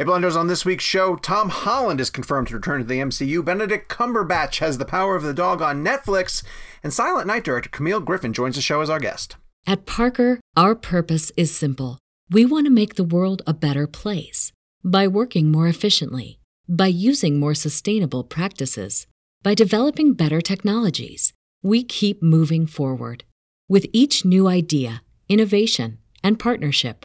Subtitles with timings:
[0.00, 3.44] Hey, Blenders, on this week's show, Tom Holland is confirmed to return to the MCU.
[3.44, 6.42] Benedict Cumberbatch has The Power of the Dog on Netflix.
[6.82, 9.36] And Silent Night director Camille Griffin joins the show as our guest.
[9.66, 11.98] At Parker, our purpose is simple.
[12.30, 14.52] We want to make the world a better place
[14.82, 19.06] by working more efficiently, by using more sustainable practices,
[19.42, 21.34] by developing better technologies.
[21.62, 23.24] We keep moving forward.
[23.68, 27.04] With each new idea, innovation, and partnership,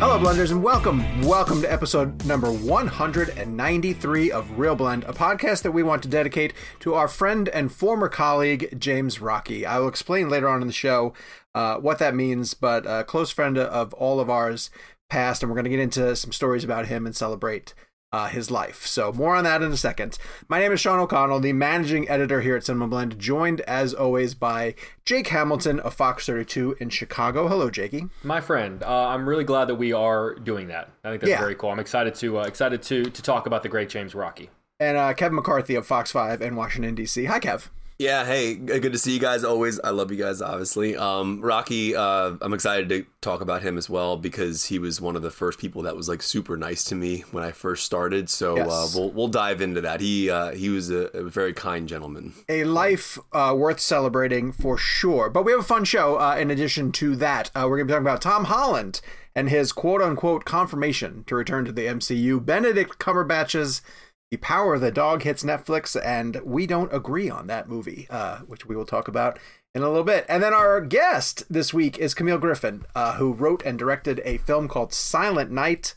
[0.00, 1.20] Hello, Blenders, and welcome.
[1.20, 6.54] Welcome to episode number 193 of Real Blend, a podcast that we want to dedicate
[6.78, 9.66] to our friend and former colleague, James Rocky.
[9.66, 11.12] I will explain later on in the show
[11.54, 14.70] uh, what that means, but a close friend of all of ours
[15.10, 17.74] passed, and we're going to get into some stories about him and celebrate
[18.12, 18.86] uh, his life.
[18.86, 20.18] So more on that in a second.
[20.48, 24.34] My name is Sean O'Connell, the managing editor here at Cinema Blend, joined as always
[24.34, 24.74] by
[25.04, 27.48] Jake Hamilton of Fox 32 in Chicago.
[27.48, 28.06] Hello, Jakey.
[28.22, 30.90] My friend, uh, I'm really glad that we are doing that.
[31.04, 31.38] I think that's Yeah.
[31.40, 31.70] very cool.
[31.70, 34.50] I'm excited to uh, excited to to talk about the great James Rocky.
[34.78, 37.26] And uh, Kevin McCarthy of Fox 5 in Washington, D.C.
[37.26, 37.68] Hi, Kev.
[38.00, 39.78] Yeah, hey, good to see you guys always.
[39.78, 40.96] I love you guys, obviously.
[40.96, 45.16] Um, Rocky, uh, I'm excited to talk about him as well because he was one
[45.16, 48.30] of the first people that was like super nice to me when I first started.
[48.30, 50.00] So uh, we'll we'll dive into that.
[50.00, 52.32] He uh, he was a, a very kind gentleman.
[52.48, 55.28] a life uh, worth celebrating for sure.
[55.28, 57.50] But we have a fun show uh, in addition to that.
[57.54, 59.02] Uh, we're going to be talking about Tom Holland
[59.34, 62.42] and his quote unquote confirmation to return to the MCU.
[62.42, 63.82] Benedict Cumberbatch's
[64.30, 68.38] The Power of the Dog hits Netflix, and we don't agree on that movie, uh,
[68.40, 69.40] which we will talk about
[69.74, 70.24] in a little bit.
[70.28, 74.38] And then our guest this week is Camille Griffin, uh, who wrote and directed a
[74.38, 75.94] film called Silent Night.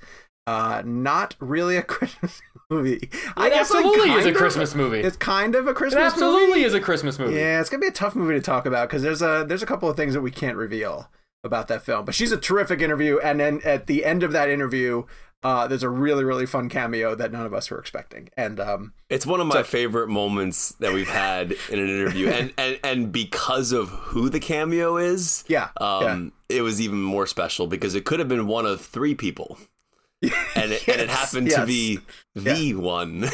[0.48, 3.10] Uh, not really a Christmas movie.
[3.38, 5.00] I It like, absolutely is kind a Christmas movie.
[5.02, 6.14] It's kind of a It Christmas movie.
[6.14, 7.36] absolutely is a Christmas movie.
[7.36, 9.68] Yeah, it's gonna be a tough movie to talk about because there's a there's a
[9.68, 11.08] couple of things that we can't reveal
[11.44, 12.04] about that film.
[12.04, 15.04] But she's a terrific interview, and then at the end of that interview,
[15.44, 18.30] uh, there's a really really fun cameo that none of us were expecting.
[18.38, 22.54] And um, It's one of my favorite moments that we've had in an interview, and
[22.58, 27.68] and and because of who the cameo is, Yeah, um, it was even more special
[27.68, 29.58] because it could have been one of three people,
[30.22, 32.00] and it, and it Yes, happened to be
[32.36, 33.24] the one.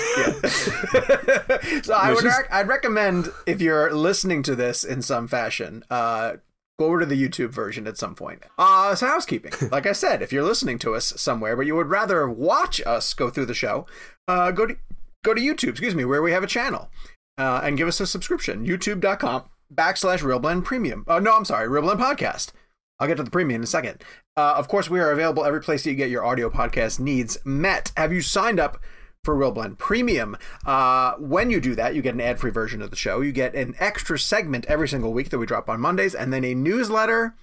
[1.84, 5.84] so I would is- rec- I'd recommend if you're listening to this in some fashion,
[5.90, 6.34] uh,
[6.80, 8.44] go over to the YouTube version at some point.
[8.58, 9.52] Uh, it's housekeeping.
[9.72, 13.14] Like I said, if you're listening to us somewhere, but you would rather watch us
[13.14, 13.86] go through the show,
[14.28, 14.78] uh, go to
[15.24, 15.70] go to YouTube.
[15.70, 16.90] Excuse me, where we have a channel,
[17.38, 18.66] uh, and give us a subscription.
[18.66, 21.04] YouTube.com backslash Real Blend Premium.
[21.08, 22.52] Oh no, I'm sorry, Real Blend Podcast.
[23.00, 24.04] I'll get to the premium in a second.
[24.36, 27.38] Uh, of course, we are available every place that you get your audio podcast needs
[27.46, 27.92] met.
[27.96, 28.82] Have you signed up
[29.24, 30.38] for Real Blend Premium?
[30.66, 33.22] Uh, when you do that, you get an ad free version of the show.
[33.22, 36.44] You get an extra segment every single week that we drop on Mondays, and then
[36.44, 37.36] a newsletter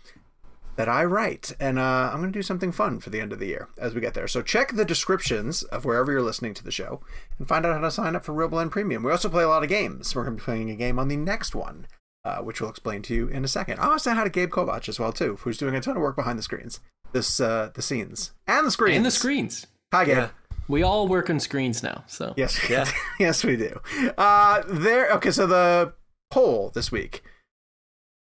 [0.77, 1.53] that I write.
[1.59, 3.95] And uh, I'm going to do something fun for the end of the year as
[3.95, 4.29] we get there.
[4.29, 7.01] So check the descriptions of wherever you're listening to the show
[7.39, 9.03] and find out how to sign up for Real Blend Premium.
[9.03, 10.15] We also play a lot of games.
[10.15, 11.87] We're going to be playing a game on the next one
[12.27, 13.79] uh, which we'll explain to you in a second.
[13.79, 16.17] I also had a Gabe Kovach as well too, who's doing a ton of work
[16.17, 16.81] behind the screens,
[17.13, 19.67] this uh, the scenes and the screens and the screens.
[19.93, 20.17] Hi, Gabe.
[20.17, 20.29] Yeah.
[20.69, 22.91] We all work on screens now, so Yes, Yeah.
[23.21, 23.81] yes, we do.
[24.19, 25.11] Uh, there.
[25.13, 25.95] Okay, so the
[26.31, 27.23] poll this week.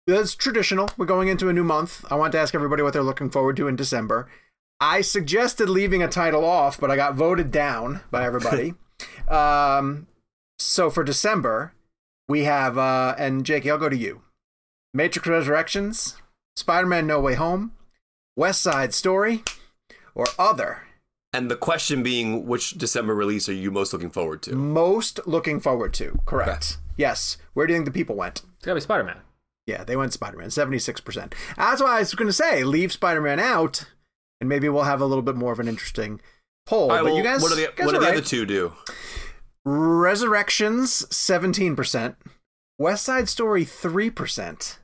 [0.07, 0.89] It's traditional.
[0.97, 2.05] We're going into a new month.
[2.11, 4.29] I want to ask everybody what they're looking forward to in December.
[4.81, 8.75] I suggested leaving a title off, but I got voted down by everybody.
[9.29, 10.07] um,
[10.59, 11.73] so for December,
[12.29, 14.23] we have uh, and Jakey, I'll go to you.
[14.95, 16.17] Matrix Resurrections,
[16.57, 17.73] Spider-Man: No Way Home,
[18.37, 19.43] West Side Story,
[20.15, 20.86] or other.
[21.37, 24.55] And the question being, which December release are you most looking forward to?
[24.57, 26.19] Most looking forward to.
[26.25, 26.79] Correct.
[26.97, 27.37] Yes.
[27.53, 28.41] Where do you think the people went?
[28.57, 29.19] It's gotta be Spider Man.
[29.67, 31.35] Yeah, they went Spider Man, 76%.
[31.59, 33.85] That's why I was going to say, leave Spider Man out,
[34.41, 36.23] and maybe we'll have a little bit more of an interesting
[36.65, 36.85] poll.
[36.85, 38.17] All right, but well, you guys, what do the, guys what do are the right.
[38.17, 38.73] other two do?
[39.67, 42.17] Resurrections, 17%.
[42.79, 44.79] West Side Story, 3%.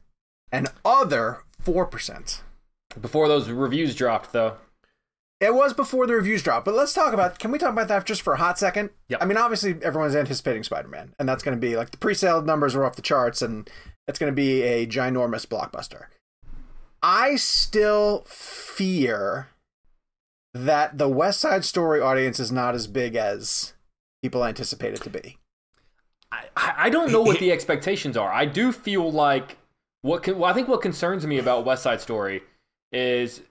[0.50, 2.40] And other, 4%.
[3.00, 4.58] Before those reviews dropped, though.
[5.42, 7.40] It was before the reviews dropped, but let's talk about.
[7.40, 8.90] Can we talk about that just for a hot second?
[9.08, 9.20] Yep.
[9.20, 12.14] I mean, obviously, everyone's anticipating Spider Man, and that's going to be like the pre
[12.14, 13.68] sale numbers are off the charts, and
[14.06, 16.04] it's going to be a ginormous blockbuster.
[17.02, 19.48] I still fear
[20.54, 23.72] that the West Side Story audience is not as big as
[24.22, 25.38] people anticipate it to be.
[26.30, 28.32] I, I don't know what the expectations are.
[28.32, 29.58] I do feel like
[30.02, 32.42] what con- well, I think what concerns me about West Side Story
[32.92, 33.42] is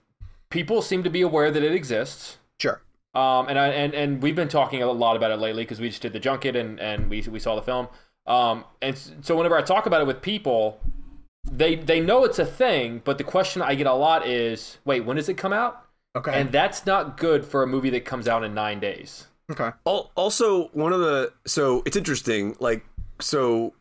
[0.52, 2.36] people seem to be aware that it exists.
[2.60, 2.80] Sure.
[3.14, 5.88] Um, and I and and we've been talking a lot about it lately because we
[5.88, 7.88] just did the junket and and we we saw the film.
[8.26, 10.80] Um, and so whenever I talk about it with people,
[11.50, 15.00] they they know it's a thing, but the question I get a lot is, wait,
[15.00, 15.84] when does it come out?
[16.14, 16.32] Okay.
[16.32, 19.26] And that's not good for a movie that comes out in nine days.
[19.50, 19.70] okay.
[19.84, 22.56] Also, one of the so it's interesting.
[22.60, 22.84] Like,
[23.20, 23.74] so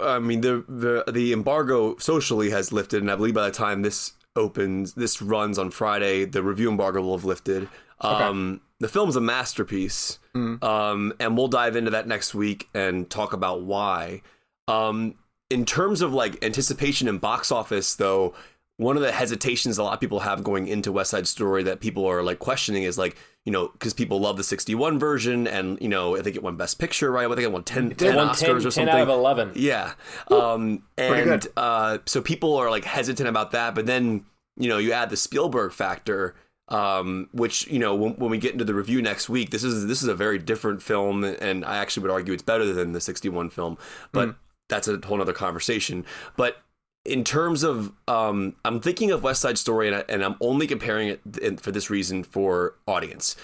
[0.00, 3.82] I mean, the the the embargo socially has lifted, and I believe by the time
[3.82, 7.68] this opens, this runs on Friday, the review embargo will have lifted.
[8.00, 13.32] Um, The film's a masterpiece, um, and we'll dive into that next week and talk
[13.32, 14.20] about why.
[14.66, 15.14] Um,
[15.48, 18.34] in terms of like anticipation and box office, though,
[18.76, 21.80] one of the hesitations a lot of people have going into West Side Story that
[21.80, 25.80] people are like questioning is like, you know, because people love the 61 version and,
[25.80, 27.24] you know, I think it won Best Picture, right?
[27.24, 28.88] I think it won 10, 10 It won Oscars 10, or 10 something.
[28.88, 29.52] out of 11.
[29.54, 29.92] Yeah.
[30.28, 33.76] Um, and uh, so people are like hesitant about that.
[33.76, 34.24] But then,
[34.56, 36.34] you know, you add the Spielberg factor,
[36.68, 39.86] um, which, you know, when, when we get into the review next week, this is
[39.86, 41.22] this is a very different film.
[41.22, 43.78] And I actually would argue it's better than the 61 film.
[44.10, 44.34] But
[44.68, 46.04] that's a whole other conversation.
[46.36, 46.56] But
[47.04, 50.66] in terms of, um, I'm thinking of West Side Story, and, I, and I'm only
[50.66, 53.36] comparing it for this reason for audience.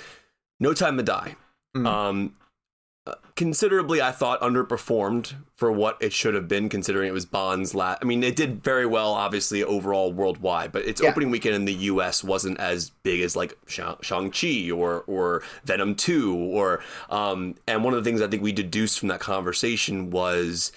[0.58, 1.36] No Time to Die.
[1.74, 2.34] Um,
[3.06, 7.74] uh, considerably, I thought underperformed for what it should have been, considering it was Bond's
[7.74, 7.98] last.
[8.02, 11.08] I mean, it did very well, obviously, overall worldwide, but its Yeah.
[11.08, 12.22] opening weekend in the U.S.
[12.22, 17.54] wasn't as big as like Shang Chi or or Venom Two, or um.
[17.66, 20.72] And one of the things I think we deduced from that conversation was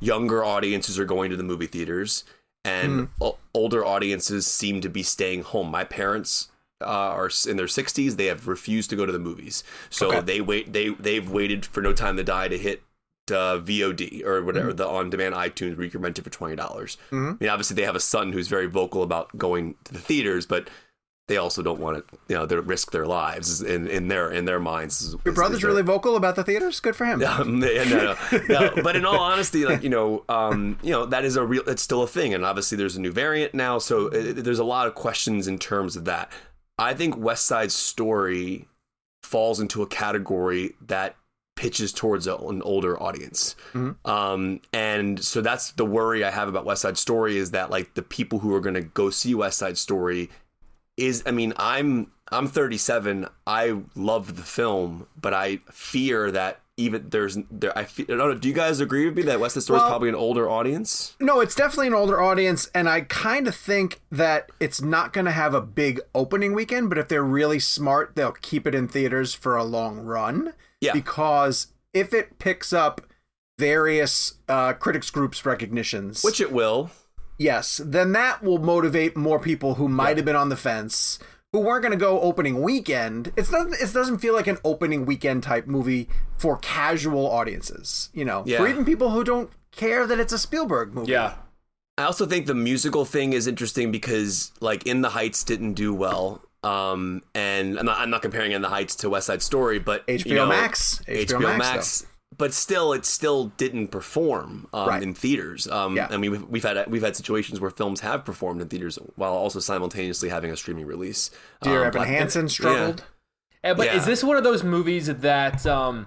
[0.00, 2.24] younger audiences are going to the movie theaters,
[2.64, 5.70] and o- older audiences seem to be staying home.
[5.70, 6.48] My parents
[6.80, 10.20] uh, are in their 60s they have refused to go to the movies so Okay.
[10.20, 12.82] they wait they they've waited for no time to die to hit
[13.32, 16.96] uh, VOD or whatever the on-demand iTunes where you can rent it for twenty dollars.
[17.10, 20.46] I mean, obviously they have a son who's very vocal about going to the theaters,
[20.46, 20.70] but
[21.28, 24.46] they also don't want to, you know, they risk their lives in, in their in
[24.46, 25.14] their minds.
[25.24, 26.80] Your brother's really vocal about the theaters.
[26.80, 27.22] Good for him.
[27.22, 28.16] um, no, no,
[28.48, 28.72] no.
[28.82, 31.62] But in all honesty, like you know, um, you know that is a real.
[31.66, 34.64] It's still a thing, and obviously there's a new variant now, so it, there's a
[34.64, 36.32] lot of questions in terms of that.
[36.78, 38.66] I think West Side Story
[39.22, 41.14] falls into a category that
[41.56, 43.54] pitches towards an older audience,
[44.06, 47.92] um, and so that's the worry I have about West Side Story is that like
[47.92, 50.30] the people who are going to go see West Side Story
[50.98, 57.08] is I mean I'm I'm 37 I loved the film but I fear that even
[57.08, 59.54] there's there I, feel, I don't know do you guys agree with me that West
[59.54, 63.02] Side Story is probably an older audience No, it's definitely an older audience, and I
[63.02, 67.08] kind of think that it's not going to have a big opening weekend, but if
[67.08, 70.52] they're really smart, they'll keep it in theaters for a long run.
[70.80, 70.92] Yeah.
[70.92, 73.00] Because if it picks up
[73.58, 76.90] various uh, critics groups recognitions, which it will
[77.38, 81.18] yes, then that will motivate more people who might have been on the fence.
[81.52, 83.32] Who weren't going to go opening weekend?
[83.34, 83.68] It's not.
[83.72, 88.10] It doesn't feel like an opening weekend type movie for casual audiences.
[88.12, 88.58] You know, Yeah.
[88.58, 91.12] for even people who don't care that it's a Spielberg movie.
[91.12, 91.34] Yeah.
[91.96, 95.94] I also think the musical thing is interesting because like In the Heights didn't do
[95.94, 96.42] well.
[96.62, 100.06] Um, and I'm not, I'm not comparing In the Heights to West Side Story, but
[100.06, 101.00] HBO you know, Max.
[101.08, 102.06] HBO, HBO Max, Max,
[102.38, 105.02] but still, it still didn't perform um, Right.
[105.02, 105.66] in theaters.
[105.68, 106.06] Um, Yeah.
[106.10, 109.34] I mean, we've, we've had we've had situations where films have performed in theaters while
[109.34, 111.30] also simultaneously having a streaming release.
[111.62, 113.04] Dear Um, Evan Black- Hansen struggled.
[113.64, 113.96] Uh, But Yeah.
[113.96, 116.06] is this one of those movies that um,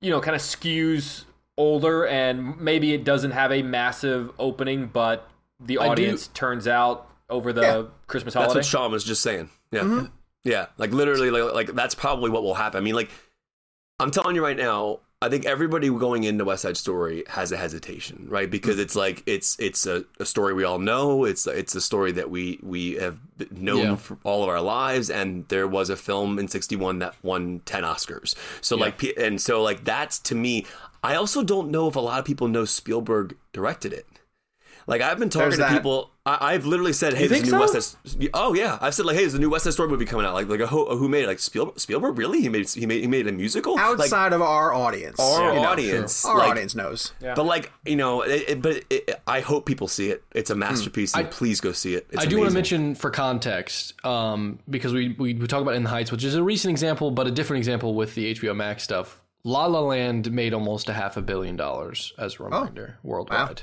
[0.00, 1.24] you know kind of skews
[1.56, 5.28] older and maybe it doesn't have a massive opening, but
[5.60, 7.82] the audience turns out over the Yeah.
[8.06, 8.54] Christmas holiday?
[8.54, 9.48] That's what Sean was just saying.
[9.70, 10.06] Yeah, Mm-hmm.
[10.44, 12.76] yeah, like literally, like, like that's probably what will happen.
[12.78, 13.10] I mean, like
[14.00, 17.56] I'm telling you right now, I think everybody going into West Side Story has a
[17.56, 18.50] hesitation, right?
[18.50, 18.80] Because mm.
[18.80, 21.24] it's like it's it's a, a story we all know.
[21.24, 23.18] It's it's a story that we we have
[23.50, 23.96] known Yeah.
[23.96, 27.84] for all of our lives, and there was a film in '61 that won ten
[27.84, 28.34] Oscars.
[28.60, 30.66] So like, and so like that's to me.
[31.02, 34.06] I also don't know if a lot of people know Spielberg directed it.
[34.86, 35.72] Like I've been talking There's to that.
[35.72, 36.10] people.
[36.26, 37.60] I, I've literally said, "Hey, You there's a new so?
[37.74, 40.06] West Side." Oh yeah, I've said like, "Hey, there's a new West Side Story movie
[40.06, 41.26] coming out." Like, like who, who made it?
[41.26, 41.78] Like Spielberg?
[41.78, 42.16] Spielberg?
[42.16, 42.40] Really?
[42.40, 43.74] He made he made he made a musical?
[43.74, 47.12] Like, Outside of our audience, our you know, audience, our like, audience knows.
[47.20, 50.24] But like you know, it, it- but it, I hope people see it.
[50.34, 52.06] It's a masterpiece, and please go see it.
[52.10, 55.74] It's I do want to mention for context, um, because we, we we talk about
[55.74, 58.56] In the Heights, which is a recent example, but a different example with the HBO
[58.56, 59.20] Max stuff.
[59.46, 63.62] La La Land made almost a half a billion dollars as a reminder worldwide.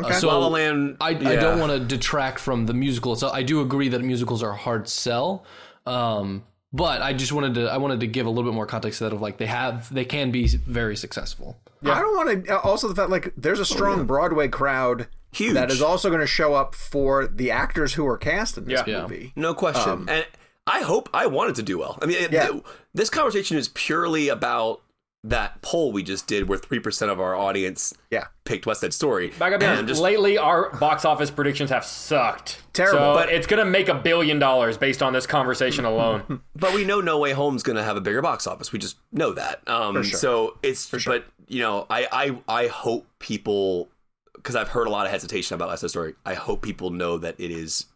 [0.00, 0.10] Okay.
[0.14, 0.96] Uh, so La La Land.
[1.00, 3.32] I, I don't want to detract from the musical itself.
[3.34, 5.44] I do agree that musicals are a hard sell,
[5.86, 8.98] um, but I just wanted to I wanted to give a little bit more context
[8.98, 11.58] to that of like they have they can be very successful.
[11.82, 11.92] Yeah.
[11.92, 12.60] I don't want to.
[12.60, 15.54] Also, the fact like there's a strong Broadway crowd Huge.
[15.54, 18.80] that is also going to show up for the actors who are cast in this
[18.86, 18.94] Yeah.
[18.96, 19.02] Yeah.
[19.02, 19.32] movie.
[19.36, 20.08] No question.
[20.08, 20.26] and
[20.66, 21.98] I hope I wanted to do well.
[22.00, 22.48] I mean, it- Yeah.
[22.48, 22.62] th-
[22.94, 24.80] this conversation is purely about
[25.24, 28.92] that poll we just did, where three percent of our audience Yeah, picked West Side
[28.92, 29.28] Story.
[29.38, 29.70] Back up here.
[29.70, 32.60] And just Lately, our box office predictions have sucked.
[32.72, 32.98] Terrible.
[32.98, 36.40] So But- it's gonna make a billion dollars based on this conversation alone.
[36.56, 38.70] But we know No Way Home's going to have a bigger box office.
[38.72, 39.66] We just know that.
[39.68, 40.18] Um, sure.
[40.18, 41.00] So it's, sure.
[41.14, 42.06] but you know, I,
[42.48, 43.88] I, I hope people,
[44.34, 46.14] because I've heard a lot of hesitation about West Side Story.
[46.24, 47.86] I hope people know that it is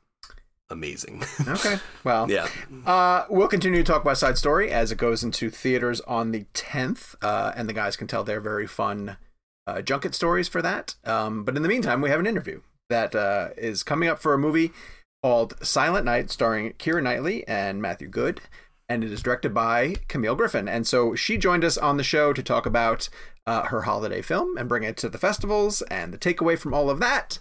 [0.70, 1.22] amazing.
[1.48, 1.76] okay.
[2.04, 2.48] Well, yeah.
[2.84, 6.46] Uh, we'll continue to talk West Side Story as it goes into theaters on the
[6.54, 9.16] 10th, uh, and the guys can tell their very fun
[9.66, 10.94] uh, junket stories for that.
[11.04, 14.34] Um, but in the meantime, we have an interview that uh, is coming up for
[14.34, 14.72] a movie
[15.22, 18.40] called Silent Night, starring Keira Knightley and Matthew Goode,
[18.88, 20.68] and it is directed by Camille Griffin.
[20.68, 23.08] And so she joined us on the show to talk about
[23.46, 26.90] uh, her holiday film and bring it to the festivals and the takeaway from all
[26.90, 27.38] of that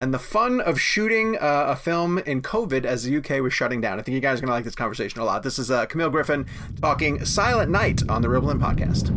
[0.00, 3.80] and the fun of shooting uh, a film in COVID as the UK was shutting
[3.80, 3.98] down.
[3.98, 5.42] I think you guys are going to like this conversation a lot.
[5.42, 6.46] This is uh, Camille Griffin
[6.80, 9.08] talking Silent Night on the Real Blend podcast.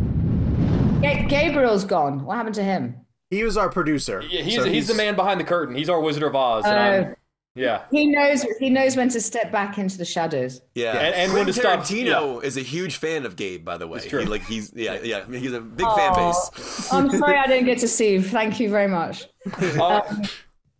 [1.02, 2.24] Ga- Gabriel's gone.
[2.24, 2.96] What happened to him?
[3.30, 4.22] He was our producer.
[4.28, 5.74] Yeah, he's, so he's the man behind the curtain.
[5.74, 6.64] He's our Wizard of Oz.
[6.64, 7.14] and Oh.
[7.54, 7.82] yeah.
[7.90, 8.42] He knows.
[8.58, 10.62] He knows when to step back into the shadows.
[10.74, 13.76] Yeah, and- and when Quentin to stop- Tarantino is a huge fan of Gabe, by
[13.76, 14.00] the way.
[14.00, 14.20] true.
[14.20, 16.90] He, like he's yeah yeah he's a big fan base.
[16.92, 18.12] I'm sorry I didn't get to see.
[18.12, 18.22] you.
[18.22, 19.26] Thank you very much.
[19.60, 20.00] Uh,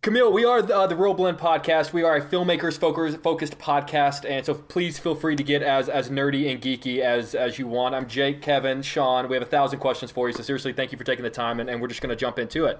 [0.01, 1.91] Camille, we are the, uh, the Real Blend podcast.
[1.91, 5.89] We are a filmmakers focused, focused podcast, and so please feel free to get as
[5.89, 7.93] as nerdy and geeky as as you want.
[7.93, 9.27] I'm Jake, Kevin, Sean.
[9.27, 11.59] We have a thousand questions for you, so seriously, thank you for taking the time,
[11.59, 12.79] and, and we're just going to jump into it.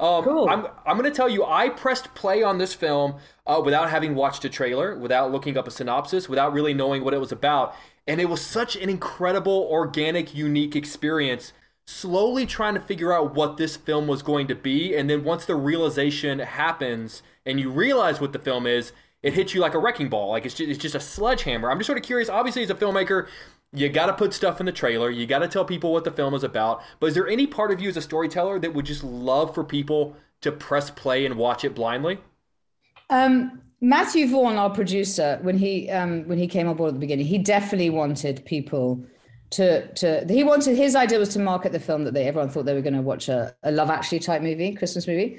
[0.00, 0.48] Um, Cool.
[0.48, 3.16] I'm, I'm going to tell you, I pressed play on this film
[3.46, 7.12] uh, without having watched a trailer, without looking up a synopsis, without really knowing what
[7.12, 7.76] it was about.
[8.06, 11.52] And it was such an incredible, organic, unique experience.
[11.86, 14.96] Slowly trying to figure out what this film was going to be.
[14.96, 19.54] And then once the realization happens and you realize what the film is, it hits
[19.54, 20.30] you like a wrecking ball.
[20.30, 21.70] Like it's just, it's just a sledgehammer.
[21.70, 22.28] I'm just sort of curious.
[22.28, 23.26] Obviously, as a filmmaker,
[23.72, 25.10] you got to put stuff in the trailer.
[25.10, 26.82] You got to tell people what the film is about.
[27.00, 29.64] But is there any part of you as a storyteller that would just love for
[29.64, 32.18] people to press play and watch it blindly?
[33.10, 37.00] Um, Matthew Vaughn, our producer, when he um, when he came on board at the
[37.00, 39.04] beginning, he definitely wanted people
[39.56, 40.26] to to.
[40.28, 42.80] He wanted his idea was to market the film that they everyone thought they were
[42.80, 45.38] going to watch a, a Love Actually type movie, Christmas movie.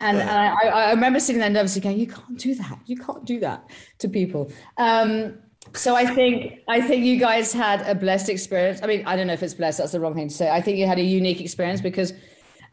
[0.00, 2.78] And, and I, I remember sitting there nervously going, "You can't do that.
[2.86, 5.38] You can't do that to people." Um,
[5.74, 8.80] so I think I think you guys had a blessed experience.
[8.82, 9.78] I mean, I don't know if it's blessed.
[9.78, 10.50] That's the wrong thing to say.
[10.50, 12.12] I think you had a unique experience because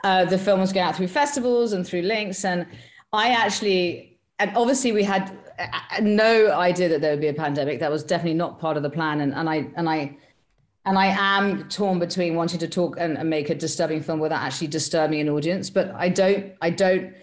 [0.03, 2.65] uh, the film was going out through festivals and through links, and
[3.13, 5.67] I actually, and obviously we had uh,
[6.01, 7.79] no idea that there would be a pandemic.
[7.79, 10.17] That was definitely not part of the plan, and and I and I.
[10.89, 14.41] And I am torn between wanting to talk and, and make a disturbing film without
[14.41, 15.69] actually disturbing an audience.
[15.69, 17.13] But I don't, I don't,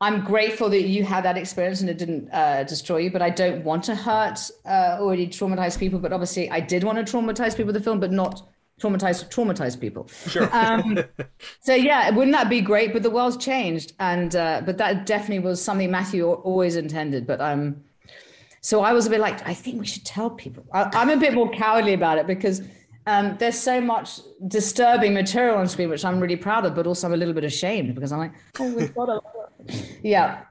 [0.00, 3.30] I'm grateful that you had that experience and it didn't uh, destroy you, but I
[3.30, 6.00] don't want to hurt uh, already traumatized people.
[6.00, 8.48] But obviously, I did want to traumatize people with the film, but not
[8.80, 10.08] traumatize traumatized people.
[10.26, 10.48] Sure.
[10.52, 10.98] Um,
[11.60, 12.92] so yeah, wouldn't that be great?
[12.92, 17.28] But the world's changed, and uh, but that definitely was something Matthew always intended.
[17.28, 17.76] But um,
[18.60, 20.66] so I was a bit like, I think we should tell people.
[20.72, 22.60] I, I'm a bit more cowardly about it because.
[23.06, 27.06] Um, there's so much disturbing material on screen, which I'm really proud of, but also
[27.06, 29.20] I'm a little bit ashamed because I'm like, oh, we've got to.
[30.02, 30.42] Yeah,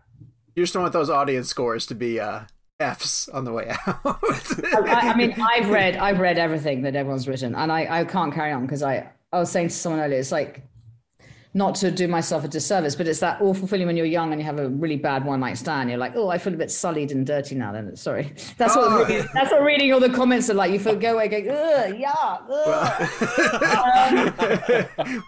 [0.56, 2.42] You just don't want those audience scores to be uh,
[2.80, 4.00] Fs on the way out.
[4.04, 8.34] I, I mean, I've read, I've read everything that everyone's written, and I, I can't
[8.34, 10.64] carry on because I, I was saying to someone earlier, it's like
[11.56, 14.42] not to do myself a disservice, but it's that awful feeling when you're young and
[14.42, 15.88] you have a really bad one night stand.
[15.90, 17.72] You're like, oh, I feel a bit sullied and dirty now.
[17.72, 19.04] Then sorry, that's what Oh.
[19.06, 20.72] reading, that's what reading all the comments are like.
[20.72, 22.38] You feel go away, go, ugh, yeah,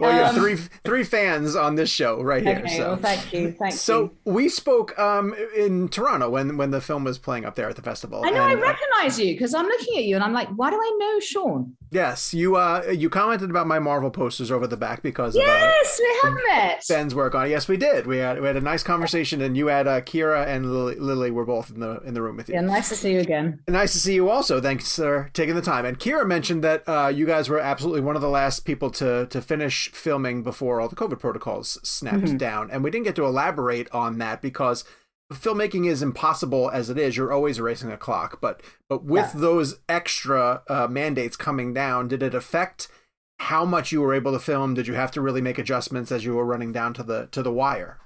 [0.00, 2.58] you have three three fans on this show right here.
[2.64, 2.86] Okay, so.
[2.88, 4.10] well, thank you, thank So you.
[4.32, 7.82] we spoke um, in Toronto when when the film was playing up there at the
[7.82, 8.22] festival.
[8.24, 10.48] I know I and, uh, recognize you because I'm looking at you and I'm like,
[10.56, 11.76] why do I know Sean?
[11.90, 15.46] yes, you uh, you commented about my Marvel posters over the back because of uh,
[15.46, 16.84] Yes, have met.
[16.88, 17.50] Ben's work on it.
[17.50, 18.06] Yes, we did.
[18.06, 21.30] We had we had a nice conversation, and you had uh, Keira and Lily, Lily
[21.30, 22.54] were both in the in the room with you.
[22.54, 23.60] Yeah, nice to see you again.
[23.68, 24.60] Nice to see you also.
[24.60, 25.84] Thanks for taking the time.
[25.84, 29.26] And Keira mentioned that uh, you guys were absolutely one of the last people to
[29.26, 32.70] to finish filming before all the COVID protocols snapped down.
[32.70, 34.84] And we didn't get to elaborate on that because
[35.32, 37.16] filmmaking is impossible as it is.
[37.16, 38.40] You're always racing a clock.
[38.40, 42.88] But but with those extra uh, mandates coming down, did it affect
[43.38, 44.74] how much you were able to film?
[44.74, 47.42] Did you have to really make adjustments as you were running down to the to
[47.42, 47.98] the wire?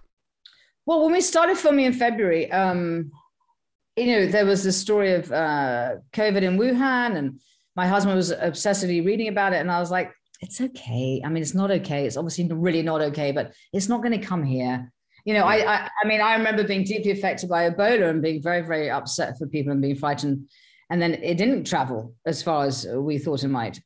[0.86, 3.10] Well, when we started filming in February, um,
[3.96, 7.40] you know, there was the story of uh, COVID in Wuhan, and
[7.76, 11.22] my husband was obsessively reading about it, and I was like, "It's okay.
[11.24, 12.06] I mean, it's not okay.
[12.06, 14.92] It's obviously really not okay, but it's not going to come here."
[15.26, 18.42] You know, I, I, I mean, I remember being deeply affected by Ebola and being
[18.42, 20.48] very, very upset for people and being frightened,
[20.90, 23.80] and then it didn't travel as far as we thought it might.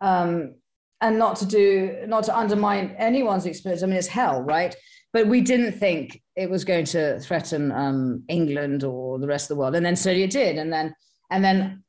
[0.00, 0.56] Um,
[1.00, 3.82] and not to do, not to undermine anyone's experience.
[3.82, 4.74] I mean, it's hell, right?
[5.16, 9.56] but we didn't think it was going to threaten um, England or the rest of
[9.56, 10.94] the world, and then slowly it did, and then
[11.30, 11.82] and then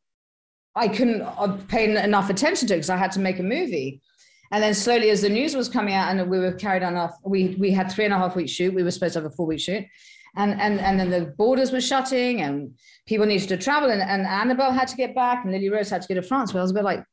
[0.76, 4.02] I couldn't uh, pay enough attention to it because I had to make a movie,
[4.54, 7.16] and then slowly as the news was coming out and we were carried on off,
[7.26, 8.74] we we had three and a half week shoot.
[8.74, 9.84] We were supposed to have a four week shoot,
[10.38, 14.26] and and and then the borders were shutting and people needed to travel, and, and
[14.26, 16.54] Annabelle had to get back, and Lily Rose had to go to France.
[16.54, 17.04] Well, I was a bit like,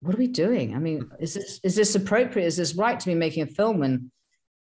[0.00, 0.74] what are we doing?
[0.74, 2.46] I mean, is this is this appropriate?
[2.46, 4.10] Is this right to be making a film when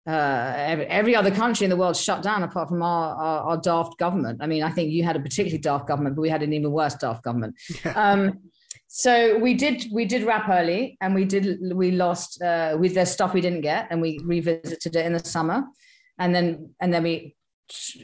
[0.08, 3.58] uh, every, every other country in the world shut down apart from our, our, our
[3.58, 4.40] daft government.
[4.42, 6.72] I mean, I think you had a particularly daft government, but we had an even
[6.72, 7.56] worse daft government.
[7.96, 8.40] Um,
[8.88, 13.06] so we did we did wrap early, and we did we lost uh, with their
[13.06, 15.64] stuff we didn't get, and we revisited it in the summer,
[16.18, 17.36] and then and then we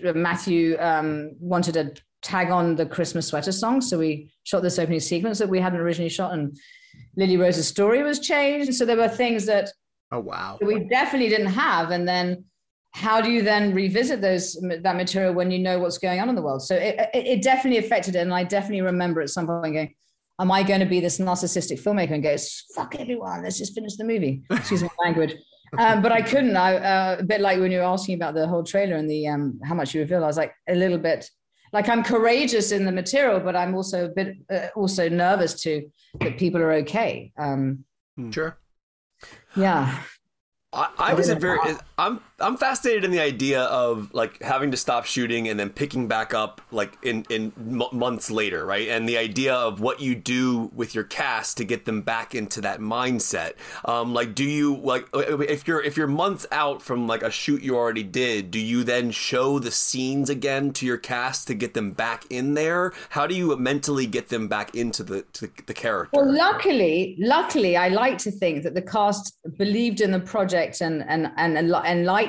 [0.02, 5.02] Matthew um, wanted to tag on the Christmas sweater song, so we shot this opening
[5.02, 6.58] sequence that we hadn't originally shot, and
[7.16, 9.70] Lily Rose's story was changed, and so there were things that
[10.12, 10.58] Oh wow!
[10.62, 11.92] we definitely didn't have.
[11.92, 12.46] And then
[12.94, 16.36] how do you then revisit those that material when you know what's going on in
[16.36, 16.62] the world?
[16.62, 18.20] So it, it, it definitely affected it.
[18.20, 19.94] And i definitely remember at some point going
[20.40, 22.12] am i going to be this narcissistic filmmaker?
[22.12, 22.36] And go
[22.76, 23.44] fuck everyone.
[23.44, 24.44] Let's just finish the movie.
[24.52, 25.36] Excuse my language.
[25.78, 26.56] Um, but i couldn't.
[26.56, 29.28] I uh, a bit like when you were asking about the whole trailer and the
[29.28, 31.30] um, how much you reveal i was like a little bit
[31.74, 35.90] like i'm courageous in the material but i'm also a bit uh, also nervous too
[36.20, 37.32] that people are okay.
[37.38, 37.84] Um,
[38.32, 38.58] Sure.
[39.56, 40.00] yeah.
[40.74, 41.60] I, I was a very
[41.98, 46.08] I'm I'm fascinated in the idea of like having to stop shooting and then picking
[46.08, 48.90] back up like in in m- months later, right?
[48.90, 52.62] And the idea of what you do with your cast to get them back into
[52.62, 53.54] that mindset.
[53.86, 57.64] Um, like, do you like if you're if you're months out from like a shoot
[57.64, 61.74] you already did, do you then show the scenes again to your cast to get
[61.74, 62.94] them back in there?
[63.10, 65.26] How do you mentally get them back into the
[65.66, 66.12] the character?
[66.14, 71.04] Well, luckily, luckily, I like to think that the cast believed in the project and
[71.08, 72.27] and and and liked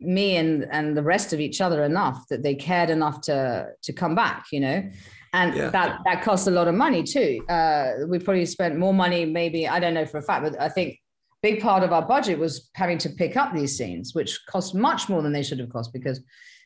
[0.00, 3.92] me and and the rest of each other enough that they cared enough to to
[3.92, 4.46] come back.
[4.52, 4.90] You know,
[5.32, 5.70] and Yeah.
[5.70, 7.44] that that costs a lot of money too.
[7.48, 10.68] Uh, we probably spent more money, maybe I don't know for a fact, but I
[10.68, 10.98] think
[11.42, 15.08] big part of our budget was having to pick up these scenes, which cost much
[15.08, 16.20] more than they should have cost because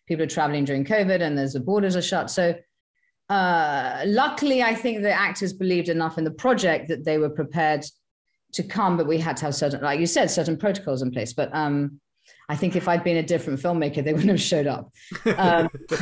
[0.08, 2.30] people are traveling during COVID and there's the borders are shut.
[2.30, 2.54] So
[3.28, 7.84] uh, luckily, I think the actors believed enough in the project that they were prepared
[8.52, 11.32] to come, but we had to have certain, like you said, certain protocols in place.
[11.32, 12.00] But um,
[12.52, 14.92] I think if I'd been a different filmmaker, they wouldn't have showed up.
[15.24, 15.70] Um,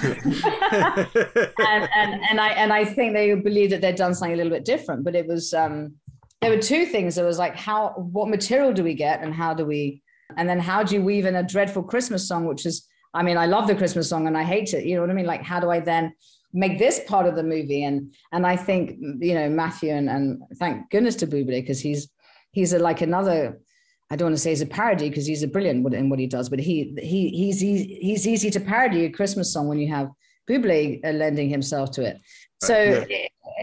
[1.65, 4.51] and, and and I and I think they believed that they'd done something a little
[4.51, 5.05] bit different.
[5.05, 5.95] But it was um,
[6.41, 7.15] there were two things.
[7.15, 10.03] There was like how what material do we get, and how do we,
[10.37, 12.85] and then how do you weave in a dreadful Christmas song, which is,
[13.15, 14.85] I mean, I love the Christmas song and I hate it.
[14.85, 15.27] You know what I mean?
[15.27, 16.13] Like, how do I then
[16.53, 17.85] make this part of the movie?
[17.85, 22.09] And and I think you know Matthew and and thank goodness to Bublé because he's
[22.51, 23.61] he's a, like another.
[24.11, 26.27] I don't want to say he's a parody because he's a brilliant in what he
[26.27, 29.89] does, but he he he's easy, he's easy to parody a Christmas song when you
[29.89, 30.11] have
[30.49, 32.19] Bublé uh, lending himself to it.
[32.63, 33.07] So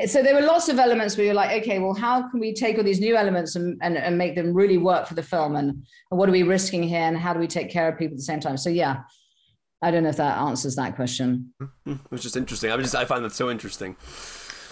[0.05, 2.77] so there were lots of elements where you're like, okay, well, how can we take
[2.77, 5.55] all these new elements and, and, and make them really work for the film?
[5.55, 5.69] And,
[6.11, 7.01] and what are we risking here?
[7.01, 8.57] And how do we take care of people at the same time?
[8.57, 9.01] So yeah,
[9.81, 11.53] I don't know if that answers that question.
[12.11, 12.69] It's just interesting.
[12.69, 13.95] I just I find that so interesting.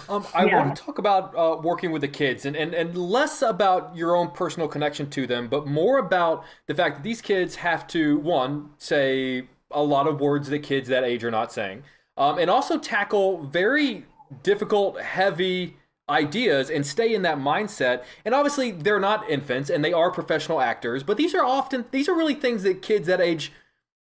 [0.07, 0.55] Um, I Yeah.
[0.57, 4.15] want to talk about uh, working with the kids and, and, and less about your
[4.15, 8.17] own personal connection to them, but more about the fact that these kids have to,
[8.19, 11.83] one, say a lot of words that kids that age are not saying,
[12.17, 14.05] um, and also tackle very
[14.43, 15.75] difficult, heavy
[16.07, 18.03] ideas and stay in that mindset.
[18.23, 22.07] And obviously, they're not infants and they are professional actors, but these are often, these
[22.07, 23.51] are really things that kids that age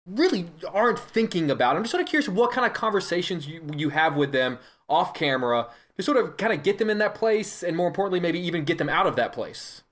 [0.06, 1.76] really aren't thinking about.
[1.76, 5.14] I'm just sort of curious what kind of conversations you, you have with them off
[5.14, 8.40] camera to sort of kind of get them in that place and more importantly, maybe
[8.40, 9.82] even get them out of that place.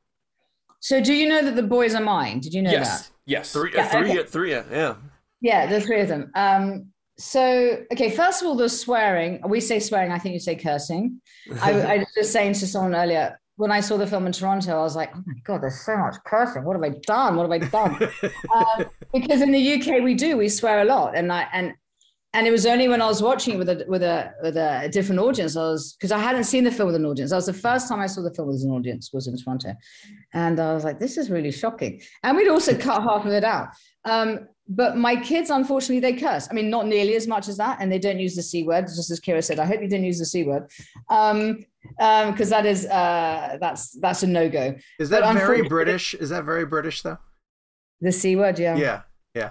[0.81, 2.41] So, do you know that the boys are mine?
[2.41, 3.09] Did you know yes.
[3.09, 3.11] that?
[3.25, 3.53] Yes.
[3.53, 4.25] Three, Yeah, three, okay.
[4.25, 4.97] three, yeah.
[5.41, 6.31] Yeah, the three of them.
[6.35, 9.41] Um, so, okay, first of all, the swearing.
[9.49, 10.13] We say swearing.
[10.13, 11.21] I think you say cursing.
[11.63, 14.73] I, I was just saying to someone earlier when I saw the film in Toronto,
[14.73, 16.65] I was like, oh my god, there's so much cursing.
[16.65, 17.37] What have I done?
[17.37, 18.11] What have I done?
[18.55, 21.75] um, because in the UK we do we swear a lot, and I and
[22.35, 24.89] and it was only when I was watching it with a with a with a
[24.91, 25.57] different audience.
[25.57, 27.31] I was because I hadn't seen the film with an audience.
[27.31, 29.75] That was the first time I saw the film with an audience was in Toronto,
[30.35, 32.03] and I was like, this is really shocking.
[32.25, 33.69] And we'd also cut half of it out.
[34.05, 36.49] Um, but my kids, unfortunately, they curse.
[36.51, 38.87] I mean, not nearly as much as that, and they don't use the c word.
[38.87, 40.69] Just as Keira said, I hope you didn't use the c word,
[41.11, 41.65] um,
[41.99, 44.75] because that is uh, that's that's a no go.
[44.99, 46.15] Is that But very British?
[46.15, 47.19] Is that very British though?
[48.01, 48.77] The c word, yeah.
[48.77, 49.03] Yeah,
[49.35, 49.51] yeah.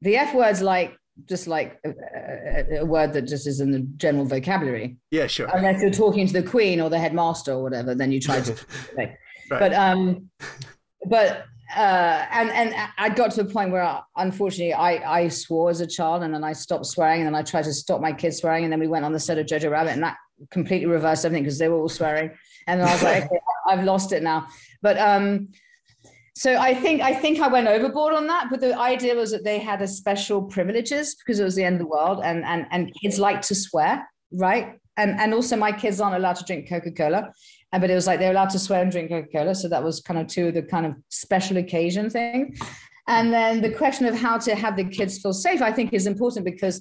[0.00, 0.96] The f word's like
[1.26, 4.96] just like a, a, word that just is in the general vocabulary.
[5.10, 5.48] Yeah, sure.
[5.52, 8.54] unless you're talking to the queen or the headmaster or whatever then you try to
[8.96, 9.16] Right.
[9.48, 10.30] but um
[11.08, 11.44] but
[11.76, 15.80] uh and and i got to a point where I, unfortunately i i swore as
[15.80, 18.38] a child and then i stopped swearing and then i tried to stop my kids
[18.38, 20.16] swearing and then we went on the set of jojo rabbit and that
[20.50, 22.30] completely reversed everything because they were all swearing
[22.66, 24.46] and then i was like okay, i've lost it now
[24.80, 25.48] but um
[26.34, 29.44] so I think I think I went overboard on that, but the idea was that
[29.44, 32.66] they had a special privileges because it was the end of the world, and and
[32.70, 34.78] and kids like to swear, right?
[34.96, 37.30] And and also my kids aren't allowed to drink Coca Cola,
[37.70, 40.00] but it was like they're allowed to swear and drink Coca Cola, so that was
[40.00, 42.56] kind of two of the kind of special occasion thing.
[43.08, 46.06] And then the question of how to have the kids feel safe, I think, is
[46.06, 46.80] important because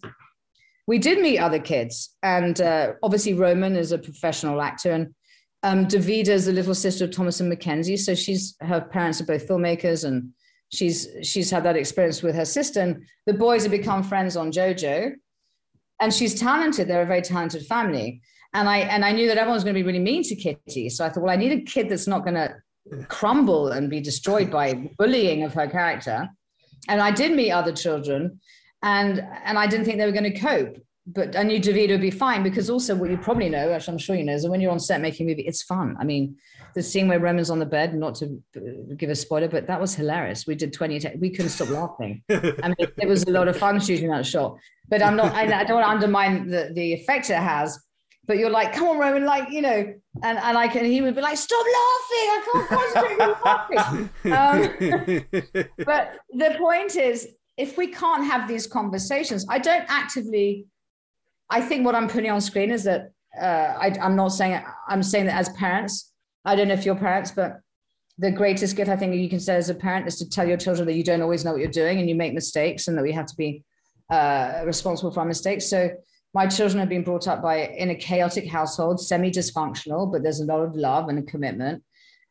[0.88, 5.14] we did meet other kids, and uh, obviously Roman is a professional actor, and
[5.64, 8.00] um, Davida is the little sister of Thomasin McKenzie.
[8.00, 10.32] So she's her parents are both filmmakers, and
[10.70, 12.82] she's she's had that experience with her sister.
[12.82, 15.14] And the boys have become friends on JoJo,
[16.00, 16.88] and she's talented.
[16.88, 18.22] They're a very talented family.
[18.54, 20.90] And I and I knew that everyone was going to be really mean to Kitty.
[20.90, 22.56] So I thought, well, I need a kid that's not going to
[23.08, 26.28] crumble and be destroyed by bullying of her character.
[26.88, 28.40] And I did meet other children,
[28.82, 30.78] and and I didn't think they were going to cope
[31.14, 33.98] but I knew David would be fine because also what you probably know, actually I'm
[33.98, 35.96] sure you know, is that when you're on set making a movie, it's fun.
[36.00, 36.36] I mean,
[36.76, 39.80] the scene where Roman's on the bed, not to uh, give a spoiler, but that
[39.80, 40.48] was hilarious.
[40.48, 42.24] We did 20, ta- we couldn't stop laughing.
[42.30, 44.58] I mean, it was a lot of fun shooting that shot.
[44.88, 47.80] But I'm not, I, I don't want to undermine the, the effect it has.
[48.28, 49.94] But you're like, come on, Roman, like, you know,
[50.24, 52.28] and, and I can, he would be like, stop laughing.
[52.30, 54.10] I can't concentrate on laughing.
[54.32, 60.66] Um, but the point is, if we can't have these conversations, I don't actively.
[61.52, 65.04] I think what I'm putting on screen is that uh, I, I'm not saying I'm
[65.04, 66.12] saying that as parents.
[66.46, 67.60] I don't know if you're parents, but
[68.18, 70.58] the greatest gift I think you can say as a parent is to tell your
[70.58, 73.04] children that you don't always know what you're doing and you make mistakes and that
[73.04, 73.64] we have to be
[74.10, 75.68] uh, responsible for our mistakes.
[75.68, 75.92] So
[76.34, 80.46] my children have been brought up by in a chaotic household, semi-dysfunctional, but there's a
[80.46, 81.84] lot of love and a commitment.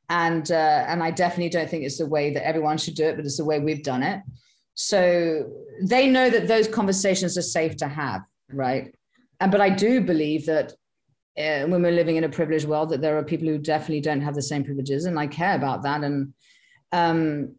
[0.08, 3.16] And uh, and I definitely don't think it's the way that everyone should do it,
[3.16, 4.22] but it's the way we've done it.
[4.74, 5.50] So
[5.82, 8.94] they know that those conversations are safe to have, right?
[9.40, 10.72] And but I do believe that
[11.38, 14.20] uh, when we're living in a privileged world, that there are people who definitely don't
[14.20, 16.04] have the same privileges, and I care about that.
[16.04, 16.34] And
[16.92, 17.54] um,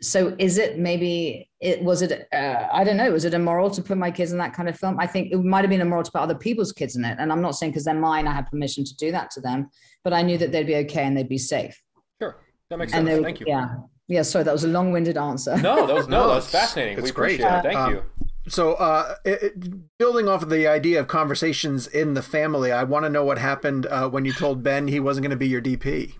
[0.00, 2.28] so, is it maybe it was it?
[2.32, 3.10] Uh, I don't know.
[3.12, 4.98] Was it immoral to put my kids in that kind of film?
[5.00, 7.16] I think it might have been immoral to put other people's kids in it.
[7.18, 9.70] And I'm not saying because they're mine, I have permission to do that to them.
[10.04, 11.80] But I knew that they'd be okay and they'd be safe.
[12.20, 12.36] Sure.
[12.68, 13.18] That makes And sense.
[13.18, 13.46] they, Thank you.
[13.48, 13.68] Yeah,
[14.08, 14.22] yeah.
[14.22, 15.56] Sorry, that was a long-winded answer.
[15.56, 16.98] No, that was no, No, that was fascinating.
[16.98, 17.40] it's we great.
[17.40, 17.62] appreciate it.
[17.62, 18.02] Thank Um, you.
[18.48, 22.84] So, uh, it, it- building off of the idea of conversations in the family, I
[22.84, 25.48] want to know what happened uh, when you told Ben he wasn't going to be
[25.48, 26.14] your DP.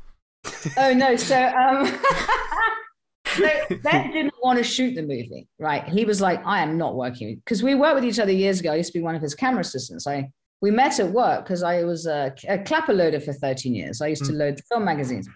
[0.79, 1.87] oh no so um
[3.27, 3.49] so
[3.83, 5.83] ben didn't want to shoot the movie right?
[5.89, 8.71] He was like i am not working because we worked with each other years ago.
[8.73, 10.07] I used to be one of his camera assistants.
[10.07, 10.31] I
[10.62, 14.01] we met at work because i was a, a clapper loader for 13 years.
[14.01, 15.29] I used to load film magazines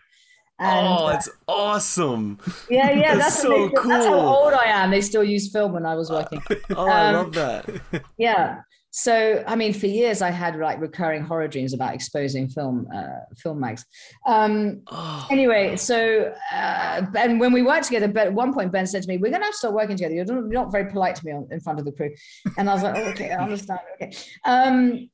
[0.61, 2.39] and, oh, uh, awesome.
[2.69, 5.73] yeah yeah that's that's, so they- that's how old i am they still use film
[5.73, 6.41] when i was working
[6.77, 8.03] Oh, I Um, love that.
[8.19, 8.61] yeah
[8.93, 13.21] so I mean, for years I had like recurring horror dreams about exposing film uh,
[13.37, 13.85] film mags.
[14.27, 15.29] Um, oh.
[15.31, 19.09] Anyway, so uh, and when we worked together, but at one point Ben said to
[19.09, 20.15] me, "We're going to have to start working together.
[20.17, 22.11] You're not very polite to me on, in front of the crew,"
[22.59, 24.11] and I was like, oh, "Okay, I understand." Okay,
[24.45, 25.09] um,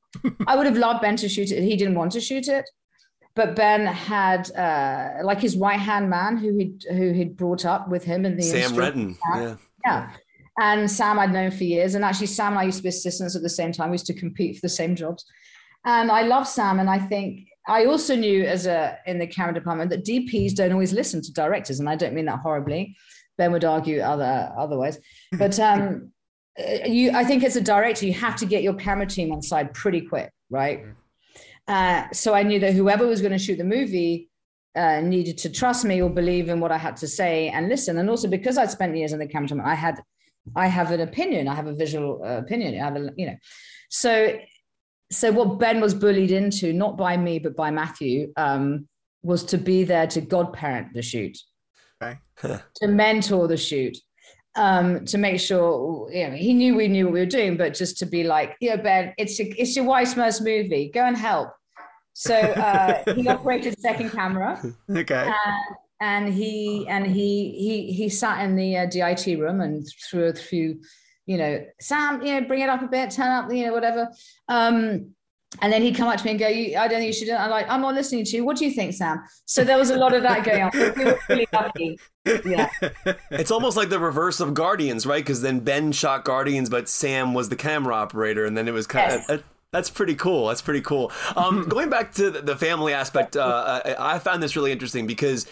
[0.47, 1.63] I would have loved Ben to shoot it.
[1.63, 2.65] He didn't want to shoot it,
[3.37, 7.89] but Ben had uh, like his right hand man who he who he'd brought up
[7.89, 9.17] with him in the Sam Renton.
[9.35, 9.57] Yeah.
[9.85, 10.11] Yeah.
[10.59, 11.95] And Sam I'd known for years.
[11.95, 13.91] And actually, Sam and I used to be assistants at the same time.
[13.91, 15.27] We used to compete for the same jobs.
[15.85, 16.81] And I love Sam.
[16.81, 20.73] And I think I also knew as a in the camera department that DPs don't
[20.73, 21.79] always listen to directors.
[21.79, 22.97] And I don't mean that horribly.
[23.37, 24.99] Ben would argue other otherwise.
[25.39, 26.11] But um,
[26.87, 29.75] you I think as a director, you have to get your camera team on side
[29.75, 30.81] pretty quick, right?
[30.81, 30.93] Mm-hmm.
[31.69, 34.31] Uh, so I knew that whoever was going to shoot the movie
[34.77, 37.99] uh, needed to trust me or believe in what I had to say and listen.
[37.99, 40.01] And also because I'd spent years in the camera, I had
[40.55, 41.49] I have an opinion.
[41.49, 42.81] I have a visual uh, opinion.
[42.81, 43.37] I have a, you know,
[43.91, 44.39] so
[45.11, 48.89] so what Ben was bullied into, not by me but by Matthew, um,
[49.23, 51.37] was to be there to godparent the shoot,
[52.03, 52.19] okay.
[52.77, 53.97] to mentor the shoot,
[54.57, 57.75] um, to make sure you know he knew we knew what we were doing, but
[57.75, 60.91] just to be like, yeah, Ben, it's your, it's your wife's first movie.
[60.93, 61.51] Go and help.
[62.15, 64.61] So uh, he operated second camera.
[64.91, 65.31] Okay
[66.01, 70.35] and he and he he he sat in the uh, DIT room and threw a
[70.35, 70.81] few,
[71.25, 74.11] you know, Sam, you know, bring it up a bit, turn up, you know, whatever.
[74.49, 75.15] Um,
[75.63, 77.31] and then he'd come up to me and go, I don't think you should.
[77.31, 78.45] I'm like, I'm not listening to you.
[78.45, 79.23] What do you think, Sam?
[79.47, 80.71] So there was a lot of that going on.
[80.75, 81.99] We were really lucky.
[82.45, 82.69] Yeah.
[83.31, 85.23] It's almost like the reverse of Guardians, right?
[85.23, 88.87] Because then Ben shot Guardians, but Sam was the camera operator, and then it was
[88.87, 89.29] kind yes.
[89.29, 89.45] of.
[89.73, 90.49] That's pretty cool.
[90.49, 91.13] That's pretty cool.
[91.37, 95.47] Um, going back to the family aspect, uh, I, I found this really interesting because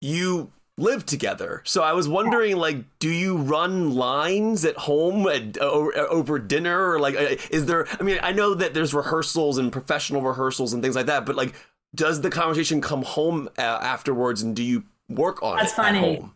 [0.00, 1.60] you live together.
[1.64, 6.92] So I was wondering, like, do you run lines at home at, uh, over dinner,
[6.92, 7.86] or like, uh, is there?
[8.00, 11.36] I mean, I know that there's rehearsals and professional rehearsals and things like that, but
[11.36, 11.54] like,
[11.94, 15.98] does the conversation come home uh, afterwards, and do you work on That's it funny.
[15.98, 16.34] at home?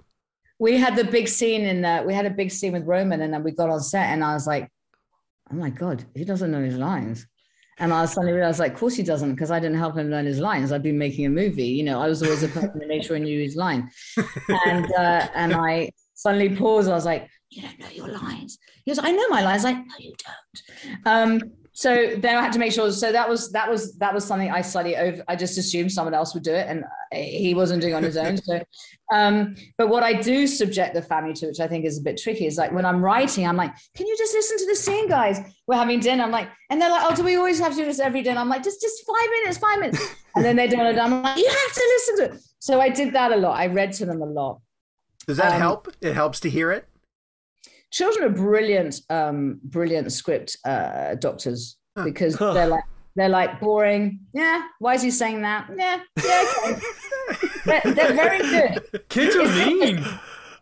[0.59, 3.33] We had the big scene in the, we had a big scene with Roman, and
[3.33, 4.69] then we got on set, and I was like,
[5.51, 7.27] oh my god, he doesn't know his lines.
[7.79, 10.27] And I suddenly realized, like, of course he doesn't, because I didn't help him learn
[10.27, 10.73] his lines.
[10.73, 12.01] I'd been making a movie, you know.
[12.01, 13.91] I was always a person to make sure he knew his line.
[14.67, 16.89] And uh, and I suddenly paused.
[16.89, 19.77] I was like, "You don't know your lines." He goes, "I know my lines." Like,
[19.77, 21.41] "No, you don't." Um,
[21.83, 22.93] so then I had to make sure.
[22.93, 25.25] So that was that was that was something I slightly over.
[25.27, 28.37] I just assumed someone else would do it, and he wasn't doing on his own.
[28.37, 28.63] So,
[29.13, 32.21] um, but what I do subject the family to, which I think is a bit
[32.23, 35.09] tricky, is like when I'm writing, I'm like, "Can you just listen to the scene,
[35.09, 35.41] guys?
[35.67, 37.85] We're having dinner." I'm like, and they're like, "Oh, do we always have to do
[37.85, 40.97] this every dinner?" I'm like, "Just just five minutes, five minutes," and then they don't.
[40.97, 43.59] I'm like, "You have to listen to it." So I did that a lot.
[43.59, 44.61] I read to them a lot.
[45.27, 45.89] Does that um, help?
[46.01, 46.87] It helps to hear it
[47.93, 52.53] children are brilliant, um, brilliant script uh, doctors because huh.
[52.53, 54.21] they're like they're like boring.
[54.33, 55.71] Yeah, why is he saying that?
[55.77, 56.53] Yeah, yeah.
[56.67, 56.81] Okay.
[57.65, 59.09] they're, they're, very good.
[59.09, 60.05] Kids are mean.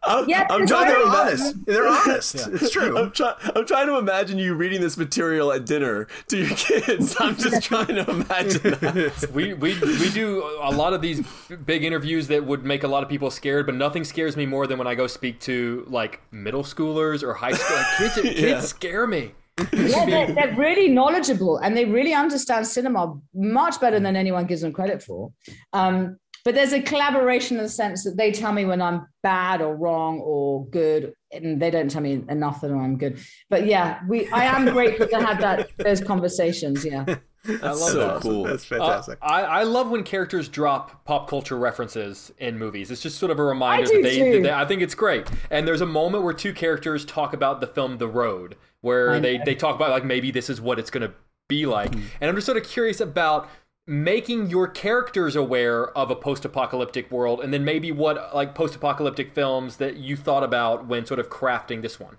[0.02, 1.66] I'm, yeah, I'm trying to honest.
[1.66, 2.34] They're honest.
[2.34, 2.46] Yeah.
[2.52, 2.96] It's true.
[2.96, 7.16] I'm, try, I'm trying to imagine you reading this material at dinner to your kids.
[7.20, 9.28] I'm just trying to imagine that.
[9.30, 11.24] We, we, we do a lot of these
[11.66, 14.66] big interviews that would make a lot of people scared, but nothing scares me more
[14.66, 17.76] than when I go speak to like middle schoolers or high school.
[17.76, 18.60] Like, kids kids yeah.
[18.60, 19.32] scare me.
[19.72, 24.62] yeah, they're, they're, really knowledgeable and they really understand cinema much better than anyone gives
[24.62, 25.30] them credit for.
[25.74, 29.61] Um, but there's a collaboration in the sense that they tell me when I'm bad
[29.61, 33.18] or wrong or good, and they don't tell me enough that I'm good.
[33.48, 36.85] But yeah, we I am grateful to have that those conversations.
[36.85, 37.05] Yeah.
[37.44, 38.20] That's I love so that.
[38.20, 38.44] cool.
[38.44, 39.18] That's fantastic.
[39.22, 42.90] Uh, I, I love when characters drop pop culture references in movies.
[42.90, 45.26] It's just sort of a reminder that they, that they, I think it's great.
[45.50, 49.38] And there's a moment where two characters talk about the film The Road, where they,
[49.38, 51.14] they talk about like maybe this is what it's going to
[51.48, 51.92] be like.
[51.92, 52.07] Mm-hmm.
[52.20, 53.48] And I'm just sort of curious about
[53.90, 59.79] making your characters aware of a post-apocalyptic world and then maybe what like post-apocalyptic films
[59.79, 62.16] that you thought about when sort of crafting this one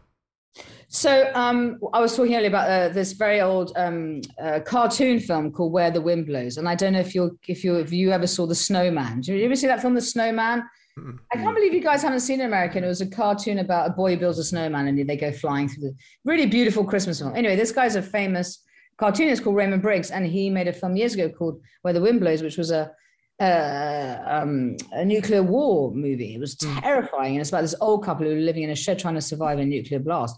[0.89, 5.53] so um, I was talking earlier about uh, this very old um, uh, cartoon film
[5.53, 8.11] called Where the Wind Blows, and I don't know if you if you if you
[8.11, 9.21] ever saw The Snowman.
[9.21, 10.63] Did you ever see that film, The Snowman?
[10.99, 11.11] Mm-hmm.
[11.31, 12.83] I can't believe you guys haven't seen it American.
[12.83, 15.69] It was a cartoon about a boy who builds a snowman and they go flying
[15.69, 17.33] through the really beautiful Christmas film.
[17.33, 18.61] Anyway, this guy's a famous
[19.01, 22.19] cartoonist called Raymond Briggs, and he made a film years ago called Where the Wind
[22.19, 22.91] Blows, which was a
[23.39, 26.35] um, a nuclear war movie.
[26.35, 26.77] It was hmm.
[26.77, 29.21] terrifying, and it's about this old couple who were living in a shed trying to
[29.21, 30.35] survive a nuclear blast.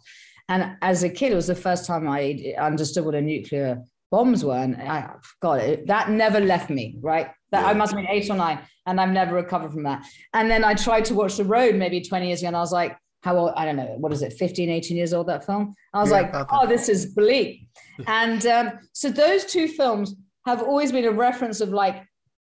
[0.48, 4.46] And as a kid, it was the first time I understood what a nuclear bombs
[4.46, 5.10] were, and I
[5.42, 6.96] God, it, that never left me.
[7.02, 7.68] Right, that yeah.
[7.68, 10.06] I must have been eight or nine, and I've never recovered from that.
[10.34, 12.72] And then I tried to watch The Road maybe twenty years ago, and I was
[12.72, 15.74] like, how old, I don't know, what is it, 15, 18 years old, that film?
[15.94, 16.60] I was Yeah, like, about that.
[16.62, 17.68] oh, this is bleak.
[18.08, 22.04] and um, so those two films have always been a reference of like,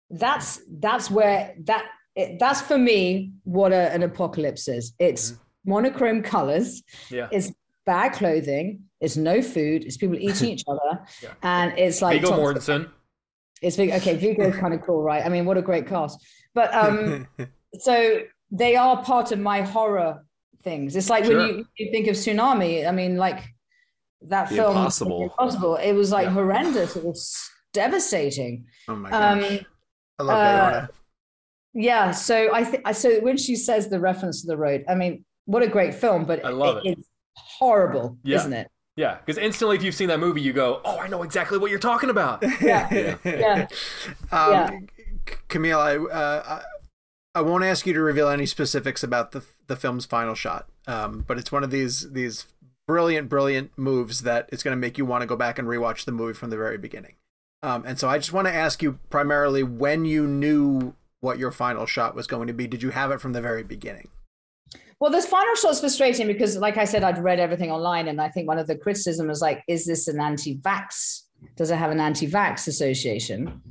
[0.10, 4.93] that's that's where that it, that's for me what a, an apocalypse is.
[4.99, 5.34] It's
[5.65, 7.27] monochrome colors, Yeah.
[7.31, 7.51] it's
[7.86, 11.29] bad clothing, it's no food, it's people eating each other, yeah.
[11.43, 12.89] and it's like Viggo Mortensen.
[13.62, 13.95] it's Viggo.
[13.95, 15.25] Okay, Viggo is kind of cool, right?
[15.25, 16.17] I mean, what a great cast.
[16.53, 17.27] But um,
[17.79, 18.19] so
[18.51, 20.25] they are part of my horror
[20.63, 20.95] things.
[20.95, 21.38] It's like Sure.
[21.38, 22.88] when you, you think of tsunami.
[22.88, 23.43] I mean, like
[24.24, 25.24] that The film, Impossible.
[25.24, 25.76] Impossible.
[25.78, 26.32] It was like Yeah.
[26.34, 26.95] horrendous.
[26.95, 27.38] It was
[27.74, 28.65] devastating.
[28.88, 29.43] oh my gosh.
[29.54, 29.60] Um,
[30.19, 30.89] I love uh, Bayona.
[31.74, 32.12] yeah.
[32.12, 35.63] So I think so when she says the reference to the road, I mean, what
[35.63, 36.89] a great film, but I love it.
[36.97, 38.38] it's horrible, Yeah.
[38.38, 38.67] isn't it?
[38.97, 41.71] Yeah, because instantly, if you've seen that movie, you go, "Oh, I know exactly what
[41.71, 43.15] you're talking about." Yeah.
[43.24, 43.67] Yeah.
[44.32, 44.69] Um, Yeah.
[45.47, 49.77] Camille, I, uh, I I won't ask you to reveal any specifics about the the
[49.77, 52.45] film's final shot, um, but it's one of these these
[52.88, 56.03] brilliant, brilliant moves that it's going to make you want to go back and rewatch
[56.03, 57.15] the movie from the very beginning.
[57.63, 61.51] Um, and so I just want to ask you primarily when you knew what your
[61.51, 62.67] final shot was going to be.
[62.67, 64.10] Did you have it from the very beginning?
[64.99, 68.29] Well, this final shot's frustrating because, like I said, I'd read everything online, and I
[68.29, 71.21] think one of the criticism was like, "Is this an anti-vax?
[71.55, 73.62] Does it have an anti-vax association?"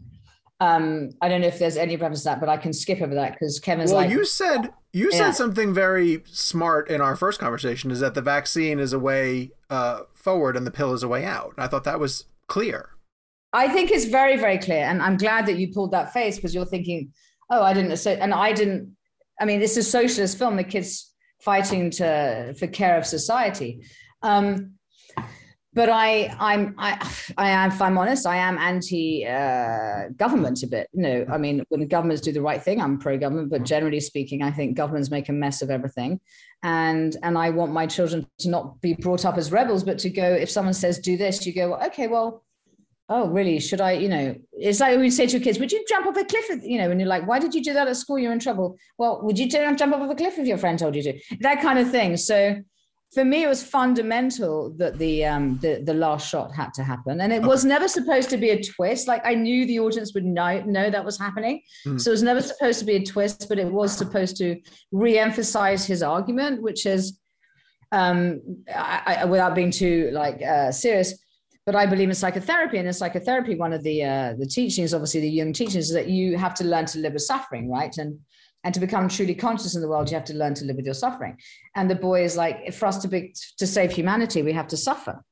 [0.61, 3.15] Um, I don't know if there's any reference to that, but I can skip over
[3.15, 5.19] that because Kevin's Well, like, you said you Yeah.
[5.19, 7.91] said something very smart in our first conversation.
[7.91, 11.25] Is that the vaccine is a way uh, forward and the pill is a way
[11.25, 11.55] out.
[11.59, 12.91] I thought that was clear.
[13.53, 16.55] I think it's very, very clear, and I'm glad that you pulled that face because
[16.55, 17.13] you're thinking,
[17.51, 18.97] "Oh, I didn't," so, and I didn't.
[19.41, 20.57] I mean, it's a socialist film.
[20.57, 23.81] The kids fighting to for care of society.
[24.23, 24.75] Um,
[25.73, 26.99] but I, I'm, I,
[27.39, 27.71] I am.
[27.71, 30.89] If I'm honest, I am anti-government uh, a bit.
[30.93, 33.51] You know, I mean, when governments do the right thing, I'm pro-government.
[33.51, 36.21] But generally speaking, I think governments make a mess of everything,
[36.65, 40.11] and and I want my children to not be brought up as rebels, but to
[40.11, 40.33] go.
[40.33, 42.43] If someone says do this, you go, well, okay, well,
[43.11, 46.07] oh really should i you know it's like we say to kids would you jump
[46.07, 47.97] off a cliff if, you know and you're like why did you do that at
[47.97, 50.95] school you're in trouble well would you jump off a cliff if your friend told
[50.95, 52.57] you to that kind of thing so
[53.13, 57.21] for me it was fundamental that the um the, the last shot had to happen
[57.21, 60.25] and it was never supposed to be a twist like i knew the audience would
[60.25, 62.01] know know that was happening Mhm.
[62.01, 64.61] so it was never supposed to be a twist but it was supposed to
[64.93, 67.19] re-emphasize his argument which is
[67.93, 68.41] um
[68.73, 71.15] I, I, without being too like uh serious
[71.67, 75.21] but I believe in psychotherapy, and in psychotherapy, one of the uh, the teachings, obviously
[75.21, 77.95] the Jung teachings, is that you have to learn to live with suffering, right?
[77.99, 78.19] And
[78.65, 80.85] and to become truly conscious in the world, you have to learn to live with
[80.85, 81.37] your suffering.
[81.75, 84.77] And the boy is like, for us to be to save humanity, we have to
[84.77, 85.23] suffer.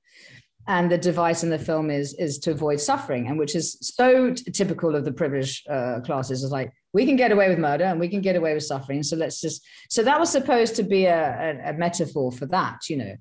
[0.67, 4.35] And the device in the film is is to avoid suffering, and which is so
[4.35, 6.43] t- typical of the privileged uh, classes.
[6.43, 9.03] Is like we can get away with murder and we can get away with suffering.
[9.03, 9.67] So let's just.
[9.89, 13.15] So that was supposed to be a, a, a metaphor for that, you know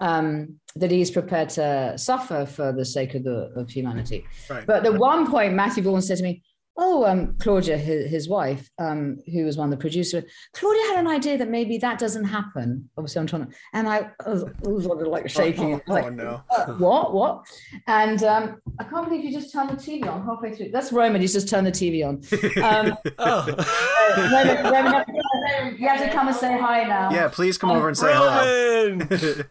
[0.00, 4.26] um, that he's prepared to suffer for the sake of the of humanity.
[4.48, 4.66] Right.
[4.66, 6.42] But at one point, Matthew Vaughn said to me,
[6.76, 10.98] "Oh, um, Claudia, his, his wife, um, who was one of the producers, Claudia had
[11.00, 14.44] an idea that maybe that doesn't happen." Obviously, I'm trying to, and I, I was,
[14.44, 15.74] I was sort of like shaking.
[15.74, 16.42] Oh, like, oh, no.
[16.50, 17.14] "Uh, what?
[17.14, 17.44] What?
[17.86, 20.70] And um, I can't believe you just turned the TV on halfway through.
[20.70, 21.20] That's Roman.
[21.20, 22.14] He's just turned the TV on.
[22.62, 26.84] Um, Oh, uh, Roman, Roman, you have to- you have to come and say hi
[26.84, 27.10] now.
[27.10, 28.90] Yeah, please come over and say hello.
[28.90, 29.44] Roman!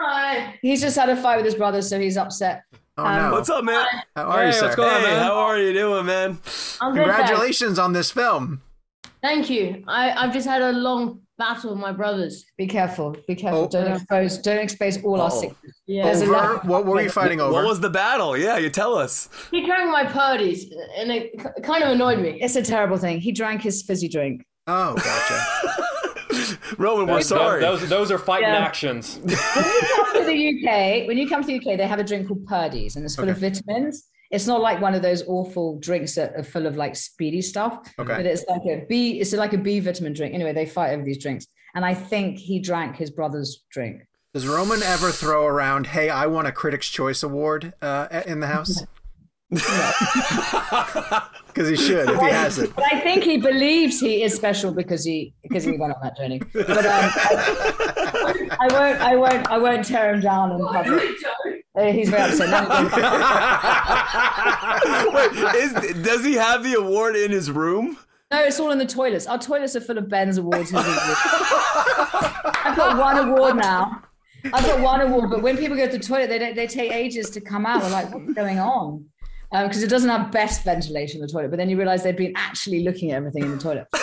[0.00, 0.58] Hi.
[0.62, 2.64] He's just had a fight with his brother, so he's upset.
[2.98, 3.32] Oh Um, no.
[3.32, 3.84] What's up, man?
[4.14, 4.64] How are you, sir?
[4.64, 5.22] what's going on, Hey, man?
[5.22, 6.38] how are you doing, man?
[6.80, 7.04] I'm good.
[7.06, 8.60] Congratulations on this film.
[9.22, 9.82] Thank you.
[9.88, 12.44] I, I've just had a long battle with my brothers.
[12.58, 13.16] Be careful.
[13.26, 13.62] Be careful.
[13.62, 13.68] Oh.
[13.68, 14.38] Don't expose.
[14.38, 15.80] Don't expose all our secrets.
[15.86, 16.08] Yeah.
[16.08, 17.52] Over what were you fighting over?
[17.52, 18.36] What was the battle?
[18.36, 19.28] Yeah, you tell us.
[19.50, 22.40] He drank my Purdey's, and it kind of annoyed me.
[22.42, 23.20] It's a terrible thing.
[23.20, 24.44] He drank his fizzy drink.
[24.66, 25.86] oh, gotcha.
[26.78, 27.60] Roman, we're sorry.
[27.60, 28.58] Those, those are fighting Yeah.
[28.58, 29.18] actions.
[29.22, 29.36] When you
[29.96, 32.44] come to the UK, when you come to the UK, they have a drink called
[32.46, 34.08] Purdey's, and it's full of vitamins.
[34.30, 37.80] It's not like one of those awful drinks that are full of like speedy stuff,
[37.98, 38.16] Okay.
[38.16, 39.20] but it's like a B.
[39.20, 40.34] It's like a B vitamin drink.
[40.34, 44.02] Anyway, they fight over these drinks, and I think he drank his brother's drink.
[44.32, 48.46] Does Roman ever throw around, "Hey, I won a Critics' Choice Award" uh, in the
[48.46, 48.82] house?
[51.52, 52.74] Because he should if he hasn't.
[52.74, 56.16] But I think he believes he is special because he because he went on that
[56.16, 56.40] journey.
[56.54, 61.10] But um, I, I won't I won't I won't tear him down in public.
[61.74, 62.48] Uh, he's very upset.
[65.12, 67.98] Wait, is, does he have the award in his room?
[68.30, 69.26] No, it's all in the toilets.
[69.26, 70.72] Our toilets are full of Ben's awards.
[70.72, 70.88] Awards.
[70.88, 74.02] I've got one award now.
[74.44, 76.90] I've got one award, but when people go to the toilet, they don't, they take
[76.92, 77.82] ages to come out.
[77.82, 79.04] We're like, what's going on?
[79.52, 81.50] Because it doesn't have best ventilation in the toilet.
[81.50, 83.86] But then you realize they've been actually looking at everything in the toilet.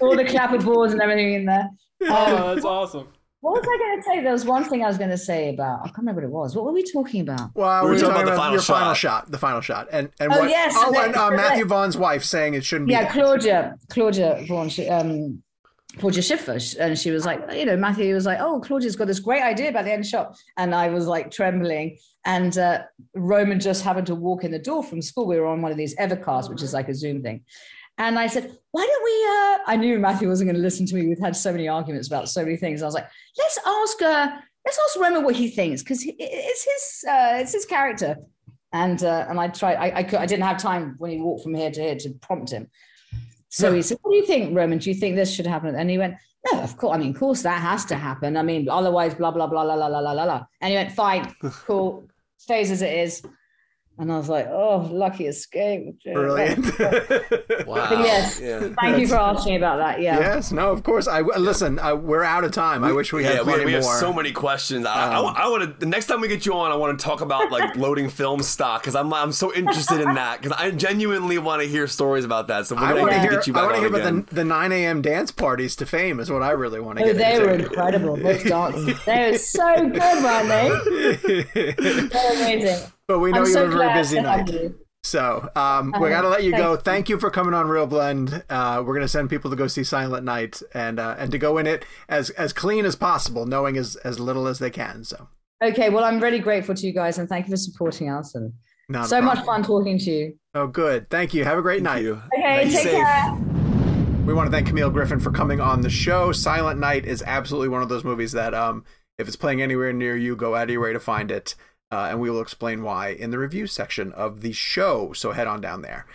[0.00, 1.68] all the clapperboards and everything in there.
[2.02, 3.08] Um, Oh, that's awesome.
[3.40, 4.22] what was I going to say?
[4.22, 5.80] There was one thing I was going to say about.
[5.80, 6.54] I can't remember what it was.
[6.56, 7.50] What were we talking about?
[7.54, 9.22] Well, We we were were talking talking about the about final your final shot.
[9.24, 10.50] shot, the final shot, and and Oh, what?
[10.50, 12.92] yes, oh, and and uh, Matthew Vaughn's wife saying it shouldn't be.
[12.92, 13.10] Yeah.
[13.12, 15.42] Claudia, Claudia Vaughn, she, um,
[15.98, 19.20] Claudia Schiffer, and she was like, you know, Matthew was like, oh, Claudia's got this
[19.20, 22.82] great idea about the end shot, and I was like trembling, and uh,
[23.14, 25.26] Roman just happened to walk in the door from school.
[25.26, 27.44] We were on one of these Evercasts, which is like a Zoom thing,
[27.98, 29.24] and I said, why don't we?
[29.24, 31.08] Uh, I knew Matthew wasn't going to listen to me.
[31.08, 32.80] We've had so many arguments about so many things.
[32.82, 34.28] I was like, let's ask, uh,
[34.64, 38.16] let's ask Roman what he thinks because it's his, uh, it's his character.
[38.72, 39.76] And uh, and I tried.
[39.76, 42.10] I, I cou- I didn't have time when he walked from here to here to
[42.20, 42.68] prompt him.
[43.58, 44.78] So he said, "What do you think, Roman?
[44.78, 46.14] Do you think this should happen?" And he went,
[46.46, 46.94] "No, of course.
[46.94, 48.36] I mean, of course that has to happen.
[48.36, 50.92] I mean, otherwise, blah blah blah la la la la la la." And he went,
[50.92, 51.34] "Fine,
[51.66, 53.22] cool, stays as it is."
[54.00, 56.64] And I was like, "Oh, lucky escape." Brilliant.
[57.66, 57.88] Wow.
[57.90, 58.68] But yes, Yeah.
[58.80, 60.00] thank you for asking about that.
[60.00, 60.18] Yeah.
[60.20, 60.52] yes.
[60.52, 60.70] No.
[60.70, 61.08] Of course.
[61.08, 61.78] I listen.
[61.80, 62.84] Uh, we're out of time.
[62.84, 64.86] I wish we had yeah, plenty we, we have so many questions.
[64.86, 65.76] I, Um, I, want to.
[65.80, 68.40] The next time we get you on, I want to talk about like loading film
[68.42, 72.24] stock because I'm I'm so interested in that because I genuinely want to hear stories
[72.24, 72.68] about that.
[72.68, 73.42] So we're I gonna want to get hear.
[73.46, 74.18] you I back want to on hear again.
[74.18, 75.02] about the, the 9 a.m.
[75.02, 76.20] dance parties to fame.
[76.20, 78.16] Is what I really want to Oh, get they were incredible.
[78.16, 79.04] Those dancers.
[79.04, 81.42] They were so good, weren't they?
[82.12, 82.92] They're amazing.
[83.08, 84.50] But we know I'm you so have a very busy night.
[85.02, 86.74] So um, we Uh, got to let you go.
[86.76, 88.44] thank Thank you for coming on Real Blend.
[88.50, 91.56] Uh, we're gonna send people to go see Silent Night and uh, and to go
[91.58, 95.04] in it as as clean as possible, knowing as as little as they can.
[95.04, 95.28] So
[95.64, 98.34] Okay, well, I'm really grateful to you guys and thank you for supporting us.
[98.34, 98.52] And
[98.88, 100.34] not so much fun talking to you.
[100.54, 101.08] Oh, good.
[101.10, 101.44] Thank you.
[101.44, 102.02] Have a great night.
[102.04, 102.22] You.
[102.38, 102.92] Okay, Be take safe.
[103.02, 103.32] care.
[104.26, 106.32] We want to thank Camille Griffin for coming on the show.
[106.32, 108.84] Silent Night is absolutely one of those movies that, um,
[109.18, 111.54] if it's playing anywhere near you, go out of your way to find it.
[111.90, 115.12] Uh, and we will explain why in the review section of the show.
[115.12, 116.06] So head on down there.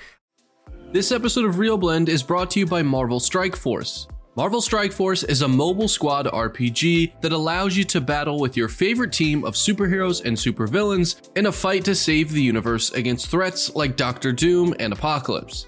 [0.91, 4.07] This episode of Real Blend is brought to you by Marvel Strike Force.
[4.35, 8.67] Marvel Strike Force is a mobile squad RPG that allows you to battle with your
[8.67, 13.75] favorite team of superheroes and supervillains in a fight to save the universe against threats
[13.75, 15.67] like Doctor Doom and Apocalypse.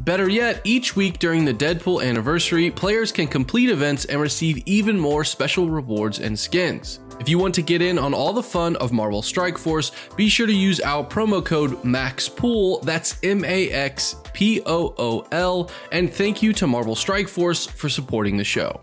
[0.00, 4.98] Better yet, each week during the Deadpool anniversary, players can complete events and receive even
[4.98, 7.00] more special rewards and skins.
[7.20, 10.30] If you want to get in on all the fun of Marvel Strike Force, be
[10.30, 15.70] sure to use our promo code MAXPOOL, that's M A X P O O L,
[15.92, 18.80] and thank you to Marvel Strike Force for supporting the show.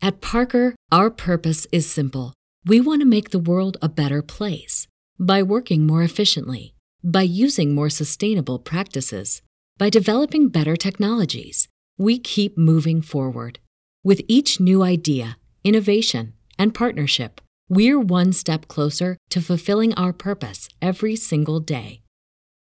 [0.00, 2.34] At Parker, our purpose is simple.
[2.66, 6.71] We want to make the world a better place by working more efficiently,
[7.04, 9.42] by using more sustainable practices,
[9.78, 11.68] by developing better technologies.
[11.98, 13.58] We keep moving forward.
[14.04, 20.68] With each new idea, innovation, and partnership, we're one step closer to fulfilling our purpose
[20.80, 22.02] every single day.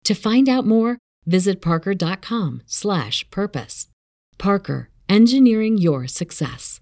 [0.05, 3.87] To find out more, visit parker.com/purpose.
[4.39, 6.81] Parker, engineering your success.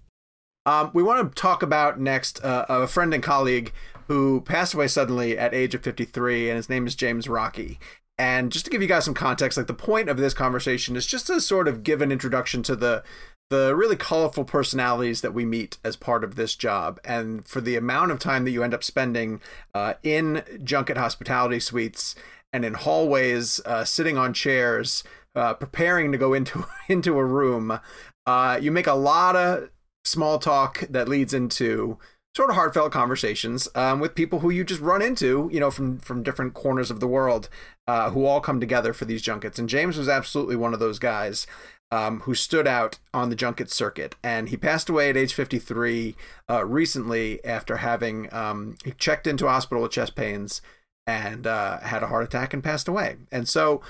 [0.65, 3.73] Um, we want to talk about next uh, a friend and colleague
[4.09, 7.77] who passed away suddenly at age of 53, and his name is James Rocchi.
[8.17, 11.05] And just to give you guys some context, like the point of this conversation is
[11.05, 13.03] just to sort of give an introduction to the
[13.49, 17.75] the really colorful personalities that we meet as part of this job, and for the
[17.75, 19.41] amount of time that you end up spending
[19.73, 22.13] uh, in junket hospitality suites
[22.53, 25.03] and in hallways, uh, sitting on chairs,
[25.35, 27.79] uh, preparing to go into into a room,
[28.25, 29.69] uh, you make a lot of
[30.03, 31.97] small talk that leads into
[32.35, 35.97] sort of heartfelt conversations um, with people who you just run into, you know, from
[35.99, 37.49] from different corners of the world,
[37.87, 39.59] uh, who all come together for these junkets.
[39.59, 41.47] And James was absolutely one of those guys
[41.91, 44.15] um, who stood out on the junket circuit.
[44.23, 46.15] And he passed away at age 53
[46.49, 50.61] uh, recently after having um, he checked into hospital with chest pains
[51.07, 53.17] and uh, had a heart attack and passed away.
[53.31, 53.81] And so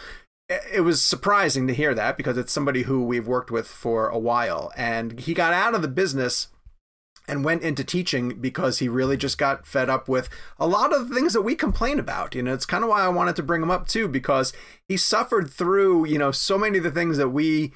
[0.50, 4.18] it was surprising to hear that because it's somebody who we've worked with for a
[4.18, 6.48] while and he got out of the business
[7.30, 11.08] and went into teaching because he really just got fed up with a lot of
[11.08, 12.36] the things that we complain about.
[12.36, 14.54] You know it's kind of why i wanted to bring him up too because
[14.88, 17.72] he suffered through you know so many of the things that we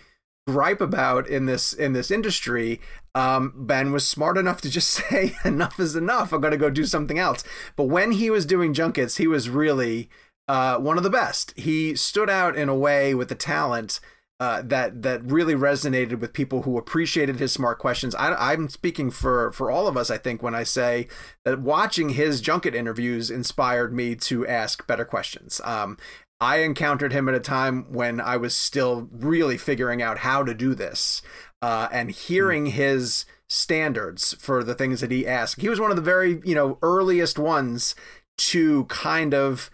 [0.48, 2.82] gripe about in this in this industry.
[3.16, 6.34] Um, ben was smart enough to just say enough is enough.
[6.34, 7.44] I'm going to go do something else.
[7.76, 10.10] But when he was doing junkets he was really
[10.48, 11.54] uh, one of the best.
[11.58, 14.00] He stood out in a way with the talent
[14.40, 18.16] uh, that that really resonated with people who appreciated his smart questions.
[18.16, 21.08] I, I'm speaking for for all of us, I think, when I say
[21.46, 25.62] that watching his junket interviews inspired me to ask better questions.
[25.64, 25.98] Um,
[26.42, 30.54] I encountered him at a time when I was still really figuring out how to
[30.54, 31.22] do this,
[31.62, 35.62] uh, and hearing his standards for the things that he asked.
[35.62, 37.96] He was one of the very you know earliest ones
[38.38, 39.70] to kind of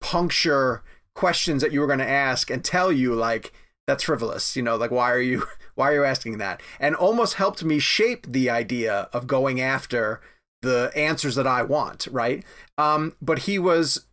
[0.00, 0.82] puncture
[1.14, 3.52] questions that you were going to ask and tell you like
[3.88, 7.34] that's frivolous you know like why are you why are you asking that and almost
[7.34, 10.20] helped me shape the idea of going after
[10.60, 12.44] the answers that i want right
[12.76, 14.04] um but he was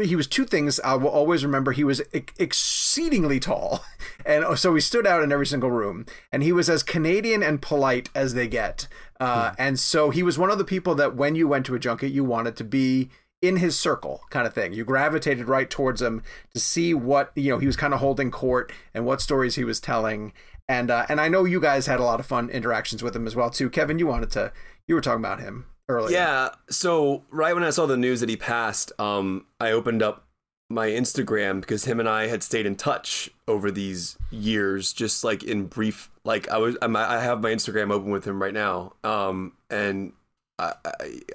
[0.00, 1.72] he was two things I will always remember.
[1.72, 3.84] He was ex- exceedingly tall,
[4.26, 6.06] and so he stood out in every single room.
[6.30, 8.86] And he was as Canadian and polite as they get.
[9.18, 11.80] Uh, and so he was one of the people that when you went to a
[11.80, 14.72] junket, you wanted to be in his circle, kind of thing.
[14.72, 16.22] You gravitated right towards him
[16.54, 19.64] to see what you know he was kind of holding court and what stories he
[19.64, 20.32] was telling.
[20.68, 23.26] And uh, and I know you guys had a lot of fun interactions with him
[23.26, 23.70] as well too.
[23.70, 24.52] Kevin, you wanted to
[24.86, 26.16] you were talking about him earlier.
[26.16, 26.50] Yeah.
[26.70, 30.26] So right when I saw the news that he passed, um, I opened up
[30.70, 35.42] my Instagram because him and I had stayed in touch over these years, just like
[35.42, 36.10] in brief.
[36.24, 40.12] Like I was, I'm, I have my Instagram open with him right now, um, and
[40.58, 40.74] I,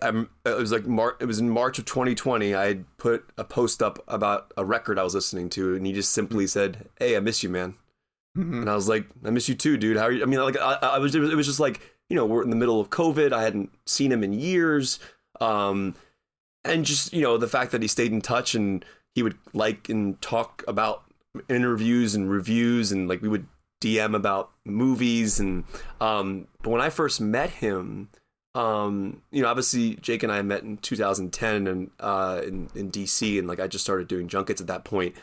[0.01, 0.29] I'm.
[0.45, 2.53] It was like Mar- It was in March of 2020.
[2.53, 5.93] I had put a post up about a record I was listening to, and he
[5.93, 7.75] just simply said, "Hey, I miss you, man."
[8.35, 9.97] And I was like, "I miss you too, dude.
[9.97, 11.15] How are you?" I mean, like, I, I was.
[11.15, 13.31] It was it was just like you know, we're in the middle of COVID.
[13.31, 14.99] I hadn't seen him in years.
[15.41, 15.95] Um,
[16.63, 19.89] and just, you know, the fact that he stayed in touch and he would like
[19.89, 21.03] and talk about
[21.49, 23.47] interviews and reviews and like we would
[23.81, 25.63] DM about movies and
[25.99, 28.09] um but when I first met him
[28.55, 33.39] um you know obviously Jake and I met in 2010 and uh in, in DC
[33.39, 35.15] and like I just started doing junkets at that point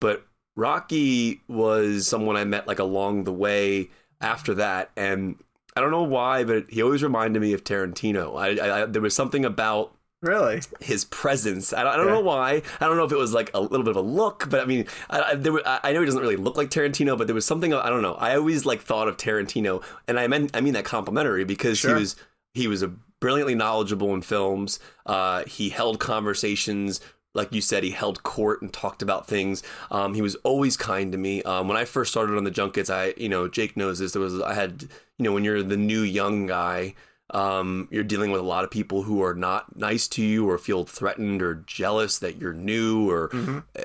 [0.00, 0.26] but
[0.56, 5.36] Rocchi was someone I met like along the way after that and
[5.76, 9.14] I don't know why but he always reminded me of Tarantino I, I there was
[9.14, 10.62] something about Really?
[10.80, 11.72] his presence.
[11.72, 12.14] I don't, I don't Yeah.
[12.14, 12.62] know why.
[12.80, 14.64] I don't know if it was like a little bit of a look, but I
[14.64, 17.28] mean, I, I, there were, I I know he doesn't really look like Tarantino, but
[17.28, 18.14] there was something I don't know.
[18.14, 21.94] I always like thought of Tarantino, and I meant I mean that complimentary because Sure.
[21.94, 22.16] he was
[22.54, 22.88] he was a
[23.20, 24.78] brilliantly knowledgeable in films.
[25.06, 27.00] Uh, he held conversations.
[27.34, 29.62] Like you said, he held court and talked about things.
[29.90, 31.42] Um, he was always kind to me.
[31.42, 34.12] Um, when I first started on the junkets, I, you know, Jake knows this.
[34.12, 36.94] There was, I had, you know, when you're the new young guy,
[37.30, 40.56] um, you're dealing with a lot of people who are not nice to you or
[40.56, 43.30] feel threatened or jealous that you're new or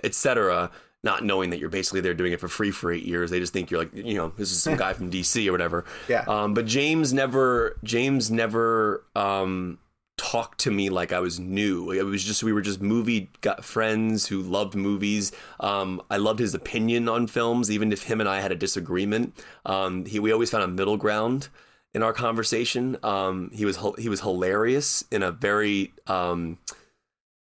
[0.03, 0.71] etc.
[1.03, 3.51] Not knowing that you're basically there doing it for free for eight years, they just
[3.51, 5.85] think you're like, you know, this is some guy from DC or whatever.
[6.07, 6.23] Yeah.
[6.27, 9.79] Um, but James never, James never um,
[10.17, 11.91] talked to me like I was new.
[11.91, 15.31] It was just we were just movie got friends who loved movies.
[15.59, 19.35] Um, I loved his opinion on films, even if him and I had a disagreement.
[19.65, 21.49] Um, he we always found a middle ground
[21.93, 22.97] in our conversation.
[23.03, 26.57] Um, he was he was hilarious in a very um,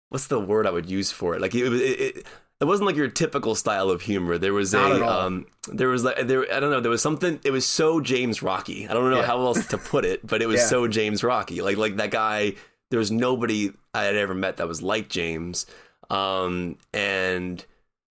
[0.08, 1.40] what's the word I would use for it?
[1.40, 1.72] Like it.
[1.72, 2.26] It, it,
[2.60, 4.38] it wasn't like your typical style of humor.
[4.38, 7.40] There was Not a um, there was like there I don't know there was something.
[7.44, 8.88] It was so James Rocchi.
[8.88, 9.26] I don't know Yeah.
[9.26, 10.66] how else to put it, but it was Yeah.
[10.66, 11.62] so James Rocchi.
[11.62, 12.54] Like like that guy.
[12.90, 15.66] There was nobody I had ever met that was like James.
[16.10, 17.64] Um, and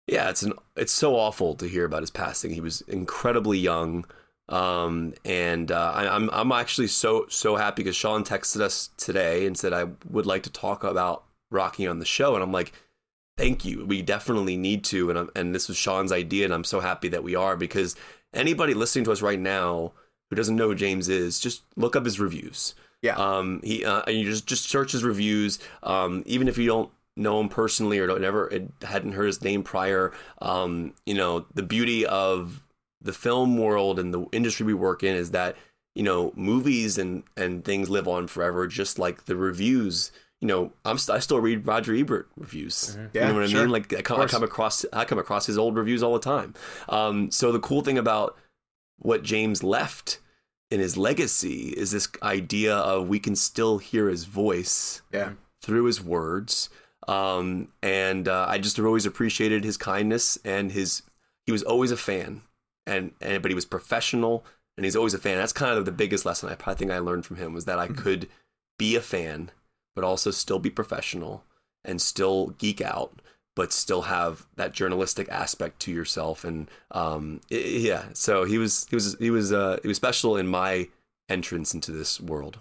[0.07, 2.51] yeah, it's an it's so awful to hear about his passing.
[2.51, 4.05] He was incredibly young.
[4.49, 9.47] Um, and uh, I, I'm I'm actually so so happy because Sean texted us today
[9.47, 12.73] and said I would like to talk about Rocchi on the show, and I'm like,
[13.37, 13.85] thank you.
[13.85, 17.07] We definitely need to, and I'm, and this was Sean's idea, and I'm so happy
[17.09, 17.95] that we are because
[18.33, 19.93] anybody listening to us right now
[20.29, 22.75] who doesn't know who James is, just look up his reviews.
[23.01, 23.15] Yeah.
[23.15, 25.59] Um, he uh, and you just just search his reviews.
[25.83, 29.41] Um, even if you don't know him personally or don't never it hadn't heard his
[29.41, 30.11] name prior.
[30.41, 32.65] Um, you know, the beauty of
[33.01, 35.55] the film world and the industry we work in is that
[35.93, 40.11] you know movies and and things live on forever, just like the reviews.
[40.45, 42.95] You know, I'm st- I still read Roger Ebert reviews.
[43.13, 43.59] Yeah, you know what sure.
[43.61, 43.71] I mean?
[43.71, 46.53] Like I come, I come across I come across his old reviews all the time.
[46.87, 48.37] Um, so the cool thing about
[48.99, 50.19] what James left
[50.69, 55.31] in his legacy is this idea of we can still hear his voice Yeah.
[55.63, 56.69] through his words.
[57.07, 61.01] Um, and uh, I just always appreciated his kindness and his.
[61.47, 62.43] He was always a fan,
[62.85, 64.45] and and but he was professional,
[64.77, 65.37] and he's always a fan.
[65.37, 67.79] That's kind of the biggest lesson I, I think I learned from him was that
[67.79, 68.27] I could
[68.77, 69.49] be a fan,
[69.95, 71.43] but also still be professional
[71.83, 73.21] and still geek out,
[73.55, 76.43] but still have that journalistic aspect to yourself.
[76.43, 79.97] And um, i- i- yeah, so he was he was he was uh, he was
[79.97, 80.89] special in my
[81.29, 82.59] entrance into this world.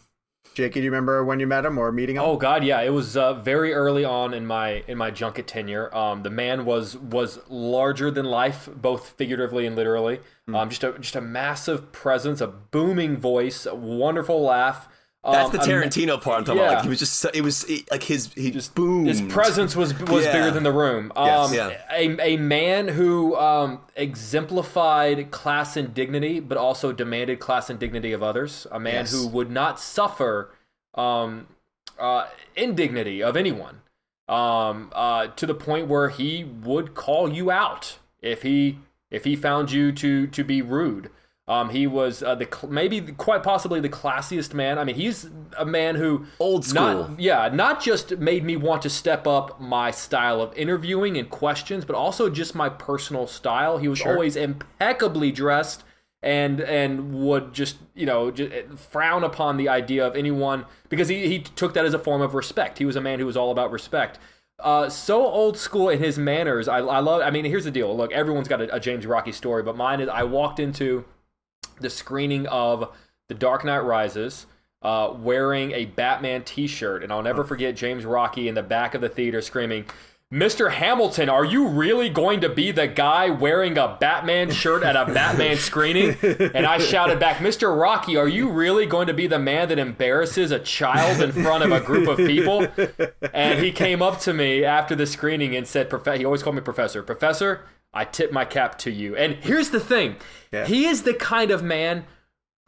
[0.55, 2.23] Jakey, do you remember when you met him or meeting him?
[2.23, 5.93] Oh God, yeah, it was uh, very early on in my in my junket tenure.
[5.93, 10.21] Um, the man was was larger than life, both figuratively and literally.
[10.47, 10.55] Hmm.
[10.55, 14.89] Um, just a just a massive presence, a booming voice, a wonderful laugh.
[15.25, 16.39] That's Um, the ma- Tarantino part.
[16.41, 16.75] I'm talking about.
[16.75, 17.25] Like he was just.
[17.33, 18.33] It was it, like his.
[18.35, 19.07] He just boom.
[19.07, 20.33] His presence was was Yeah.
[20.33, 21.13] bigger than the room.
[21.17, 21.49] Yes.
[21.49, 21.71] Um, Yeah.
[21.91, 23.81] a, a man who um,
[24.39, 28.67] exemplified class and dignity, but also demanded class and dignity of others.
[28.71, 29.13] A man Yes.
[29.13, 30.51] who would not suffer
[30.95, 31.47] um,
[31.99, 33.81] uh, indignity of anyone
[34.29, 38.79] um, uh, to the point where he would call you out if he
[39.11, 41.11] if he found you to to be rude.
[41.47, 44.79] Um, he was uh, the cl- maybe quite possibly the classiest man.
[44.79, 45.29] I mean, he's
[45.59, 47.09] a man who Old school.
[47.09, 51.29] Not, yeah, not just made me want to step up my style of interviewing and
[51.29, 53.77] questions, but also just my personal style.
[53.77, 55.85] He was always impeccably dressed
[56.23, 61.29] and and would just you know just frown upon the idea of anyone because he,
[61.29, 62.79] he took that as a form of respect.
[62.79, 64.19] He was a man who was all about respect.
[64.61, 66.69] Uh, so old school in his manners.
[66.69, 67.21] I, I love.
[67.21, 67.95] I mean, here's the deal.
[67.95, 71.05] Look, everyone's got a, a James Rocchi story, but mine is I walked into
[71.81, 72.95] the screening of
[73.29, 74.47] The Dark Knight Rises.
[74.83, 79.01] Uh, wearing a Batman T-shirt, and I'll never forget James Rocchi in the back of
[79.01, 79.87] the theater screaming,
[80.31, 80.73] "Mr.
[80.73, 85.07] Hamilton, are you really going to be the guy wearing a Batman shirt at a
[85.15, 87.75] Batman screening?" And I shouted back, "Mr.
[87.75, 91.65] Rocchi, are you really going to be the man that embarrasses a child in front
[91.65, 92.67] of a group of people?"
[93.33, 96.57] And he came up to me after the screening and said, "Prof- he always called
[96.57, 97.03] me Professor.
[97.03, 97.63] Professor,
[97.95, 100.17] I tip my cap to you." And here's the thing:
[100.53, 100.67] Yeah.
[100.67, 102.05] he is the kind of man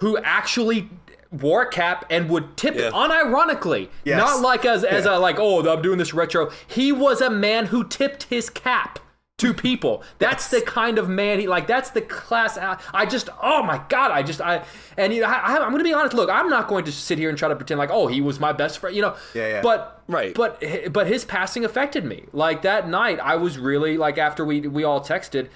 [0.00, 0.88] who actually
[1.32, 2.88] wore a cap and would tip Yeah.
[2.88, 4.18] it unironically Yes.
[4.18, 5.16] not like as as Yeah.
[5.16, 9.00] a like oh i'm doing this retro he was a man who tipped his cap
[9.38, 13.28] to people that's the kind of man he like that's the class I- i just
[13.42, 14.64] oh my god i just i
[14.96, 17.28] and you know I, i'm gonna be honest look i'm not going to sit here
[17.28, 19.60] and try to pretend like oh he was my best friend you know Yeah, yeah.
[19.60, 20.32] but Right.
[20.34, 24.60] but but his passing affected me like that night i was really like after we
[24.62, 25.48] we all texted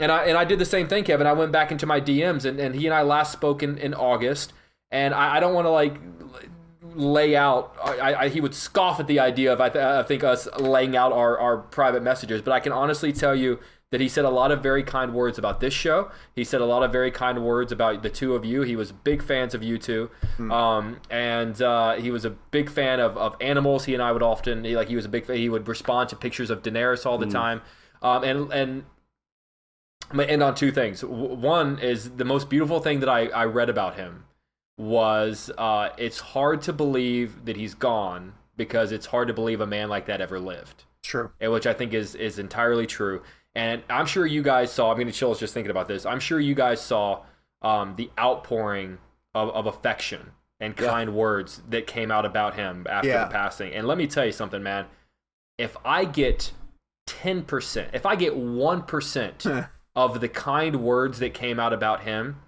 [0.00, 1.26] and I and I did the same thing, Kevin.
[1.26, 3.94] I went back into my DMs, and, and he and I last spoke in, in
[3.94, 4.52] August.
[4.92, 5.96] And I, I don't want to like
[6.98, 7.74] lay out.
[7.82, 10.96] I, I, he would scoff at the idea of I, th- I think us laying
[10.96, 12.42] out our, our private messages.
[12.42, 15.38] But I can honestly tell you that he said a lot of very kind words
[15.38, 16.10] about this show.
[16.34, 18.62] He said a lot of very kind words about the two of you.
[18.62, 20.10] He was big fans of you two,
[20.50, 23.86] um, and uh, he was a big fan of, of animals.
[23.86, 25.36] He and I would often he, like he was a big fan.
[25.36, 27.62] He would respond to pictures of Daenerys all the time,
[28.02, 28.84] um, and and
[30.10, 31.02] I'm gonna end on two things.
[31.02, 34.24] One is the most beautiful thing that I, I read about him
[34.78, 39.66] was uh, it's hard to believe that he's gone because it's hard to believe a
[39.66, 41.30] man like that ever lived, True.
[41.40, 43.22] and which I think is is entirely true.
[43.54, 44.90] And I'm sure you guys saw.
[44.92, 46.06] I'm gonna chill just thinking about this.
[46.06, 47.24] I'm sure you guys saw
[47.60, 48.98] um, the outpouring
[49.34, 53.24] of, of affection and kind words that came out about him after Yeah.
[53.24, 53.72] the passing.
[53.72, 54.86] And let me tell you something, man.
[55.56, 56.52] If I get
[57.08, 62.40] 10%, if I get 1% of the kind words that came out about him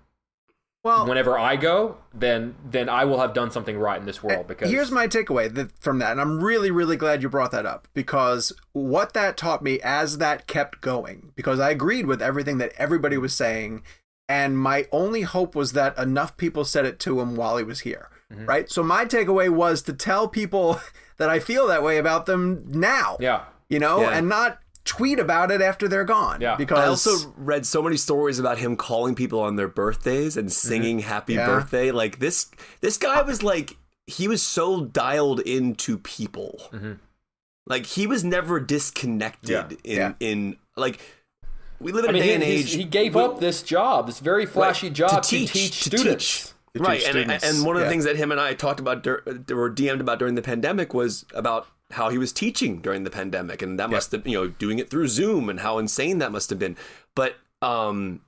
[0.83, 4.47] Well, whenever I go, then then I will have done something right in this world
[4.47, 7.67] because Uh, Here's my takeaway from that, and I'm really, really glad you brought that
[7.67, 12.57] up because what that taught me as that kept going, because I agreed with everything
[12.59, 13.83] that everybody was saying,
[14.27, 17.81] and my only hope was that enough people said it to him while he was
[17.81, 18.47] here, Mm-hmm.
[18.47, 18.71] right?
[18.71, 20.81] So my takeaway was to tell people
[21.19, 23.45] that I feel that way about them now, yeah.
[23.69, 24.11] you know, Yeah.
[24.17, 26.41] and not tweet about it after they're gone.
[26.41, 26.57] Yeah.
[26.57, 30.49] because I also read so many stories about him calling people on their birthdays and
[30.49, 30.69] mm-hmm.
[30.69, 31.47] singing "Happy Yeah.
[31.47, 32.51] Birthday." Like this,
[32.81, 33.77] this guy was like
[34.07, 36.61] he was so dialed into people.
[36.73, 36.93] Mm-hmm.
[37.67, 39.93] Like he was never disconnected Yeah.
[39.93, 40.13] in Yeah.
[40.21, 41.01] in like
[41.79, 42.73] we live in I mean, a day he, and age.
[42.75, 46.43] he gave we- up this job, this very flashy Right, job to teach, to students.
[46.43, 46.53] teach.
[46.77, 47.91] To right, teach and, and one of the Yeah.
[47.91, 51.25] things that him and I talked about dur- or DM'd about during the pandemic was
[51.35, 54.79] about how he was teaching during the pandemic, and that must have you know doing
[54.79, 56.77] it through Zoom and how insane that must have been.
[57.15, 58.21] But um,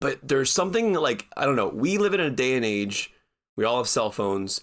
[0.00, 1.68] but there's something like I don't know.
[1.68, 3.12] We live in a day and age.
[3.56, 4.60] We all have cell phones.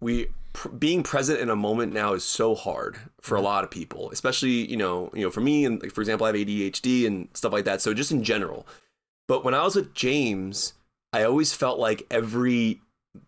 [0.00, 3.70] We pr- being present in a moment now is so hard for a lot of
[3.70, 7.06] people, especially you know you know for me and like, for example I have ADHD
[7.06, 7.80] and stuff like that.
[7.80, 8.66] So just in general.
[9.26, 10.72] But when I was with James,
[11.12, 12.80] I always felt like every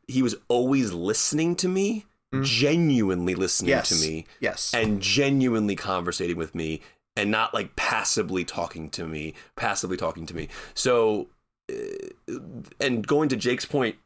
[0.07, 2.07] he was always listening to me,
[2.43, 6.81] genuinely listening yes, to me, yes, and genuinely conversating with me,
[7.17, 10.49] and not like passively talking to me, passively talking to me.
[10.75, 11.29] So,
[11.71, 12.35] uh,
[12.81, 13.97] and going to Jake's point,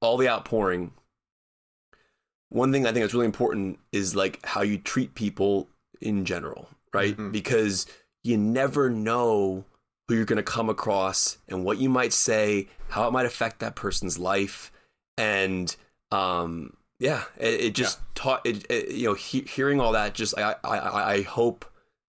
[0.00, 0.92] all the outpouring.
[2.48, 5.68] One thing I think that's really important is like how you treat people
[6.00, 7.16] in general, right?
[7.16, 7.32] Mhm.
[7.32, 7.86] Because
[8.22, 9.64] you never know
[10.06, 13.58] who you're going to come across and what you might say, how it might affect
[13.60, 14.70] that person's life.
[15.18, 15.74] And
[16.12, 18.90] um, yeah, it, it just taught it, it.
[18.90, 21.64] You know, he, hearing all that, just I, I, I hope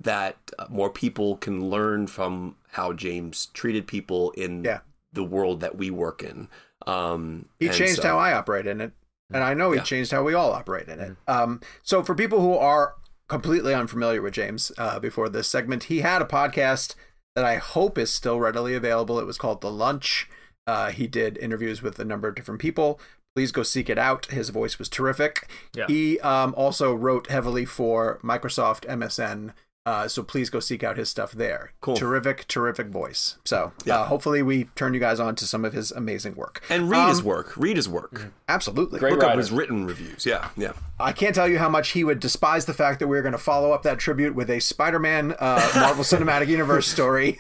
[0.01, 0.37] that
[0.69, 4.81] more people can learn from how James treated people in Yeah.
[5.13, 6.49] the world that we work in.
[6.87, 8.93] Um, He changed so- how I operate in it,
[9.33, 9.83] and I know he Yeah.
[9.85, 11.17] changed how we all operate in it.
[11.27, 12.95] Um, so for people who are
[13.29, 16.95] completely unfamiliar with James, uh, before this segment, he had a podcast
[17.35, 19.19] that I hope is still readily available.
[19.19, 20.29] It was called The Lunch.
[20.67, 23.01] Uh, he did interviews with a number of different people.
[23.39, 24.27] Please go seek it out.
[24.27, 25.49] His voice was terrific.
[25.73, 25.87] Yeah.
[25.87, 29.53] He um, also wrote heavily for Microsoft MSN.
[29.89, 31.73] Uh, so please go seek out his stuff there.
[31.81, 31.97] Cool.
[31.97, 33.39] Terrific, terrific voice.
[33.45, 34.01] So Yeah.
[34.01, 36.63] uh, hopefully we turn you guys on to some of his amazing work.
[36.69, 37.57] And read his Um, work.
[37.57, 38.27] Read his work.
[38.49, 38.99] Absolutely.
[39.01, 40.27] Great Look up his written reviews.
[40.27, 40.73] Yeah, yeah.
[41.01, 43.33] I can't tell you how much he would despise the fact that we are going
[43.33, 47.39] to follow up that tribute with a Spider-Man uh, Marvel Cinematic Universe story.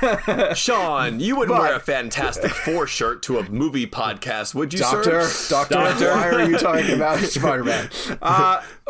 [0.54, 4.78] Sean, you wouldn't But- wear a Fantastic Four shirt to a movie podcast, would you,
[4.80, 5.50] Doctor, sir?
[5.54, 6.10] Doctor, Doctor.
[6.12, 7.90] why are you talking about Spider-Man?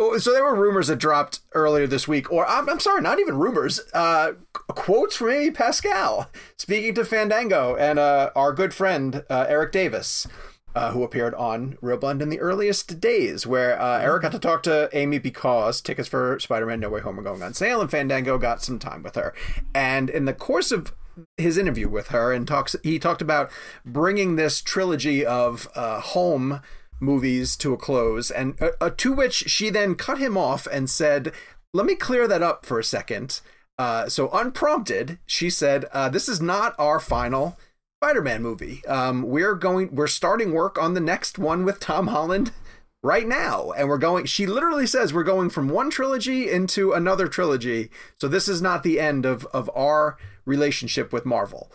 [0.01, 3.21] Uh, so there were rumors that dropped earlier this week, or I'm, I'm sorry, not
[3.21, 3.81] even rumors.
[3.93, 9.73] Uh, quotes from Amy Pascal speaking to Fandango and uh, our good friend uh, Eric
[9.73, 10.27] Davis.
[10.73, 14.39] Uh, who appeared on Real Blend in the earliest days, where uh, Eric got to
[14.39, 17.91] talk to Amy because tickets for Spider-Man No Way Home are going on sale, and
[17.91, 19.35] Fandango got some time with her.
[19.75, 20.95] And in the course of
[21.37, 23.51] his interview with her, and talks, he talked about
[23.85, 26.61] bringing this trilogy of uh, home
[27.01, 30.89] movies to a close, and uh, uh, to which she then cut him off and
[30.89, 31.33] said,
[31.73, 33.41] "Let me clear that up for a second.
[33.79, 37.59] Uh, so unprompted, she said, uh, "This is not our final."
[38.03, 38.83] Spider-Man movie.
[38.87, 39.95] Um, we're going.
[39.95, 42.51] We're starting work on the next one with Tom Holland
[43.03, 44.25] right now, and we're going.
[44.25, 47.91] She literally says we're going from one trilogy into another trilogy.
[48.19, 51.71] So this is not the end of of our relationship with Marvel.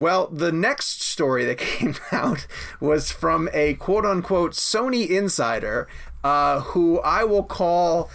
[0.00, 2.46] Well, the next story that came out
[2.80, 5.88] was from a quote unquote Sony insider,
[6.22, 8.10] uh, who I will call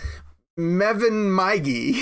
[0.57, 2.01] Mevin Meige,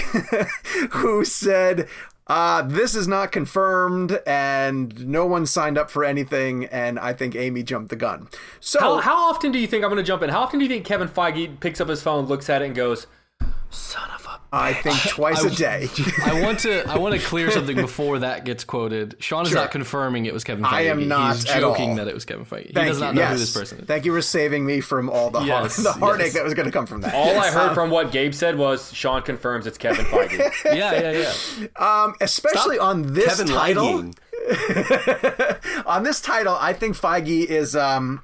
[0.91, 1.87] who said,
[2.27, 6.65] uh, this is not confirmed and no one signed up for anything.
[6.65, 8.27] And I think Amy jumped the gun.
[8.59, 10.29] So, How, how often do you think I'm going to jump in?
[10.29, 12.75] How often do you think Kevin Feige picks up his phone, looks at it, and
[12.75, 13.07] goes,
[13.69, 14.16] "Son of a."
[14.53, 15.89] I think twice a day.
[16.25, 19.15] I want to I want to clear something before that gets quoted.
[19.19, 19.59] Sean is Sure.
[19.59, 20.71] not confirming it was Kevin Feige.
[20.71, 21.95] I am not He's at joking all.
[21.97, 22.67] that it was Kevin Feige.
[22.67, 23.03] He Thank does you.
[23.05, 23.31] not know yes.
[23.33, 23.85] who this person is.
[23.85, 26.33] Thank you for saving me from all the, Yes, heart, the heartache yes.
[26.35, 27.13] that was going to come from that.
[27.13, 30.39] All I heard from what Gabe said was Sean confirms it's Kevin Feige.
[30.65, 32.03] yeah, yeah, yeah.
[32.03, 34.11] Um, especially on this Kevin title.
[35.85, 38.21] On this title, I think Feige is um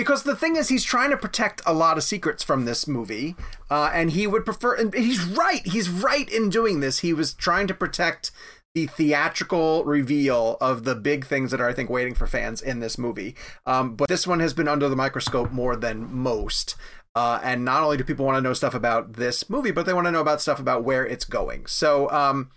[0.00, 3.36] because the thing is he's trying to protect a lot of secrets from this movie,
[3.68, 4.74] uh, and he would prefer.
[4.74, 5.60] And he's right.
[5.66, 7.00] He's right in doing this.
[7.00, 8.30] He was trying to protect
[8.74, 12.80] the theatrical reveal of the big things that are, I think, waiting for fans in
[12.80, 13.36] this movie.
[13.66, 16.76] Um, but this one has been under the microscope more than most.
[17.14, 19.92] Uh, and not only do people want to know stuff about this movie, but they
[19.92, 21.66] want to know about stuff about where it's going.
[21.66, 22.52] So, um,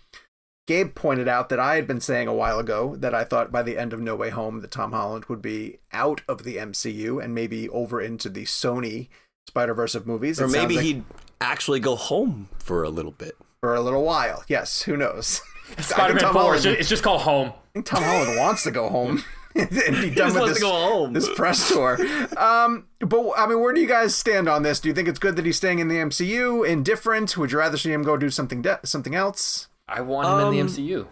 [0.66, 3.62] Gabe pointed out that I had been saying a while ago that I thought by
[3.62, 7.22] the end of No Way Home that Tom Holland would be out of the MCU
[7.22, 9.08] and maybe over into the Sony
[9.46, 10.40] Spider Verse of movies.
[10.40, 11.04] Or It maybe like he'd
[11.40, 13.36] actually go home for a little bit.
[13.60, 14.42] for a little while.
[14.48, 15.42] Yes, who knows?
[15.78, 17.48] Spider-Man 4, Holland- it's just, called Home.
[17.48, 19.22] I think Tom Holland wants to go home
[19.54, 21.12] and be done just with this, to go home.
[21.12, 21.98] this press tour.
[22.38, 24.80] Um, but I mean, where do you guys stand on this?
[24.80, 26.66] Do you think it's good that he's staying in the MCU?
[26.66, 27.36] Indifferent?
[27.36, 29.68] Would you rather see him go do something de- something else?
[29.88, 31.06] I want him in the Um, MCU.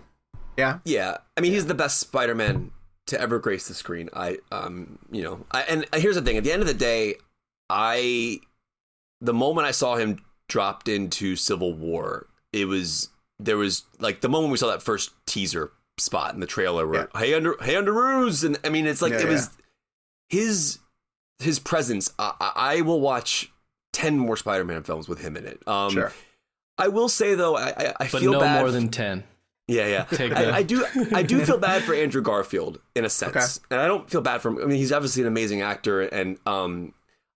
[0.56, 0.78] Yeah.
[0.84, 2.70] Yeah, I mean he's the best Spider-Man
[3.06, 4.08] to ever grace the screen.
[4.12, 7.16] I, um, you know, I, and here's the thing: at the end of the day,
[7.70, 8.38] I,
[9.20, 13.08] the moment I saw him dropped into Civil War, it was
[13.38, 17.08] there was like the moment we saw that first teaser spot in the trailer where
[17.16, 19.50] hey under hey underoos, and I mean it's like Yeah, it was
[20.28, 20.78] his
[21.38, 22.12] his presence.
[22.18, 23.50] I, I I will watch
[23.92, 25.66] ten more Spider-Man films with him in it.
[25.66, 26.12] Um, Sure.
[26.84, 29.24] I will say though, I, I, I But feel no bad more than ten.
[29.68, 30.04] yeah, yeah.
[30.10, 30.84] Take I, I do.
[31.12, 33.46] I do feel bad for Andrew Garfield in a sense, Okay.
[33.70, 34.58] and I don't feel bad for him.
[34.58, 36.92] I mean, he's obviously an amazing actor, and um,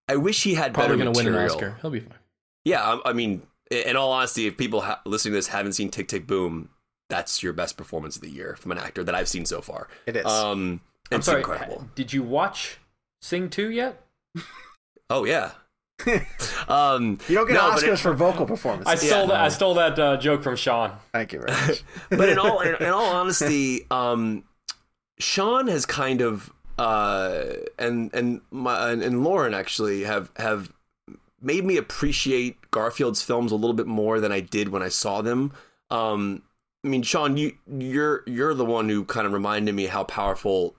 [0.09, 1.51] I wish he had Probably better going to win an.
[1.51, 1.79] Oscar.
[1.81, 2.19] He'll be fine.
[2.65, 5.89] Yeah, I, I mean, in all honesty, if people ha- listening to this haven't seen
[5.91, 6.69] Tick Tick Boom,
[7.09, 9.87] that's your best performance of the year from an actor that I've seen so far.
[10.07, 10.27] It is.
[10.27, 10.81] Um,
[11.13, 11.39] I'm it's sorry.
[11.43, 11.89] incredible.
[11.95, 12.79] Did you watch
[13.23, 14.03] Sing 2 yet?
[15.09, 15.53] Oh yeah.
[16.69, 18.87] um, You don't get no, Oscars it- for vocal performance.
[18.87, 19.41] I stole that.
[19.41, 20.93] I stole that uh, joke from Sean.
[21.13, 21.83] Thank you very much.
[22.11, 24.45] but in all in, in all honesty, um,
[25.19, 27.45] Sean has kind of uh,
[27.79, 30.73] and and my and, and Lauren actually have have
[31.41, 35.23] made me appreciate Garfield's films a little bit more than I did when I saw
[35.23, 35.53] them.
[35.91, 36.43] Um,
[36.85, 40.77] I mean, Sean, you you're you're the one who kind of reminded me how powerful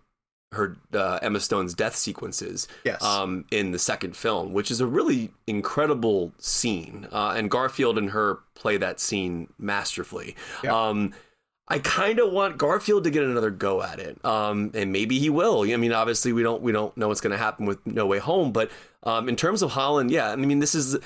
[0.53, 3.03] her uh, Emma Stone's death sequences Yes.
[3.03, 7.07] um, in the second film, which is a really incredible scene.
[7.11, 10.35] Uh, and Garfield and her play that scene masterfully.
[10.63, 10.87] Yeah.
[10.87, 11.13] Um,
[11.69, 15.29] I kind of want Garfield to get another go at it, um, and maybe he
[15.29, 15.63] will.
[15.69, 18.19] I mean, obviously, we don't we don't know what's going to happen with No Way
[18.19, 18.71] Home, but
[19.03, 20.97] um, in terms of Holland, yeah, I mean, this is.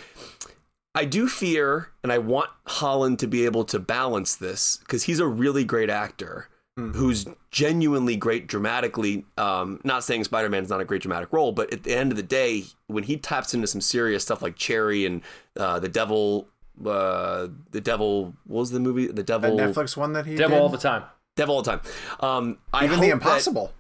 [0.94, 5.20] I do fear, and I want Holland to be able to balance this because he's
[5.20, 6.48] a really great actor
[6.96, 9.26] who's genuinely great dramatically.
[9.38, 12.18] Um, not saying Spider Man's not a great dramatic role, but at the end of
[12.18, 15.22] the day, when he taps into some serious stuff like Cherry and
[15.58, 16.48] uh, the Devil,
[16.86, 19.08] uh, the Devil, what was the movie?
[19.08, 20.62] The That Devil, Netflix one that he Devil did?
[20.64, 21.04] all the time.
[21.36, 21.82] Devil all the time.
[22.20, 23.74] Um, Even hope the Impossible.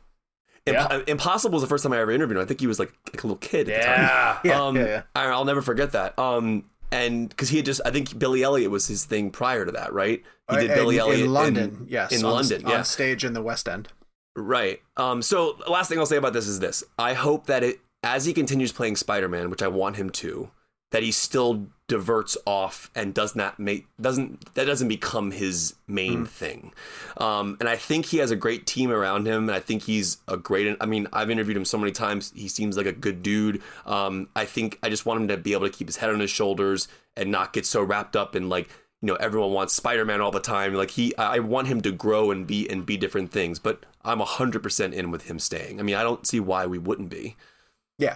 [0.66, 1.02] Imp- Yeah.
[1.08, 2.44] Impossible was the first time I ever interviewed him.
[2.44, 4.00] I think he was like, like a little kid at the time.
[4.00, 4.40] Yeah.
[4.44, 5.02] Yeah, um, yeah, yeah.
[5.16, 6.18] I, I'll never forget that.
[6.20, 9.72] Um, and because he had just, I think Billy Elliot was his thing prior to
[9.72, 10.24] that, right?
[10.50, 11.86] He did Uh, Billy in, Elliot in London.
[11.90, 13.90] yes, in on, London, on yeah, stage in the West End.
[14.36, 14.82] right.
[14.98, 18.26] Um, so last thing I'll say about this is this: I hope that it, as
[18.26, 20.52] he continues playing Spider-Man, which I want him to,
[20.92, 26.26] that he still diverts off and does not make doesn't that doesn't become his main
[26.26, 26.72] thing.
[27.18, 30.20] Um, and I think he has a great team around him, and I think he's
[30.26, 30.78] a great.
[30.80, 32.32] I mean, I've interviewed him so many times.
[32.34, 33.62] He seems like a good dude.
[33.86, 36.22] Um, I think I just want him to be able to keep his head on
[36.22, 36.88] his shoulders
[37.18, 38.70] and not get so wrapped up in like
[39.02, 40.74] you know everyone wants Spider-Man all the time.
[40.74, 43.60] Like he, I I want him to grow and be and be different things.
[43.60, 45.82] But I'm hundred percent in with him staying.
[45.82, 47.36] I mean, I don't see why we wouldn't be.
[47.98, 48.16] Yeah.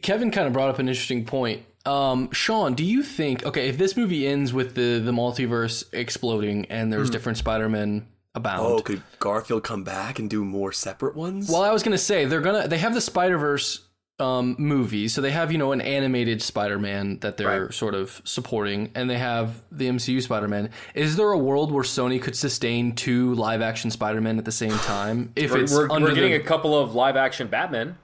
[0.00, 1.62] Kevin kind of brought up an interesting point.
[1.88, 6.66] Um, Sean, do you think okay if this movie ends with the the multiverse exploding
[6.66, 8.66] and there's different Spider-Men abound?
[8.66, 11.48] Oh, could Garfield come back and do more separate ones?
[11.50, 13.86] Well, I was gonna say they're gonna they have the Spider Verse
[14.20, 17.72] um, movie, so they have you know an animated Spider Man that they're Right.
[17.74, 20.70] sort of supporting, and they have the MCU Spider Man.
[20.94, 24.52] Is there a world where Sony could sustain two live action Spider Men at the
[24.52, 25.32] same time?
[25.36, 27.96] If We're, it's we're, under we're getting the, a couple of live action Batman.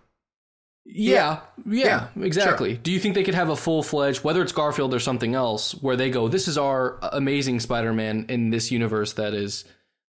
[0.87, 2.77] Yeah, yeah, Yeah, exactly.
[2.77, 5.73] Do you think they could have a full fledged, whether it's Garfield or something else,
[5.73, 9.65] where they go, this is our amazing Spider Man in this universe that is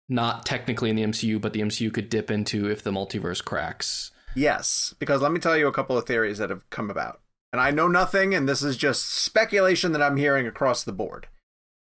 [0.08, 4.12] not technically in the MCU, but the MCU could dip into if the multiverse cracks?
[4.34, 7.20] Yes, because let me tell you a couple of theories that have come about.
[7.52, 11.26] And I know nothing, and this is just speculation that I'm hearing across the board.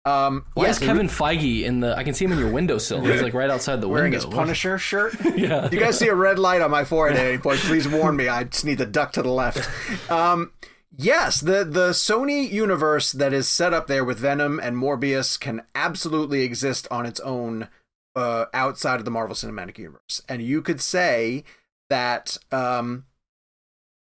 [0.07, 1.93] Um, Why yes, is Kevin Feige in the?
[1.97, 3.01] I can see him in your windowsill.
[3.01, 4.25] He's like right outside the wearing window.
[4.27, 5.15] his Punisher shirt?
[5.37, 5.69] Yeah.
[5.69, 8.27] You guys see a red light on my forehead at any point, please warn me.
[8.29, 9.69] I just need to duck to the left.
[10.09, 10.53] Um,
[10.95, 15.63] yes, the the Sony universe that is set up there with Venom and Morbius can
[15.75, 17.67] absolutely exist on its own
[18.15, 21.43] uh, outside of the Marvel Cinematic Universe, and you could say
[21.89, 23.05] that um,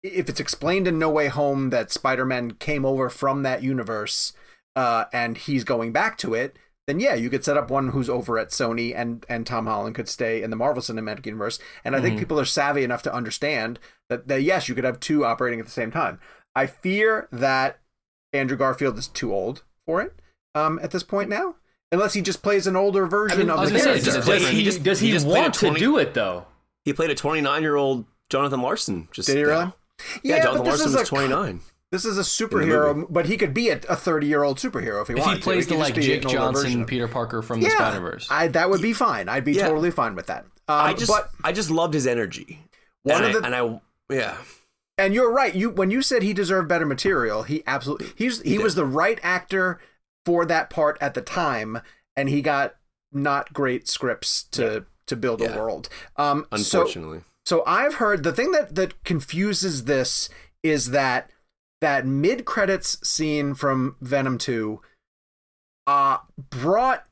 [0.04, 4.34] if it's explained in No Way Home that Spider-Man came over from that universe
[4.78, 6.56] uh, and he's going back to it,
[6.88, 9.96] then yeah, you could set up one who's over at Sony and and Tom Holland
[9.96, 11.60] could stay in the Marvel Cinematic Universe.
[11.84, 13.78] And I think people are savvy enough to understand
[14.10, 16.20] that, that yes, you could have two operating at the same time.
[16.56, 17.80] I fear that
[18.32, 20.14] Andrew Garfield is too old for it
[20.56, 21.56] um, at this point now,
[21.92, 24.26] unless he just plays an older version mean, I of was the gonna say, does-
[24.26, 26.46] Does he, He just- does he, he just want 20 to do it though?
[26.86, 29.10] he played a 29 year old Jonathan Larson.
[29.12, 29.50] Just Did he now.
[29.50, 29.72] really?
[30.24, 31.60] Yeah, Jonathan but this Larson is was a- 29.
[31.92, 35.14] This is a superhero, but he could be a 30 year old superhero if he
[35.14, 35.70] if wanted he plays to.
[35.70, 38.28] the could like Jake an older version Johnson, Peter Parker from the yeah, Spider Verse.
[38.30, 39.30] I, that would be fine.
[39.30, 39.68] I'd be Yeah.
[39.68, 40.44] totally fine with that.
[40.68, 42.60] Um, I just, but I just loved his energy.
[43.04, 44.38] One and, of I, the- and I, yeah.
[44.98, 45.56] and you're right.
[45.56, 48.64] You when you said he deserved better material, he absolutely he's he, did.
[48.64, 49.80] was the right actor
[50.26, 51.80] for that part at the time,
[52.18, 52.76] and he got
[53.14, 55.54] not great scripts to to build Yeah.
[55.56, 55.88] a world.
[56.18, 57.22] Um, so Unfortunately.
[57.46, 60.28] So I've heard the thing that that confuses this
[60.64, 61.30] is that
[61.82, 64.82] that mid credits scene from Venom 2
[65.86, 66.18] uh
[66.50, 67.06] brought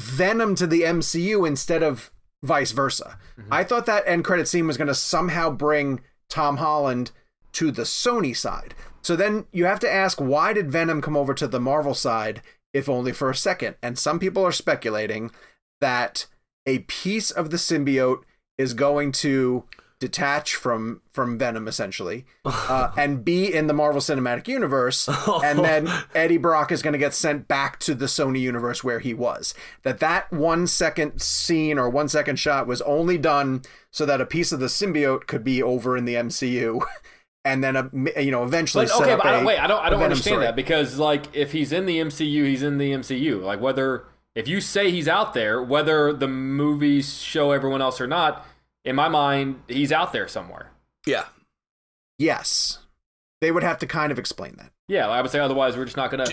[0.00, 2.10] Venom to the MCU instead of
[2.42, 3.18] vice versa.
[3.50, 7.10] I thought that end credit scene was going to somehow bring Tom Holland
[7.52, 8.74] to the Sony side.
[9.02, 12.42] So then you have to ask why did Venom come over to the Marvel side
[12.72, 13.76] if only for a second?
[13.82, 15.30] And some people are speculating
[15.80, 16.26] that
[16.66, 18.22] a piece of the symbiote
[18.58, 19.64] is going to
[20.00, 25.08] detach from from Venom essentially uh, and be in the Marvel Cinematic Universe
[25.44, 28.98] and then Eddie Brock is going to get sent back to the Sony universe where
[28.98, 34.06] he was that that 1 second scene or 1 second shot was only done so
[34.06, 36.80] that a piece of the symbiote could be over in the MCU
[37.44, 37.90] and then a,
[38.22, 40.34] you know eventually But okay, but I don't, a- wait, I don't, I don't understand
[40.34, 40.46] story.
[40.46, 43.42] that because like if he's in the MCU, he's in the MCU.
[43.42, 48.06] Like whether if you say he's out there, whether the movies show everyone else or
[48.06, 48.46] not,
[48.84, 50.70] in my mind, he's out there somewhere.
[51.06, 51.24] Yeah.
[52.18, 52.78] yes
[53.40, 55.96] they would have to kind of explain that Yeah, I would say otherwise we're just
[55.96, 56.26] not gonna.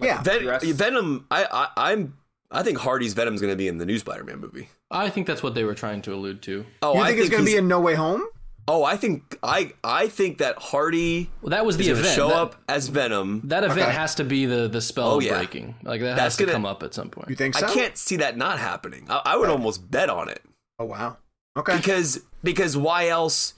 [0.00, 1.44] yeah Ven- Venom, I,
[1.76, 2.16] I, I'm,
[2.50, 4.68] I think Hardy's Venom's going to be in the new Spider-Man movie.
[4.90, 6.64] I think that's what they were trying to allude to.
[6.82, 8.22] Oh, You I think, it's going to he's- be in No Way Home?
[8.68, 12.14] Oh, I think I I think that Hardy Well, that was the is event.
[12.14, 13.40] show that, up as Venom.
[13.44, 13.92] That event Okay.
[13.92, 15.34] has to be the the spell Oh, yeah.
[15.36, 15.74] breaking.
[15.82, 17.28] Like that That's has to gonna- come up at some point.
[17.28, 17.66] You think so?
[17.66, 19.06] I can't see that not happening.
[19.10, 20.40] I, I would almost bet on it
[20.78, 21.16] Oh wow.
[21.56, 21.76] Okay.
[21.76, 23.54] because because why else?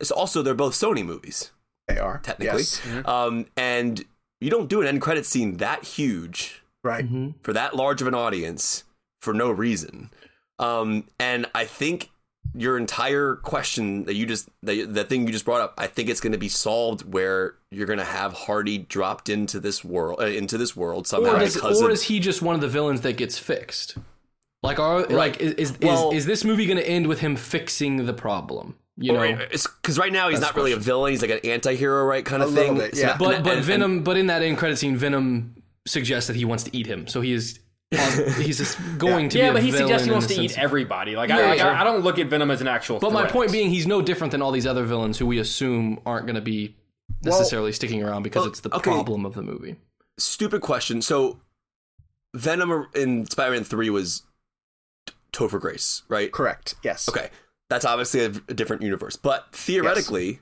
[0.00, 1.50] It's also they're both Sony movies
[1.88, 2.80] they are technically, Yes.
[3.04, 4.02] um, and
[4.40, 7.06] you don't do an end credit scene that huge Right.
[7.42, 8.84] for that large of an audience
[9.22, 10.10] for no reason.
[10.58, 12.10] Um, and I think
[12.54, 16.08] your entire question that you just the, the thing you just brought up, I think
[16.08, 20.20] it's going to be solved where you're going to have Hardy dropped into this world
[20.20, 22.68] uh, into this world somehow Or, does, or of- is he just one of the
[22.68, 23.96] villains that gets fixed?
[24.64, 27.36] Like, are like is is, Well- is, is this movie going to end with him
[27.36, 28.76] fixing the problem?
[28.96, 31.10] You know, because right now he's That's not really a villain.
[31.10, 32.76] He's like an anti-hero, right, kind of thing.
[32.78, 33.06] bit, yeah.
[33.08, 35.56] not- but but and- Venom, but in that end credit scene, Venom
[35.86, 37.06] suggests that he wants to eat him.
[37.08, 37.58] So he is
[38.38, 39.54] he's just going to yeah, be.
[39.54, 41.14] but he villain suggests he wants the to eat everybody.
[41.16, 41.70] Like, Yeah, I, like sure.
[41.70, 42.98] I, I don't look at Venom as an actual.
[43.00, 46.00] But my point being, he's no different than all these other villains who we assume
[46.06, 46.74] aren't going to be
[47.22, 48.90] necessarily sticking around because well, it's the okay.
[48.90, 49.76] problem of the movie.
[50.18, 51.02] stupid question.
[51.02, 51.38] So
[52.34, 54.26] Venom in Spider-Man Three was T-
[55.34, 56.32] Topher Grace, right?
[56.32, 56.74] Correct.
[56.82, 57.08] Yes.
[57.08, 57.28] Okay,
[57.68, 59.16] that's obviously a, a different universe.
[59.16, 60.40] But theoretically,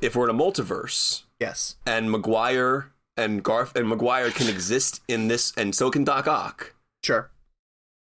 [0.00, 1.76] if we're in a multiverse Yes.
[1.86, 6.74] and Maguire and Garth and Maguire can exist in this, and so can Doc Ock.
[7.02, 7.30] Sure.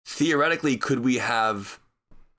[0.07, 1.79] Theoretically, could we have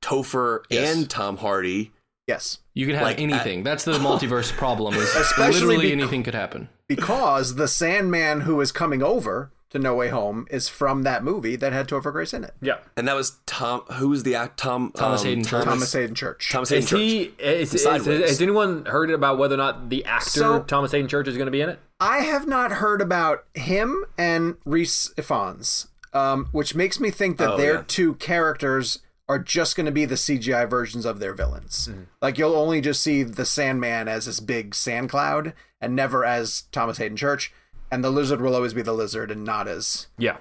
[0.03, 0.95] Topher Yes.
[0.97, 1.93] and Tom Hardy?
[2.27, 2.59] Yes.
[2.75, 3.63] You can have Like, anything.
[3.63, 4.95] That's the multiverse problem.
[4.95, 6.69] Is Especially literally bec- anything could happen.
[6.89, 11.57] Because the Sandman who is coming over to No Way Home is from that movie
[11.57, 12.55] that had Topher Grace in it.
[12.61, 12.79] yeah.
[12.97, 13.81] And that was Tom.
[13.95, 14.59] Who was the act?
[14.59, 15.65] Tom Thomas um, Hayden Church.
[15.65, 16.51] Thomas Hayden Church.
[16.51, 17.01] Thomas Hayden Is Church.
[17.01, 17.23] he?
[17.39, 18.29] Is, is, Sideways.
[18.31, 21.47] has anyone heard about whether or not the actor So- Thomas Hayden Church is going
[21.47, 21.79] to be in it?
[22.01, 27.53] I have not heard about him and Rhys Ifans, um, which makes me think that
[27.53, 27.85] Oh, their yeah.
[27.87, 28.99] two characters
[29.29, 31.89] are just going to be the CGI versions of their villains.
[31.91, 32.03] Mm-hmm.
[32.23, 36.63] Like you'll only just see the Sandman as this big sand cloud, and never as
[36.71, 37.53] Thomas Hayden Church,
[37.91, 40.37] and the lizard will always be the lizard and not as Yeah.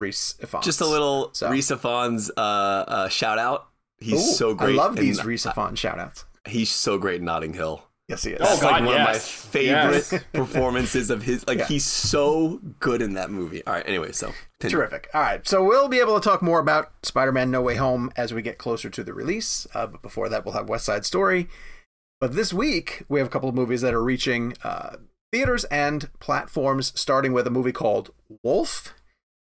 [0.00, 0.62] Rhys Ifans.
[0.64, 3.68] Just a little So- Rhys Ifans, uh, uh, shout out.
[3.98, 4.74] He's Ooh, so great.
[4.74, 6.24] I love in- these Rhys Ifans shout outs.
[6.46, 7.84] He's so great in Notting Hill.
[8.08, 8.40] Yes, he is.
[8.40, 10.24] Oh, That's like God, one of my favorite Yes.
[10.32, 11.46] performances of his.
[11.46, 11.66] Like Yeah.
[11.66, 13.64] he's so good in that movie.
[13.64, 13.84] All right.
[13.86, 14.76] Anyway, so continue.
[14.84, 15.08] Terrific.
[15.14, 15.46] All right.
[15.46, 18.42] So we'll be able to talk more about Spider Man No Way Home as we
[18.42, 19.68] get closer to the release.
[19.72, 21.48] Uh, but before that, we'll have West Side Story.
[22.20, 24.96] But this week, we have a couple of movies that are reaching uh,
[25.32, 28.10] theaters and platforms, starting with a movie called
[28.42, 28.94] Wolf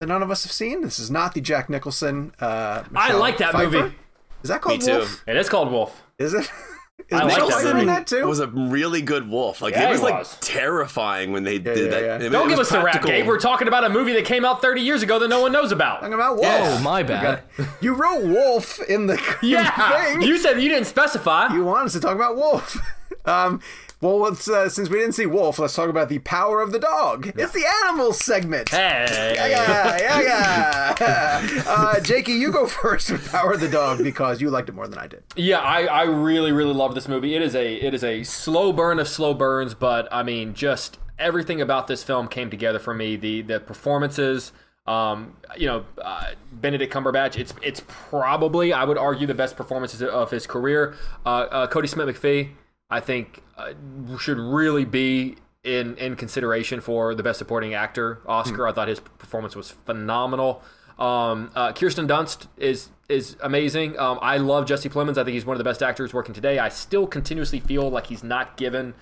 [0.01, 0.81] that none of us have seen.
[0.81, 2.33] This is not the Jack Nicholson.
[2.39, 3.69] Uh, I like that Pfeiffer.
[3.83, 3.95] movie.
[4.43, 4.97] Is that called Me too.
[4.97, 5.23] Wolf?
[5.27, 6.03] It is called Wolf.
[6.19, 6.49] Is it?
[7.09, 7.79] Is I like that movie.
[7.81, 8.25] in that too?
[8.25, 9.61] was a really good wolf.
[9.61, 12.03] Like Yeah, it was he like terrifying when they did yeah, that.
[12.03, 12.15] yeah.
[12.15, 13.09] I mean, Don't give was us a rap, practical.
[13.11, 13.27] Gabe.
[13.27, 15.71] We're talking about a movie that came out 30 years ago that no one knows
[15.71, 15.99] about.
[16.01, 16.47] Talking about Wolf.
[16.49, 17.43] Oh, my bad.
[17.81, 20.05] You wrote Wolf in the Yeah.
[20.05, 20.23] thing.
[20.23, 21.53] You said you didn't specify.
[21.53, 22.77] you wanted us to talk about Wolf.
[23.25, 23.61] Um,
[24.01, 26.79] well, let's, uh, since we didn't see Wolf, let's talk about the power of the
[26.79, 27.31] dog.
[27.35, 28.69] It's the animal segment.
[28.69, 29.33] Hey.
[29.35, 31.63] Yeah, yeah, yeah.
[31.67, 34.87] Uh, Jakey, you go first with Power of the Dog because you liked it more
[34.87, 35.23] than I did.
[35.35, 37.35] Yeah, I, I really really love this movie.
[37.35, 40.97] It is a it is a slow burn of slow burns, but I mean just
[41.19, 43.15] everything about this film came together for me.
[43.15, 44.51] The the performances,
[44.85, 47.37] um, you know, uh, Benedict Cumberbatch.
[47.37, 50.95] It's it's probably I would argue the best performances of his career.
[51.25, 52.49] Uh, uh, Kodi Smit-McPhee,
[52.89, 53.73] I think, uh,
[54.19, 58.67] should really be in in consideration for the best supporting actor Oscar.
[58.67, 60.61] I thought his performance was phenomenal.
[60.97, 63.97] Um, uh, Kirsten Dunst is is amazing.
[63.99, 65.11] Um, I love Jesse Plemons.
[65.17, 66.59] I think he's one of the best actors working today.
[66.59, 68.93] I still continuously feel like he's not given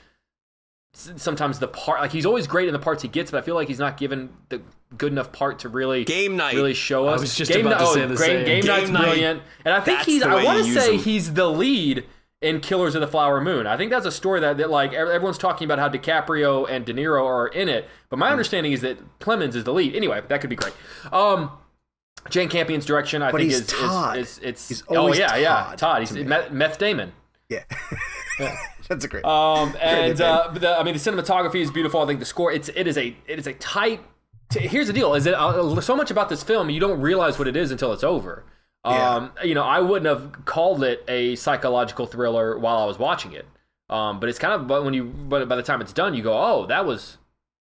[0.93, 3.55] sometimes the part like he's always great in the parts he gets, but I feel
[3.55, 4.61] like he's not given the
[4.97, 6.55] good enough part to really Game night.
[6.55, 7.21] really show I us.
[7.21, 8.45] was just game about to Night- say oh, the great, same.
[8.45, 9.03] Game, Game Night's Night.
[9.03, 10.23] brilliant, and I think That's he's.
[10.23, 10.99] I want to say him.
[11.01, 12.05] he's the lead
[12.41, 13.65] in Killers of the Flower Moon.
[13.65, 16.93] I think that's a story that, that like everyone's talking about how DiCaprio and De
[16.93, 19.95] Niro are in it, but my understanding is that Plemons is the lead.
[19.95, 20.73] Anyway, that could be great.
[21.11, 21.51] Um,
[22.29, 24.17] Jane Campion's direction, I But think, is, Todd.
[24.17, 25.99] is, is it's He's oh yeah yeah Todd Todd.
[26.01, 26.11] He's.
[26.13, 27.13] Meth, Meth Damon.
[27.47, 27.63] Yeah.
[28.89, 32.01] That's a great Um, and good uh, the, I mean, the cinematography is beautiful.
[32.01, 34.01] I think the score it's it is a it is a tight.
[34.49, 37.38] T- here's the deal: is that uh, so much about this film you don't realize
[37.38, 38.43] what it is until it's over.
[38.86, 43.33] Um, you know, I wouldn't have called it a psychological thriller while I was watching
[43.33, 43.47] it.
[43.89, 46.23] Um, but it's kind of but when you but by the time it's done, you
[46.23, 47.17] go, oh, that was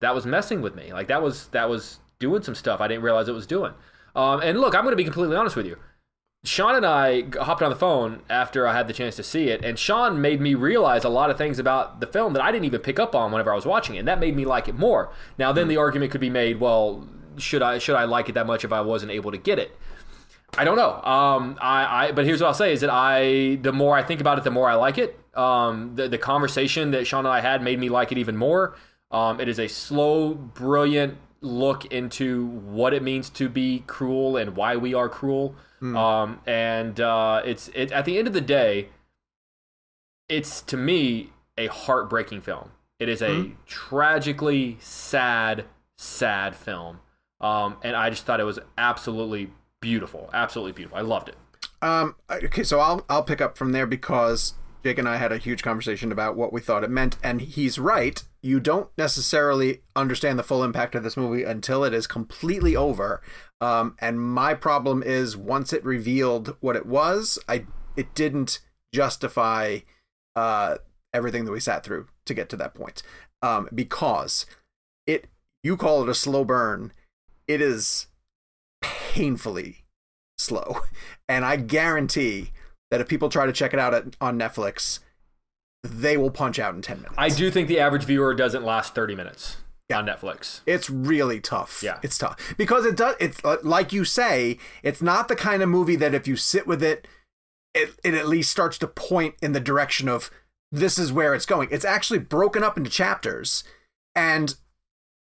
[0.01, 0.93] that was messing with me.
[0.93, 3.75] Like that was that was doing some stuff I didn't realize it was doing.
[4.15, 5.77] Um, and look, I'm going to be completely honest with you.
[6.43, 9.63] Sean and I hopped on the phone after I had the chance to see it,
[9.63, 12.65] and Sean made me realize a lot of things about the film that I didn't
[12.65, 14.75] even pick up on whenever I was watching it, and that made me like it
[14.75, 15.13] more.
[15.37, 17.07] Now, then the argument could be made, well,
[17.37, 19.77] should I should I like it that much if I wasn't able to get it?
[20.59, 20.95] I don't know.
[21.03, 24.21] Um, I, I, but here's what I'll say: is that I, the more I think
[24.21, 25.19] about it, the more I like it.
[25.35, 28.77] Um, the the conversation that Sean and I had made me like it even more.
[29.11, 34.57] Um, it is a slow, brilliant look into what it means to be cruel and
[34.57, 35.55] why we are cruel.
[35.97, 38.89] Um, and uh, it's it at the end of the day,
[40.29, 42.73] it's to me a heartbreaking film.
[42.99, 45.65] It is a tragically sad,
[45.97, 47.01] sad film.
[47.41, 49.51] Um, and I just thought it was absolutely
[49.81, 50.99] beautiful, absolutely beautiful.
[50.99, 51.37] I loved it.
[51.83, 54.55] Um, okay, so I'll I'll pick up from there because
[54.85, 57.79] Jake and I had a huge conversation about what we thought it meant, and he's
[57.79, 58.23] right.
[58.43, 63.23] You don't necessarily understand the full impact of this movie until it is completely over.
[63.61, 67.67] Um, and my problem is once it revealed what it was, I
[67.97, 68.61] it didn't
[68.95, 69.81] justify
[70.37, 70.77] uh,
[71.13, 73.03] everything that we sat through to get to that point.
[73.43, 74.47] Um, because
[75.07, 75.29] it
[75.63, 76.93] you call it a slow burn,
[77.47, 78.07] it is
[78.81, 79.85] painfully
[80.39, 80.81] slow.
[81.29, 82.51] And I guarantee
[82.91, 84.99] that if people try to check it out at, on Netflix,
[85.85, 87.15] they will punch out in 10 minutes.
[87.17, 89.59] I do think the average viewer doesn't last 30 minutes
[89.95, 90.61] on Netflix.
[90.67, 91.85] It's really tough.
[91.85, 92.01] Yeah.
[92.03, 92.55] It's tough.
[92.57, 96.15] Because it does it's uh, like you say, it's not the kind of movie that
[96.15, 97.07] if you sit with it
[97.75, 100.31] it, it at least starts to point in the direction of
[100.73, 101.69] this is where it's going.
[101.71, 103.65] It's actually broken up into chapters.
[104.15, 104.55] And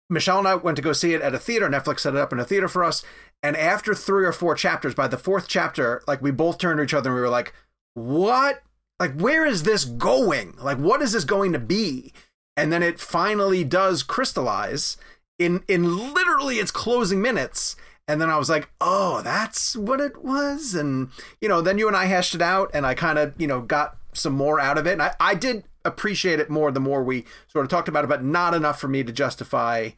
[0.08, 1.68] Michelle and I went to go see it at a theater.
[1.68, 3.02] Netflix set it up in a theater for us.
[3.42, 6.84] And after three or four chapters, by the fourth chapter, like we both turned to
[6.84, 7.52] each other and we were like,
[7.94, 8.62] what?
[9.00, 10.54] Like, where is this going?
[10.60, 12.12] Like, what is this going to be?
[12.56, 14.96] And then it finally does crystallize
[15.38, 17.74] in in literally its closing minutes.
[18.06, 20.74] And then I was like, oh, that's what it was.
[20.74, 21.08] And,
[21.40, 23.60] you know, then you and I hashed it out and I kind of, you know,
[23.60, 24.92] got some more out of it.
[24.92, 28.08] And I, I did appreciate it more the more we sort of talked about it,
[28.08, 29.90] but not enough for me to justify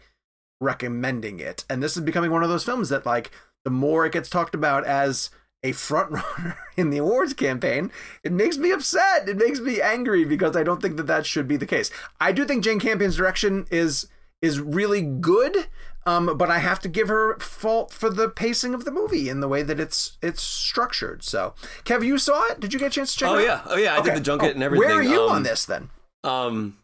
[0.60, 1.64] recommending it.
[1.68, 3.30] And this is becoming one of those films that, like,
[3.64, 5.30] the more it gets talked about as
[5.62, 7.90] a front runner in the awards campaign,
[8.22, 9.28] it makes me upset.
[9.28, 11.90] It makes me angry because I don't think that that should be the case.
[12.20, 14.06] I do think Jane Campion's direction is
[14.42, 15.68] is really good,
[16.04, 19.42] um, but I have to give her fault for the pacing of the movie and
[19.42, 21.22] the way that it's it's structured.
[21.24, 22.60] So, Kev, you saw it?
[22.60, 23.62] Did you get a chance to check Oh it out?
[23.66, 23.94] Oh yeah, oh yeah.
[23.94, 24.10] I Okay.
[24.10, 24.86] did the junket Oh, and everything.
[24.86, 25.88] Where are you Um, on this then?
[26.24, 26.76] Um,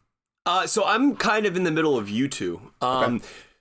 [0.46, 2.72] uh, so I'm kind of in the middle of you two.
[2.80, 3.20] Um,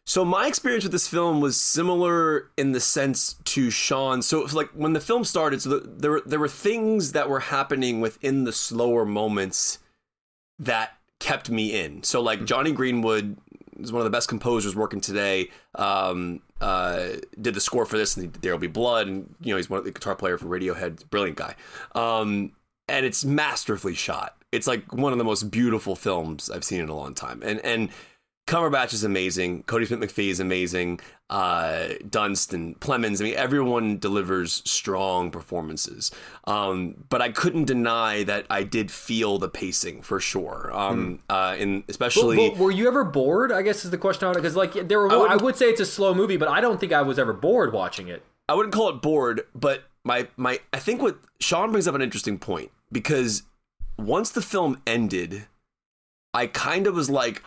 [0.10, 4.24] so my experience with this film was similar in the sense to Sean.
[4.24, 7.30] So it's like when the film started, so the, there were there were things that
[7.30, 9.78] were happening within the slower moments
[10.57, 12.01] that kept me in.
[12.01, 13.38] So like Jonny Greenwood
[13.80, 15.51] is one of the best composers working today.
[15.76, 19.57] Um, uh, did the score for this, and There Will Be Blood, and you know
[19.57, 21.53] he's one of the guitar player for Radiohead, brilliant guy.
[21.93, 22.53] Um,
[22.88, 24.36] and it's masterfully shot.
[24.51, 27.43] It's like one of the most beautiful films I've seen in a long time.
[27.45, 27.89] And and
[28.50, 29.62] Cumberbatch is amazing.
[29.64, 31.00] Kodi Smit-McPhee is amazing.
[31.30, 33.22] Uh, Dunst and Plemons.
[33.22, 36.10] I mean, everyone delivers strong performances.
[36.45, 40.72] Um, but I couldn't deny that I did feel the pacing for sure.
[40.74, 42.38] Um, uh, in especially.
[42.38, 43.52] But, but were you ever bored?
[43.52, 45.12] I guess is the question on it because like there were.
[45.12, 47.34] I I, would say it's a slow movie, but I don't think I was ever
[47.34, 48.24] bored watching it.
[48.47, 52.02] I wouldn't call it bored, but my my I think what Sean brings up an
[52.02, 53.43] interesting point because
[54.00, 55.45] once the film ended,
[56.34, 57.43] I kind of was like,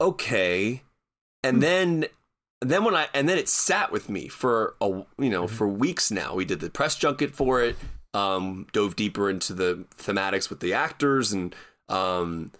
[0.00, 0.82] okay,
[1.42, 2.06] and then
[2.62, 4.88] then when I and then it sat with me for a
[5.18, 6.34] you know for weeks now.
[6.34, 7.76] We did the press junket for it,
[8.14, 11.54] um, dove deeper into the thematics with the actors, and
[11.88, 12.50] um,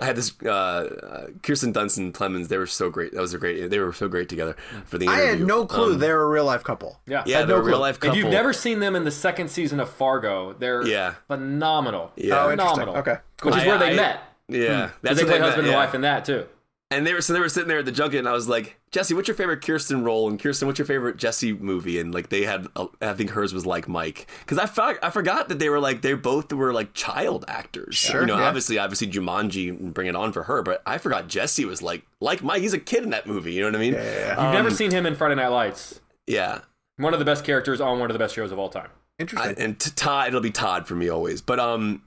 [0.00, 2.48] I had this uh, uh, Kirsten Dunst and Plemons.
[2.48, 3.12] They were so great.
[3.14, 3.68] That was a great.
[3.70, 6.44] They were so great together for the I had no clue Um, they're a real
[6.44, 7.00] life couple.
[7.06, 8.16] Yeah, yeah, they're no a real life couple.
[8.16, 11.14] If you've never seen them in the second season of Fargo, they're Yeah.
[11.28, 12.12] phenomenal.
[12.16, 12.44] Yeah.
[12.44, 12.96] Oh, phenomenal.
[12.98, 14.20] Okay, which is I- where they I- met.
[14.50, 15.78] Yeah, Because that's they what played met, husband and yeah.
[15.84, 16.46] wife in that too.
[16.90, 18.80] And they were so they were sitting there at the junket, and I was like,
[18.90, 20.26] Jesse, what's your favorite Kirsten role?
[20.26, 22.00] And Kirsten, what's your favorite Jesse movie?
[22.00, 25.10] And like they had, a, I think hers was like Mike, because I forgot I
[25.10, 27.94] forgot that they were like they both were like child actors.
[27.94, 28.46] Sure, you know, yeah.
[28.46, 32.06] obviously, obviously Jumanji and Bring It On for her, but I forgot Jesse was like
[32.20, 32.62] like Mike.
[32.62, 33.52] He's a kid in that movie.
[33.52, 33.92] You know what I mean?
[33.92, 34.44] Yeah, yeah.
[34.44, 36.00] You've never seen him in Friday Night Lights.
[36.26, 36.60] Yeah.
[36.96, 38.88] One of the best characters on one of the best shows of all time.
[39.18, 39.58] I, interesting.
[39.58, 41.42] and to Todd, it'll be Todd for me always.
[41.42, 42.02] But um,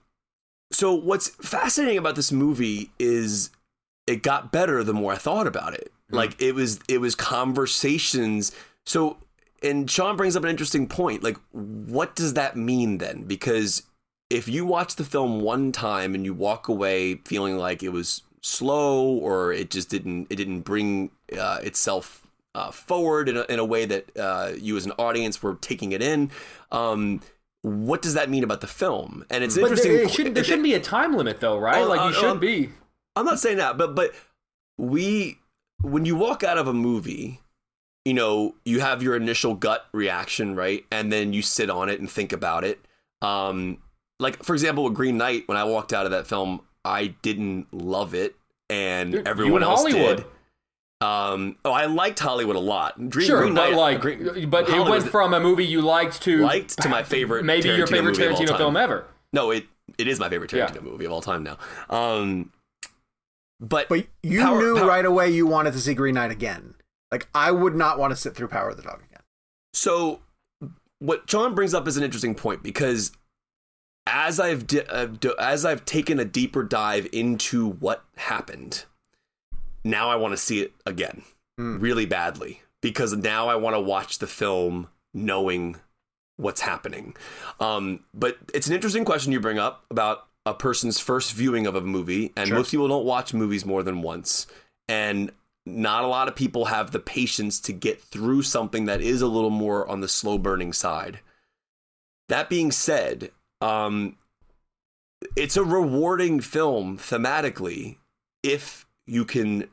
[0.72, 3.52] so what's fascinating about this movie is
[4.12, 5.92] it got better the more I thought about it.
[6.10, 8.52] Like it was, it was conversations.
[8.86, 9.18] So,
[9.64, 11.24] and Sean brings up an interesting point.
[11.24, 13.24] Like, what does that mean then?
[13.24, 13.84] Because
[14.30, 18.24] if you watch the film one time and you walk away feeling like it was
[18.42, 23.60] slow or it just didn't, it didn't bring uh, itself uh, forward in a, in
[23.60, 26.30] a way that uh, you as an audience were taking it in.
[26.72, 27.22] Um,
[27.62, 29.24] what does that mean about the film?
[29.30, 29.94] And it's But interesting.
[29.94, 31.84] there, it shouldn't, there shouldn't be a time limit though, right?
[31.84, 32.70] Oh, like uh, you should um, be.
[33.16, 34.14] I'm not saying that, but but
[34.78, 35.38] we
[35.82, 37.40] when you walk out of a movie,
[38.06, 40.86] you know, you have your initial gut reaction, right?
[40.92, 42.80] And then you sit on it and think about it.
[43.22, 43.80] Um,
[44.20, 47.74] like for example, with Green Knight, when I walked out of that film, I didn't
[47.74, 48.36] love it,
[48.70, 50.18] and Dude, you everyone else Hollywood.
[50.18, 50.26] did.
[51.02, 53.10] Um, oh, I liked Hollywood a lot.
[53.10, 56.38] Green, Sure, Green but like, Green- but it went from a movie you liked to
[56.44, 59.06] liked to my favorite, maybe your Tarantino favorite movie Tarantino film ever.
[59.34, 59.66] No, it
[59.98, 60.68] it is my favorite Yeah.
[60.68, 61.58] Tarantino movie of all time now.
[61.90, 62.52] Um,
[63.62, 66.74] but But you Power- knew Power- right away you wanted to see Green Knight again.
[67.12, 69.22] Like I would not want to sit through Power of the Dog again.
[69.74, 70.20] So,
[71.00, 73.12] what John brings up is an interesting point because
[74.08, 75.08] as I've di- uh,
[75.40, 78.86] as I've taken a deeper dive into what happened,
[79.86, 81.22] now I want to see it again,
[81.58, 85.76] really badly because now I want to watch the film knowing
[86.38, 87.16] what's happening.
[87.60, 91.76] Um, but it's an interesting question you bring up about a person's first viewing of
[91.76, 92.58] a movie, and Sure.
[92.58, 94.48] most people don't watch movies more than once,
[94.88, 95.32] and
[95.66, 99.28] not a lot of people have the patience to get through something that is a
[99.28, 101.20] little more on the slow burning side.
[102.30, 104.18] That being said, um,
[105.36, 107.98] it's a rewarding film thematically
[108.42, 109.68] if you can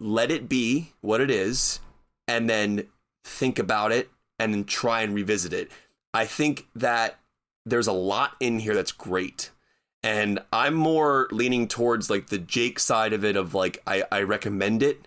[0.00, 1.80] let it be what it is
[2.26, 2.86] and then
[3.24, 5.70] think about it and then try and revisit it.
[6.14, 7.18] I think that
[7.66, 9.50] there's a lot in here that's great.
[10.08, 14.22] And I'm more leaning towards like the Jake side of it of like I, I
[14.22, 15.06] recommend it.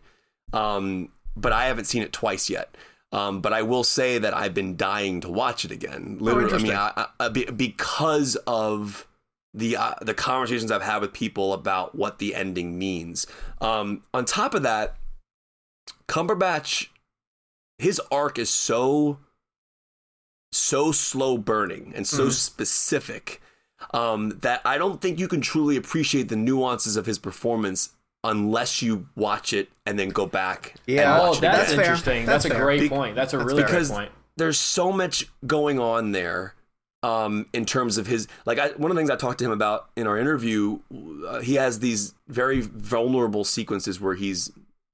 [0.54, 2.78] Um, but I haven't seen it twice yet.
[3.12, 6.18] Um, but I will say that I've been dying to watch it again.
[6.20, 6.72] Literally, I mean.
[6.72, 9.08] I, I, because of
[9.56, 13.26] the uh, the conversations I've had with people about what the ending means.
[13.60, 14.98] Um, on top of that,
[16.08, 16.90] Cumberbatch,
[17.80, 19.18] his arc is so
[20.52, 23.42] so slow burning and so specific
[23.94, 27.92] um, that I don't think you can truly appreciate the nuances of his performance
[28.24, 30.76] unless you watch it and then go back.
[30.88, 31.20] and Yeah.
[31.20, 31.84] Oh, watch it that's again.
[31.86, 32.26] interesting.
[32.26, 32.64] That's That's, a fair.
[32.66, 33.16] great Be- point.
[33.16, 33.70] That's a that's really fair.
[33.70, 34.12] great Because point.
[34.38, 36.54] there's so much going on there
[37.04, 39.52] um, in terms of his like I, one of the things I talked to him
[39.52, 40.80] about in our interview.
[41.28, 44.52] Uh, he has these very vulnerable sequences where he's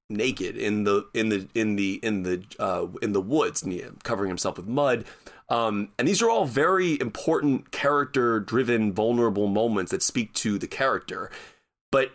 [0.08, 3.84] naked in the in the in the in the uh, in the woods, and he-
[4.04, 5.04] covering himself with mud.
[5.50, 11.30] Um, and these are all very important character-driven, vulnerable moments that speak to the character.
[11.90, 12.12] But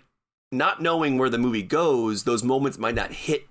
[0.51, 3.47] not knowing where the movie goes, those moments might not hit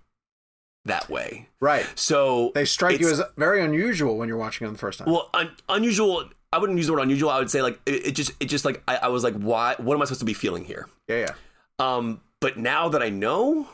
[0.84, 1.48] that way.
[1.60, 1.86] Right.
[1.96, 5.10] So They strike you as very unusual when you're watching them the first time.
[5.10, 6.28] well, un- unusual.
[6.52, 7.30] I wouldn't use the word unusual.
[7.30, 9.74] I would say like it, it just it just like I, I was like, why?
[9.78, 10.88] What am I supposed to be feeling here?
[11.08, 11.34] yeah, yeah.
[11.78, 13.68] Um, but now that I know,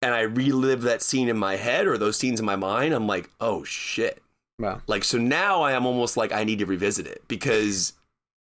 [0.00, 3.06] and I relive that scene in my head or those scenes in my mind, I'm
[3.06, 4.22] like, oh shit.
[4.60, 7.94] Well, Like so now I am almost like I need to revisit it because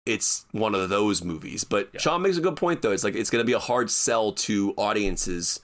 [0.06, 1.64] it's one of those movies.
[1.64, 2.92] But Sean makes a good point though.
[2.92, 5.60] It's like it's going to be a hard sell to audiences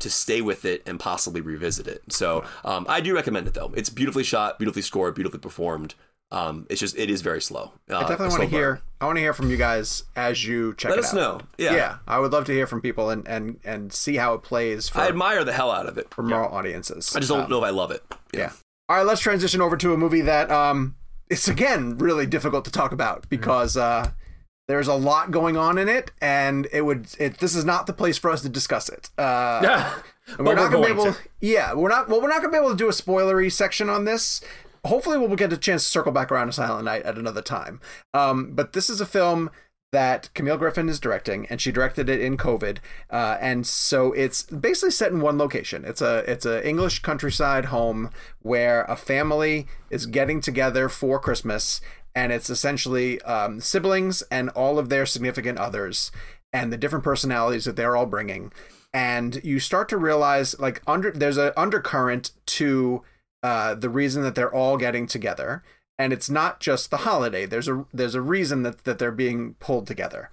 [0.00, 2.02] to stay with it and possibly revisit it.
[2.12, 3.72] So um, I do recommend it though.
[3.74, 5.94] It's beautifully shot, beautifully scored, beautifully performed.
[6.30, 7.72] Um, it's just it is very slow.
[7.90, 8.50] Uh, I definitely want to burn.
[8.50, 8.80] hear.
[9.00, 11.16] I want to hear from you guys as you check Let it us out.
[11.16, 11.40] know.
[11.56, 11.74] Yeah.
[11.74, 11.96] yeah.
[12.06, 15.00] I would love to hear from people and and and see how it plays for,
[15.00, 16.12] I admire the hell out of it.
[16.12, 17.16] for more audiences.
[17.16, 18.02] I just don't Um, know if I love it.
[18.34, 18.52] Yeah.
[18.88, 20.96] All right, let's transition over to a movie that um
[21.28, 24.10] it's again really difficult to talk about because uh
[24.66, 27.92] there's a lot going on in it and it would it this is not the
[27.92, 29.10] place for us to discuss it.
[29.18, 29.94] Uh Yeah.
[30.36, 31.18] But we're not we're gonna be able to.
[31.40, 34.04] Yeah, we're not well we're not gonna be able to do a spoilery section on
[34.04, 34.42] this.
[34.84, 37.80] Hopefully we'll get a chance to circle back around to Silent Night at another time.
[38.12, 39.50] Um but this is a film
[39.90, 42.78] that Camille Griffin is directing, and she directed it in COVID,
[43.10, 45.84] uh, and so it's basically set in one location.
[45.84, 48.10] It's a it's a English countryside home
[48.40, 51.80] where a family is getting together for Christmas,
[52.14, 56.10] and it's essentially um, siblings and all of their significant others,
[56.52, 58.52] and the different personalities that they're all bringing,
[58.92, 63.02] and you start to realize like under there's an undercurrent to
[63.42, 65.62] uh, the reason that they're all getting together
[65.98, 67.46] and it's not just the holiday.
[67.46, 70.30] There's a there's a reason that that they're being pulled together.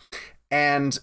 [0.51, 0.99] And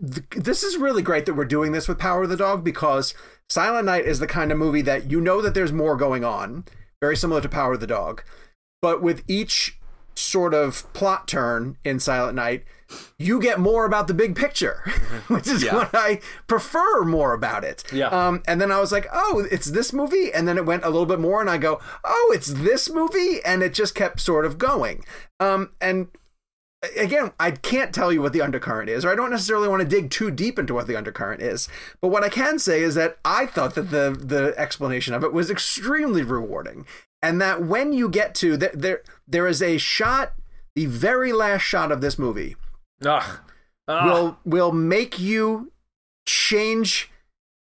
[0.00, 3.14] this is really great that we're doing this with power of the dog because
[3.48, 6.64] silent night is the kind of movie that you know that there's more going on
[7.00, 8.22] very similar to power of the dog.
[8.82, 9.78] But with each
[10.20, 12.64] sort of plot turn in silent night
[13.18, 14.82] you get more about the big picture
[15.28, 15.74] which is Yeah.
[15.76, 18.08] what i prefer more about it Yeah.
[18.08, 20.32] um, and then I was like, oh, it's this movie.
[20.32, 23.40] And then it went a little bit more, and I go, oh, it's this movie.
[23.44, 25.04] And it just kept sort of going.
[25.38, 26.08] Um, and
[26.96, 29.88] again, I can't tell you what the undercurrent is, or I don't necessarily want to
[29.88, 31.68] dig too deep into what the undercurrent is.
[32.00, 35.32] But what I can say is that I thought that the the explanation of it
[35.32, 36.86] was extremely rewarding,
[37.22, 40.32] and that when you get to there, there, there is a shot,
[40.74, 42.56] the very last shot of this movie
[43.04, 43.38] Ugh.
[43.88, 44.06] Ugh.
[44.06, 45.72] will will make you
[46.26, 47.10] change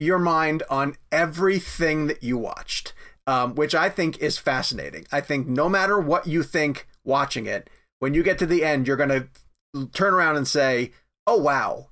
[0.01, 2.93] your mind on everything that you watched,
[3.27, 5.07] um, which I think is fascinating.
[5.11, 7.69] I think no matter what you think watching it,
[7.99, 10.93] when you get to the end, you're going to turn around and say,
[11.27, 11.89] "Oh wow,"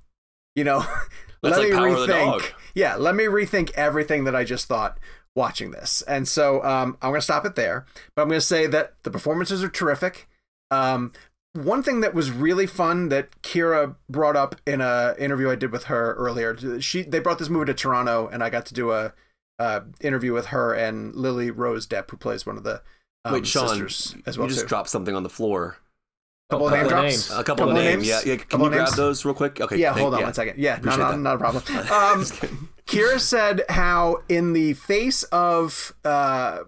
[0.55, 0.85] you know.
[1.43, 2.51] Let like me Power of the rethink.
[2.73, 4.99] Yeah, let me rethink everything that I just thought
[5.37, 6.01] watching this.
[6.07, 7.85] And so um, I'm going to stop it there.
[8.15, 10.27] But I'm going to say that the performances are terrific.
[10.71, 11.13] Um,
[11.53, 15.71] one thing that was really fun that Keira brought up in a interview I did
[15.71, 16.81] with her earlier.
[16.81, 19.13] She they brought this movie to Toronto, and I got to do a
[19.59, 22.81] uh, interview with her and Lily Rose Depp, who plays one of the
[23.25, 24.67] um, Wait, Sean, sisters as well you just too.
[24.67, 25.77] dropped something on the floor.
[26.51, 27.29] couple of name couple of drops.
[27.29, 27.29] names.
[27.31, 27.95] A couple, Couple of of names.
[28.03, 28.07] names?
[28.07, 28.37] Yeah, yeah.
[28.37, 28.95] Can Couple you of grab names?
[28.97, 29.59] those real quick?
[29.61, 29.77] Okay.
[29.77, 30.59] Yeah, thank- hold on one second.
[30.59, 31.17] Yeah, no, Appreciate no, that.
[31.19, 31.63] not a problem.
[31.91, 32.67] Um, Just kidding.
[32.87, 36.59] Keira said how, in the face of uh,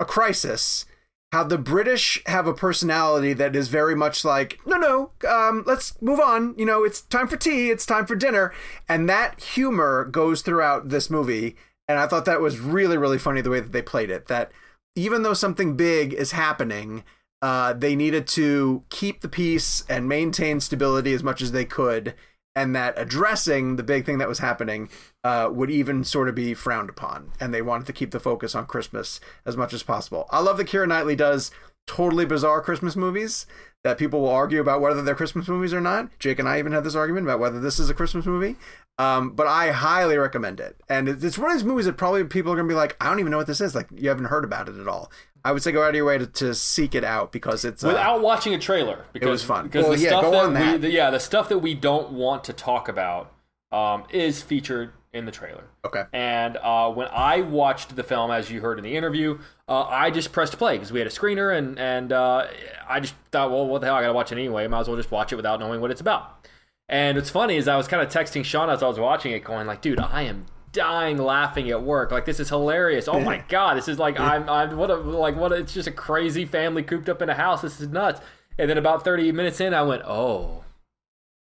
[0.00, 0.84] a crisis,
[1.32, 6.00] how the British have a personality that is very much like, no, no, um, let's
[6.02, 6.54] move on.
[6.58, 8.52] You know, it's time for tea, it's time for dinner.
[8.88, 11.56] And that humor goes throughout this movie.
[11.88, 14.26] And I thought that was really, really funny the way that they played it.
[14.26, 14.52] That
[14.96, 17.04] even though something big is happening,
[17.42, 22.14] uh, they needed to keep the peace and maintain stability as much as they could,
[22.56, 24.88] and that addressing the big thing that was happening
[25.24, 27.32] uh, would even sort of be frowned upon.
[27.40, 30.26] And they wanted to keep the focus on Christmas as much as possible.
[30.30, 31.50] I love that Keira Knightley does
[31.86, 33.46] totally bizarre Christmas movies
[33.84, 36.08] that people will argue about whether they're Christmas movies or not.
[36.18, 38.56] Jake and I even had this argument about whether this is a Christmas movie.
[38.98, 40.80] Um, but I highly recommend it.
[40.88, 43.08] And it's one of these movies that probably people are going to be like, I
[43.10, 43.74] don't even know what this is.
[43.74, 45.12] Like, you haven't heard about it at all.
[45.44, 47.84] I would say go out of your way to, to seek it out because it's
[47.84, 49.66] uh, without watching a trailer because it was fun.
[49.66, 50.80] Because Well, the yeah, stuff go that, on we, that.
[50.80, 53.30] the, yeah, the stuff that we don't want to talk about
[53.70, 55.64] um, is featured in the trailer.
[55.84, 56.04] okay.
[56.12, 59.38] And uh, when I watched the film, as you heard in the interview,
[59.68, 62.48] uh, I just pressed play because we had a screener, and and uh,
[62.86, 63.94] I just thought, well, what the hell?
[63.94, 64.66] I gotta watch it anyway.
[64.66, 66.46] Might as well just watch it without knowing what it's about.
[66.88, 69.44] And what's funny is I was kind of texting Sean as I was watching it,
[69.44, 72.10] going like, dude, I am dying laughing at work.
[72.10, 73.08] Like this is hilarious.
[73.08, 75.88] Oh my god, this is like I'm I'm what a like what a, it's just
[75.88, 77.62] a crazy family cooped up in a house.
[77.62, 78.20] This is nuts.
[78.58, 80.62] And then about 30 minutes in, I went, oh,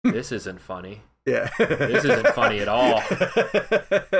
[0.02, 1.02] this isn't funny.
[1.26, 1.48] Yeah.
[1.58, 3.02] This isn't funny at all.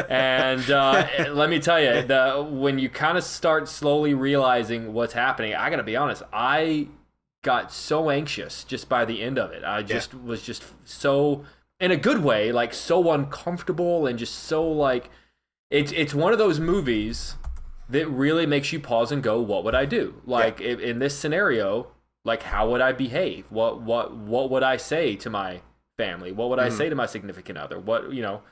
[0.09, 5.15] And uh, let me tell you, the when you kind of start slowly realizing what's
[5.15, 6.89] happening, I gotta be honest, I
[7.43, 9.65] got so anxious just by the end of it.
[9.65, 11.45] I just was just so,
[11.81, 15.09] in a good way, like so uncomfortable and just so like,
[15.71, 17.37] it's it's one of those movies
[17.89, 20.21] that really makes you pause and go, what would I do?
[20.27, 21.89] Like i in this scenario,
[22.25, 23.51] like how would I behave?
[23.51, 25.63] What what what would I say to my
[25.97, 26.33] family?
[26.33, 27.79] What would I say to my significant other?
[27.79, 28.43] What you know?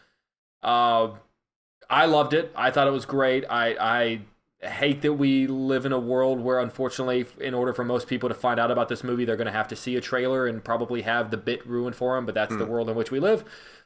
[0.62, 1.12] Uh,
[1.88, 2.52] I loved it.
[2.54, 3.44] I thought it was great.
[3.48, 4.20] I
[4.62, 8.28] I hate that we live in a world where, unfortunately, in order for most people
[8.28, 10.62] to find out about this movie, they're going to have to see a trailer and
[10.62, 12.26] probably have the bit ruined for them.
[12.26, 13.44] But that's the world in which we live.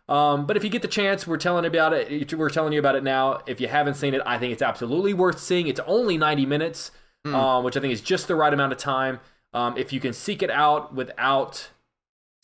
[0.09, 2.35] Um, but if you get the chance, we're telling about it.
[2.35, 3.41] We're telling you about it now.
[3.47, 5.67] If you haven't seen it, I think it's absolutely worth seeing.
[5.69, 6.91] It's only ninety minutes,
[7.25, 9.21] um, which I think is just the right amount of time.
[9.55, 11.71] Um, if you can seek it out without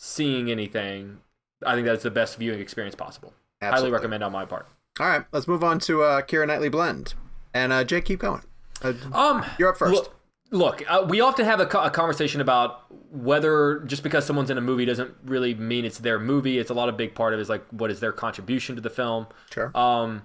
[0.03, 1.19] seeing anything,
[1.65, 3.35] I think that's the best viewing experience possible.
[3.61, 4.67] Highly recommend on my part.
[4.99, 7.13] All right, let's move on to uh, Keira Knightley Blend.
[7.53, 8.43] And uh, Jake, keep going.
[8.83, 9.93] Uh, Um, You're up first.
[9.93, 10.17] Look,
[10.51, 14.57] look uh, we often have a, co- a conversation about whether just because someone's in
[14.57, 16.59] a movie doesn't really mean it's their movie.
[16.59, 18.81] It's a lot of big part of it is like what is their contribution to
[18.81, 19.27] the film.
[19.53, 19.71] Sure.
[19.77, 20.23] Um,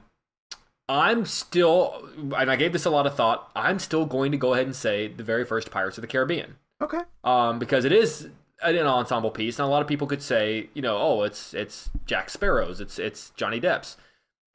[0.87, 2.07] I'm still,
[2.37, 3.51] and I gave this a lot of thought.
[3.55, 6.55] I'm still going to go ahead and say the very first Pirates of the Caribbean.
[6.81, 6.99] okay.
[7.25, 8.29] um, because it is
[8.63, 11.89] an ensemble piece, and a lot of people could say, you know, oh, it's it's
[12.05, 13.97] Jack Sparrow's, it's it's Johnny Depp's.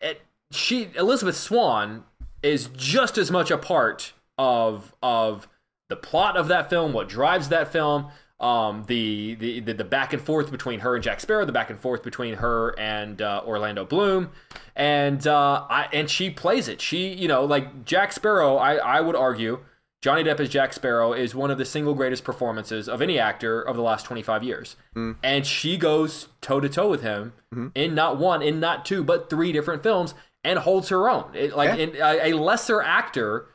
[0.01, 2.05] It, she Elizabeth Swann
[2.43, 5.48] is just as much a part of of
[5.89, 8.10] the plot of that film, what drives that film,
[8.40, 11.68] um, the, the the the back and forth between her and Jack Sparrow, the back
[11.68, 14.31] and forth between her and uh, Orlando Bloom,
[14.74, 16.81] and uh, I and she plays it.
[16.81, 19.60] She, you know, like Jack Sparrow, I I would argue.
[20.01, 23.60] Johnny Depp as Jack Sparrow is one of the single greatest performances of any actor
[23.60, 24.77] of the last 25 years.
[24.97, 25.16] Mm.
[25.22, 27.68] And she goes toe to toe with him mm-hmm.
[27.74, 31.31] in not one, in not two, but three different films and holds her own.
[31.35, 31.85] It, like Yeah.
[31.85, 33.47] in, a, a lesser actor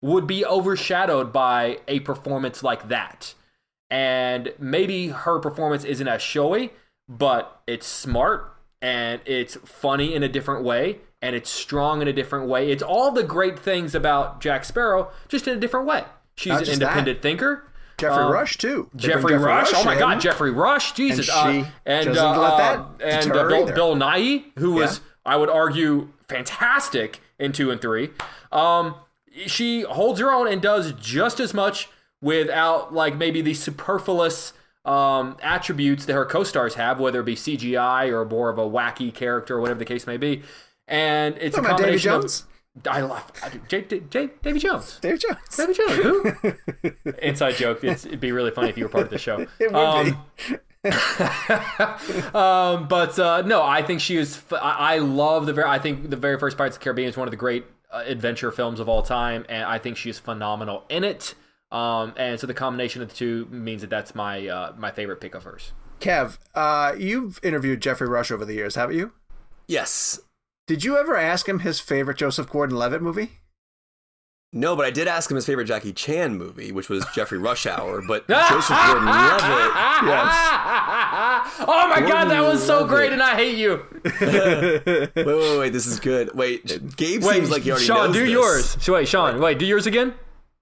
[0.00, 3.34] would be overshadowed by a performance like that.
[3.88, 6.72] And maybe her performance isn't as showy,
[7.08, 12.12] but it's smart and it's funny in a different way and it's strong in a
[12.12, 12.70] different way.
[12.70, 16.04] It's all the great things about Jack Sparrow, just in a different way.
[16.34, 17.64] She's an independent thinker.
[17.98, 18.90] Geoffrey Um, Rush, too.
[18.92, 19.70] They bring Geoffrey, Rush.
[19.74, 19.96] Oh my.
[19.96, 20.92] God, Geoffrey Rush.
[20.92, 21.28] Jesus.
[21.28, 23.66] And she uh, and uh, that uh, and uh, Bill.
[23.66, 28.10] Bill Nighy, who was, I would argue, fantastic in two and three.
[28.50, 28.96] Um,
[29.46, 31.88] she holds her own and does just as much
[32.20, 34.52] without like maybe the superfluous
[34.84, 39.14] um, attributes that her co-stars have, whether it be CGI or more of a wacky
[39.14, 40.42] character or whatever the case may be.
[40.88, 42.40] And it's a Talking about Davy combination Jones?
[42.42, 42.48] of.
[42.90, 44.98] I love I do, J, J, J, Davy Jones.
[45.02, 45.56] Dave Jones.
[45.56, 45.92] Davy Jones.
[45.94, 47.10] Who?
[47.22, 47.84] Inside joke.
[47.84, 49.46] It's, it'd be really funny if you were part of the show.
[49.60, 50.56] It would Um, be.
[52.34, 54.36] um, but uh, no, I think she is.
[54.36, 55.68] f- I, I love the very.
[55.68, 58.02] I think the very first Pirates of the Caribbean is one of the great uh,
[58.06, 61.34] adventure films of all time, and I think she is phenomenal in it.
[61.70, 65.20] Um, and so the combination of the two means that that's my uh, my favorite
[65.20, 65.72] pick of hers.
[66.00, 69.12] Kev, uh, you've interviewed Geoffrey Rush over the years, haven't you?
[69.68, 70.20] Yes.
[70.66, 73.40] Did you ever ask him his favorite Joseph Gordon-Levitt movie?
[74.54, 77.66] No, but I did ask him his favorite Jackie Chan movie, which was Geoffrey Rush
[77.66, 78.02] Hour.
[78.06, 79.40] But Joseph Gordon-Levitt,
[80.04, 80.38] yes.
[81.66, 83.14] oh my god, that was so great, it.
[83.14, 83.84] and I hate you.
[84.20, 86.34] wait, wait, wait, this is good.
[86.34, 86.64] Wait,
[86.96, 88.30] Gabe Wait, seems like he already Sean, knows do this.
[88.30, 88.76] yours.
[88.82, 90.14] So wait, Sean, wait, do yours again.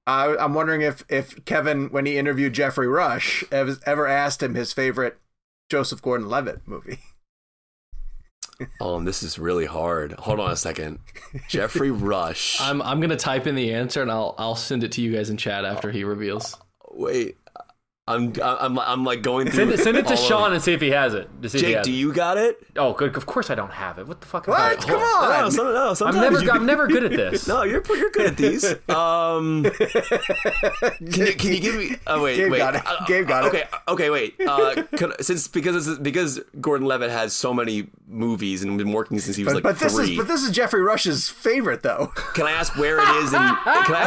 [0.06, 4.55] I, I'm wondering if if Kevin, when he interviewed Geoffrey Rush, ever, ever asked him
[4.55, 5.18] his favorite
[5.68, 6.98] Joseph Gordon-Levitt movie.
[8.80, 10.12] Um, this is really hard.
[10.12, 10.98] Hold on a second.
[11.48, 12.60] Geoffrey Rush.
[12.60, 15.30] I'm I'm gonna type in the answer and I'll I'll send it to you guys
[15.30, 16.56] in chat after he reveals.
[16.92, 17.38] Wait,
[18.09, 19.56] I'm I'm I'm like going through.
[19.56, 21.28] Send it, send it to Sean and see if he has it.
[21.43, 22.59] To see if he Jake, has do you got it?
[22.74, 23.16] Oh, good.
[23.16, 24.09] Of course I don't have it.
[24.09, 24.48] What the fuck?
[24.48, 24.81] What?
[24.81, 25.31] Come on.
[25.32, 25.43] on.
[25.44, 26.43] No, some, no, I'm never.
[26.43, 27.47] you- I'm never good at this.
[27.51, 28.64] No, you're you're good at these.
[28.90, 31.97] Um, can you, can you give me?
[32.06, 32.59] Oh wait, Gabe wait.
[32.59, 32.82] got it.
[32.85, 33.48] Uh, Gabe got it.
[33.48, 34.35] okay, okay, wait.
[34.44, 39.18] Uh, can, since because it's, because Gordon Levitt has so many movies and been working
[39.20, 40.12] since he was But, like but this three.
[40.12, 42.12] is but this is Geoffrey Rush's favorite though.
[42.35, 43.32] Can I ask where it is?
[43.32, 44.01] In, can, I, can, I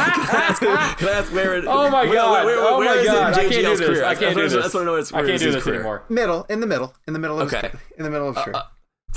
[0.48, 0.60] ask,
[0.98, 1.64] can I ask where it?
[1.66, 2.44] Oh my where- god!
[2.44, 3.32] where- where- oh my is it in god!
[3.34, 3.98] I can't do JGL's this.
[4.00, 4.04] career?
[4.10, 4.54] I can't do That's this.
[4.54, 4.94] what- That's what I know.
[4.96, 6.04] It's, I can't do this anymore.
[6.08, 7.68] Middle, in the middle, in the middle of Okay.
[7.68, 8.62] his, in the middle of his career.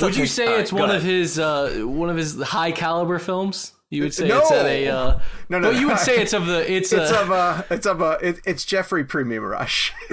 [0.02, 0.98] Would you say all right, it's go one ahead.
[1.02, 3.74] of his uh, one of his high caliber films?
[3.90, 4.40] You would say No.
[4.42, 5.20] it's at a uh,
[5.50, 7.86] No, no, But you would say it's of the it's, it's a, of a it's
[7.88, 9.94] of a it, it's Geoffrey Premium Rush.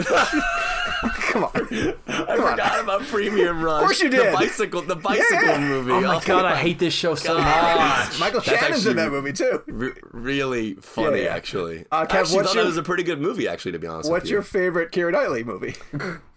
[1.35, 1.51] Come on.
[2.07, 3.81] I forgot about Premium Rush.
[3.81, 4.29] Of course you did.
[4.29, 5.59] The bicycle, the bicycle Yeah.
[5.59, 5.91] movie.
[5.93, 6.45] Oh my god!
[6.45, 8.09] I hate this show so God.
[8.09, 8.21] much.
[8.21, 9.63] Michael That's Shannon's in that movie too.
[9.67, 11.35] Re- really funny, Yeah, yeah.
[11.35, 11.87] actually.
[11.91, 13.79] Uh, Kev, I actually what's thought your- that was a pretty good movie, actually, to
[13.81, 14.09] be honest.
[14.09, 15.75] What's with your favorite Keira Knightley movie?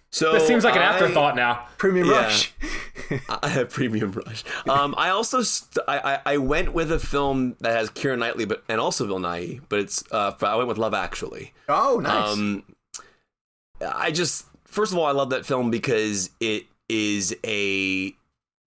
[0.10, 1.68] So This seems like an I- afterthought now.
[1.78, 2.22] Premium Yeah.
[2.22, 2.53] Rush.
[3.30, 4.44] I have Premium Rush.
[4.68, 8.45] Um, I also st- I, I I went with a film that has Keira Knightley,
[8.45, 11.53] but and also Bill Nighy, but it's uh, I went with Love Actually.
[11.69, 12.34] Oh, nice.
[12.34, 12.64] Um,
[13.80, 14.45] I just
[14.78, 18.14] first of all, I love that film because it is a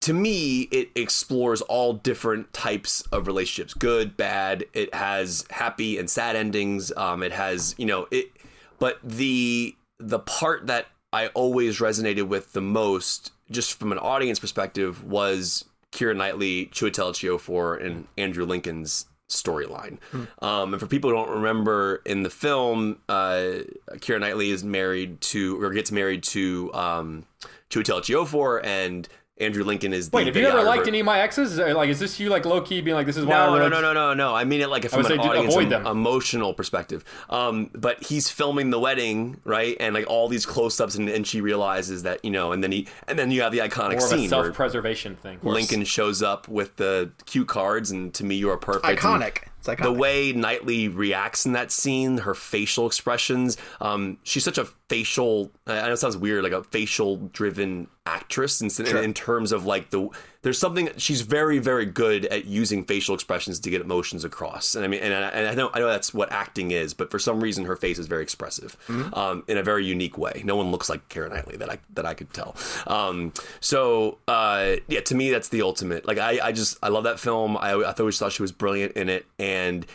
[0.02, 4.66] to me it explores all different types of relationships, good, bad.
[4.74, 6.92] It has happy and sad endings.
[6.98, 8.32] Um, it has you know it,
[8.80, 14.40] but the the part that I always resonated with the most, just from an audience
[14.40, 19.98] perspective, was Keira Knightley, Chiwetel Ejiofor, and Andrew Lincoln's storyline.
[20.42, 23.62] Um, and for people who don't remember, in the film, uh,
[23.94, 27.26] Keira Knightley is married to or gets married to um,
[27.70, 29.08] Chiwetel Ejiofor, and
[29.40, 31.58] Andrew Lincoln is the Wait, have you ever liked any of my exes?
[31.58, 33.70] Like, is this you like low key being like, this is why I No, no,
[33.70, 34.36] no, no, no, no.
[34.36, 35.88] I mean it like from would an say do- audience avoid em- them.
[35.88, 37.04] emotional perspective.
[37.30, 39.78] Um, but he's filming the wedding, right?
[39.80, 42.88] And like all these close-ups, and, and she realizes that you know, and then he,
[43.08, 45.40] and then you have the iconic more scene self-preservation thing.
[45.42, 48.86] Lincoln shows up with the cue cards, and to me, you are perfect.
[49.00, 49.44] Iconic.
[49.59, 53.58] It's The way Knightley reacts in that scene, her facial expressions.
[53.82, 55.52] Um, she's such a facial.
[55.68, 59.90] I know it sounds weird, like a facial-driven actress, in, in, in terms of like
[59.90, 60.10] the.
[60.42, 64.76] There's something she's very, very good at using facial expressions to get emotions across.
[64.76, 67.12] And I mean, and I, and I know, I know that's what acting is, but
[67.12, 68.78] for some reason, her face is very expressive,
[69.14, 70.42] um, in a very unique way.
[70.46, 72.56] No one looks like Karen Knightley that I that I could tell.
[72.88, 76.08] Um, so uh, yeah, to me, that's the ultimate.
[76.08, 77.58] Like I, I just I love that film.
[77.58, 79.86] I, I always thought she was brilliant in it, and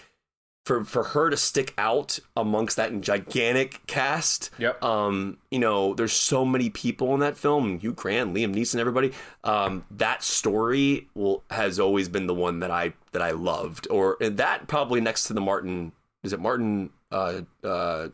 [0.65, 4.51] for for her to stick out amongst that gigantic cast.
[4.59, 4.82] Yep.
[4.82, 9.12] Um, you know, there's so many people in that film, Hugh Grant, Liam Neeson, everybody.
[9.45, 13.86] Um, that story will has always been the one that I that I loved.
[13.91, 15.93] Or and that probably next to the Martin
[16.23, 18.09] is it Martin uh uh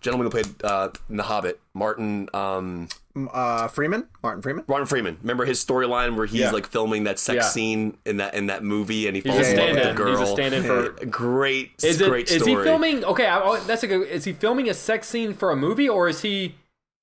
[0.00, 2.88] gentleman who played uh in The Hobbit, Martin um
[3.32, 4.64] uh, Freeman, Martin Freeman.
[4.68, 5.18] Martin Freeman.
[5.22, 6.50] Remember his storyline where he's Yeah.
[6.50, 7.48] like filming that sex Yeah.
[7.50, 10.18] scene in that in that movie and he falls in love with the girl.
[10.18, 10.90] He's a stand-in for.
[11.06, 12.08] great Is it?
[12.08, 13.04] great Is he filming?
[13.04, 14.08] Okay, I, I- that's a good.
[14.08, 16.54] Is he filming a sex scene for a movie, or is he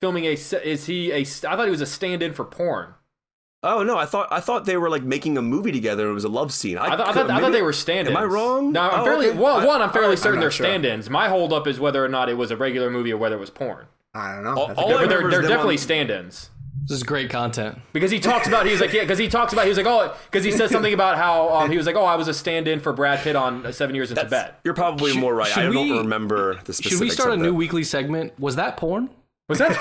[0.02, 0.32] filming a?
[0.34, 1.20] Is he a?
[1.22, 2.94] I thought he was a stand-in for porn.
[3.62, 6.04] Oh no, I thought I thought they were like making a movie together.
[6.04, 6.78] and It was a love scene.
[6.78, 8.16] I, thought, I, could- thought, I thought they were stand-ins.
[8.16, 8.72] Am I wrong?
[8.72, 9.28] No, I'm Oh, fairly.
[9.32, 9.38] okay.
[9.38, 10.66] Well, I- one, I'm fairly I'm certain not they're sure.
[10.66, 11.10] stand-ins.
[11.10, 13.50] My holdup is whether or not it was a regular movie or whether it was
[13.50, 13.88] porn.
[14.14, 14.56] I don't know.
[14.56, 16.50] All- That's a all good- I they're, they're definitely on- stand-ins.
[16.88, 17.78] this is great content.
[17.94, 20.16] Because he talks about, he's like, yeah, because he talks about, he was like, oh,
[20.32, 22.80] because he says something about how um, he was like, oh, I was a stand-in
[22.80, 24.60] for Brad Pitt on uh, Seven Years in That's- Tibet.
[24.64, 25.56] You're probably Should- more right.
[25.56, 26.90] I don't we- remember the specifics.
[26.90, 27.54] Should we start a new that.
[27.54, 28.34] weekly segment?
[28.40, 29.10] Was that porn?
[29.48, 29.72] Was that?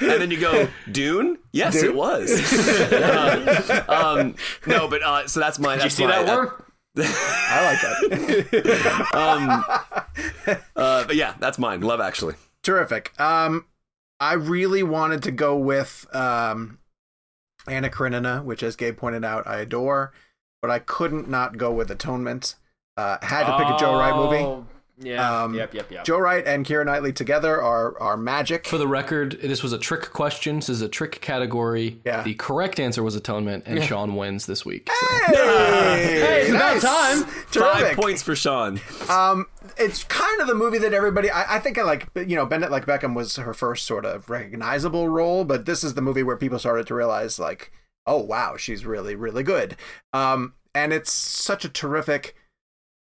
[0.00, 1.38] and then you go Dune.
[1.52, 2.30] Yes, it was.
[2.92, 4.34] Uh, um,
[4.66, 5.74] no, but uh, so that's my.
[5.76, 6.62] Did you see my, that worm?
[7.06, 9.06] I like that.
[9.12, 9.64] Um,
[10.76, 11.80] uh, but yeah, that's mine.
[11.80, 12.34] Love Actually.
[12.62, 13.18] Terrific.
[13.20, 13.66] Um,
[14.18, 16.78] I really wanted to go with um,
[17.66, 20.12] Anna Karenina, which, as Gabe pointed out, I adore,
[20.60, 22.56] but I couldn't not go with Atonement.
[22.96, 24.66] Uh, had to pick a Joe Wright movie.
[25.02, 25.42] Yeah.
[25.44, 25.72] Um, yep.
[25.72, 25.90] Yep.
[25.90, 26.04] Yep.
[26.04, 28.66] Joe Wright and Keira Knightley together are are magic.
[28.66, 30.56] For the record, this was a trick question.
[30.56, 32.00] This is a trick category.
[32.04, 32.22] Yeah.
[32.22, 34.90] The correct answer was atonement, and Sean wins this week.
[34.90, 35.36] So.
[35.36, 36.82] Hey, Hey, it's about nice.
[36.82, 37.24] time.
[37.24, 37.96] Five Terrific.
[37.96, 38.80] points for Sean.
[39.08, 39.46] Um,
[39.78, 41.30] it's kind of the movie that everybody.
[41.30, 42.08] I, I think I like.
[42.14, 45.82] You know, Bend It like Beckham was her first sort of recognizable role, but this
[45.82, 47.72] is the movie where people started to realize, like,
[48.06, 49.76] oh wow, she's really really good.
[50.12, 52.36] Um, and it's such a terrific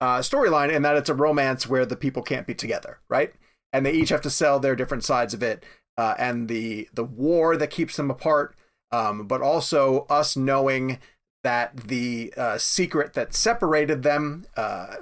[0.03, 3.33] uh, storyline in that it's a romance where the people can't be together, right?
[3.73, 5.65] And they each have to sell their different sides of it,
[5.97, 8.57] uh, and the the war that keeps them apart,
[8.91, 10.99] um, but also us knowing
[11.45, 14.97] that the uh, secret that separated them uh,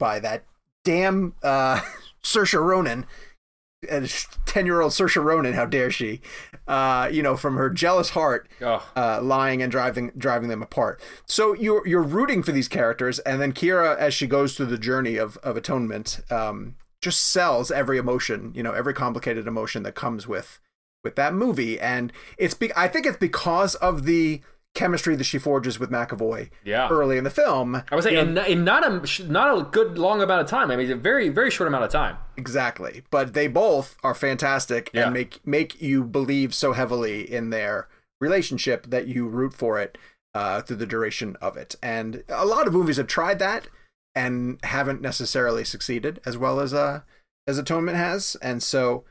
[0.00, 0.42] by that
[0.84, 1.80] damn uh,
[2.24, 3.06] Saoirse Ronan,
[4.44, 6.20] ten year old Saoirse Ronan, how dare she?
[6.68, 8.48] Uh, you know, from her jealous heart,
[8.94, 11.02] uh, lying and driving driving them apart.
[11.26, 14.78] So you're you're rooting for these characters, and then Keira, as she goes through the
[14.78, 19.96] journey of of atonement, um, just sells every emotion, you know, every complicated emotion that
[19.96, 20.60] comes with
[21.02, 24.40] with that movie, and it's be- I think it's because of the
[24.74, 26.88] chemistry that she forges with McAvoy Yeah.
[26.88, 27.82] early in the film.
[27.90, 30.70] I would say in, in not a not a good long amount of time.
[30.70, 32.16] I mean, a very very short amount of time.
[32.36, 33.02] Exactly.
[33.10, 35.04] But they both are fantastic Yeah.
[35.04, 37.88] and make make you believe so heavily in their
[38.20, 39.98] relationship that you root for it
[40.34, 41.74] uh, through the duration of it.
[41.82, 43.68] And a lot of movies have tried that
[44.14, 47.00] and haven't necessarily succeeded as well as uh
[47.46, 48.36] as Atonement has.
[48.40, 49.04] And so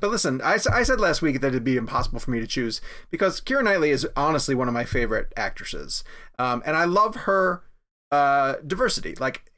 [0.00, 2.80] but listen, I, I said last week that it'd be impossible for me to choose
[3.10, 6.02] because Keira Knightley is honestly one of my favorite actresses.
[6.38, 7.62] Um, and I love her
[8.10, 9.14] uh, diversity.
[9.16, 9.50] Like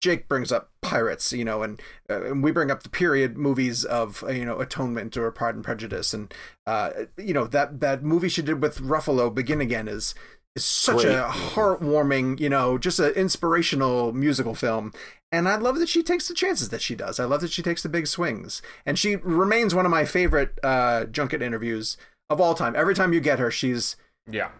[0.00, 1.80] Jake brings up pirates, you know, and,
[2.10, 5.54] uh, and we bring up the period movies of uh, you know Atonement or Pride
[5.54, 6.32] and Prejudice, and
[6.66, 10.14] uh, you know that that movie she did with Ruffalo, Begin Again, is
[10.56, 11.14] is such Great.
[11.14, 14.92] a heartwarming, you know, just an inspirational musical film.
[15.30, 17.20] And I love that she takes the chances that she does.
[17.20, 20.58] I love that she takes the big swings, and she remains one of my favorite
[20.64, 21.96] uh, junket interviews
[22.30, 22.74] of all time.
[22.74, 23.96] Every time you get her, she's
[24.30, 24.50] Yeah.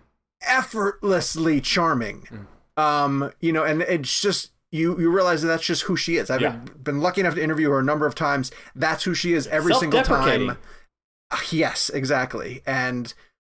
[0.43, 2.47] effortlessly charming.
[2.77, 6.28] Um, you know, and it's just you you realize that that's just who she is.
[6.31, 6.51] I've Yeah.
[6.56, 8.51] been, been lucky enough to interview her a number of times.
[8.74, 10.51] That's who she is every single time.
[10.51, 12.62] Uh, Yes, exactly.
[12.66, 13.12] And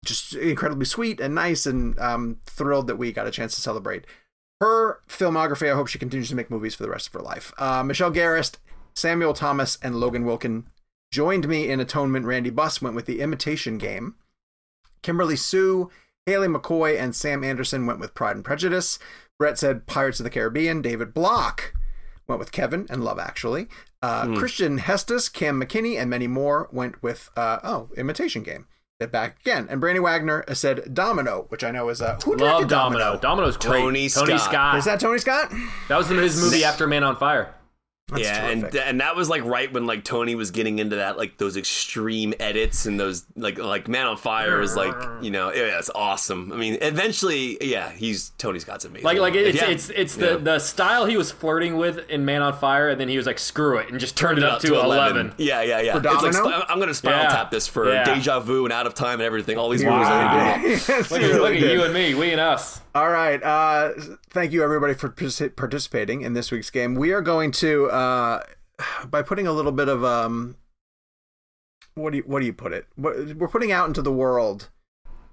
[0.04, 4.04] just incredibly sweet and nice and um thrilled that we got a chance to celebrate
[4.60, 5.70] her filmography.
[5.70, 7.52] I hope she continues to make movies for the rest of her life.
[7.58, 8.56] Uh, Michelle Garrist,
[8.94, 10.68] Samuel Thomas, and Logan Wilkin
[11.12, 12.26] joined me in Atonement.
[12.26, 14.16] Randy Buss went with The Imitation Game.
[15.02, 15.90] Kimberly Sue,
[16.26, 18.98] Haley McCoy, and Sam Anderson went with Pride and Prejudice.
[19.38, 20.82] Brett said Pirates of the Caribbean.
[20.82, 21.72] David Block
[22.26, 23.68] went with Kevin and Love Actually.
[24.02, 28.66] Uh, Christian Hestus, Cam McKinney, and many more went with uh, oh Imitation Game.
[28.98, 29.68] They're back again.
[29.70, 33.16] And Brandy Wagner said Domino, which I know is uh, who Love directed Domino.
[33.16, 33.78] Domino's great.
[33.78, 34.40] Tony Tony Scott.
[34.40, 34.78] Scott.
[34.78, 35.52] Is that Tony Scott?
[35.88, 37.54] that was his movie after Man on Fire.
[38.08, 38.64] That's yeah, terrific.
[38.74, 41.56] and and that was like right when like Tony was getting into that like those
[41.58, 45.90] extreme edits and those like like Man on Fire is like you know yeah, it's
[45.94, 46.50] awesome.
[46.52, 49.04] I mean, eventually, yeah, he's Tony Scott's amazing.
[49.04, 49.68] Like like it's Yeah.
[49.68, 50.32] it's it's Yeah.
[50.32, 53.26] the the style he was flirting with in Man on Fire, and then he was
[53.26, 55.34] like, screw it, and just turned it up to eleven.
[55.36, 55.92] Yeah, yeah, yeah.
[56.00, 57.28] For It's like I'm gonna spinal Yeah.
[57.28, 58.04] tap this for Yeah.
[58.04, 59.58] Deja Vu and Out of Time and everything.
[59.58, 59.92] All these Wow.
[59.98, 60.70] movies that he did.
[60.88, 62.80] Yes, Look, at, really look at you and me, we and us.
[62.94, 63.40] All right.
[63.42, 63.90] Uh,
[64.30, 66.94] thank you, everybody, for partic- participating in this week's game.
[66.94, 67.97] We are going to, uh,
[69.10, 70.56] by putting a little bit of, um,
[71.94, 72.86] what do you what do you put it?
[72.96, 74.68] We're putting out into the world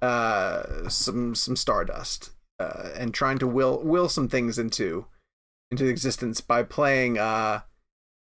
[0.02, 5.06] uh, some some stardust uh, and trying to will will some things into
[5.72, 7.62] into existence by playing uh,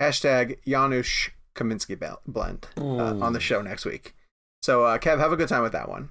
[0.02, 4.14] hashtag Janusz Kaminski bel- blend uh, on the show next week.
[4.62, 6.10] So, uh, Kev, have a good time with that one.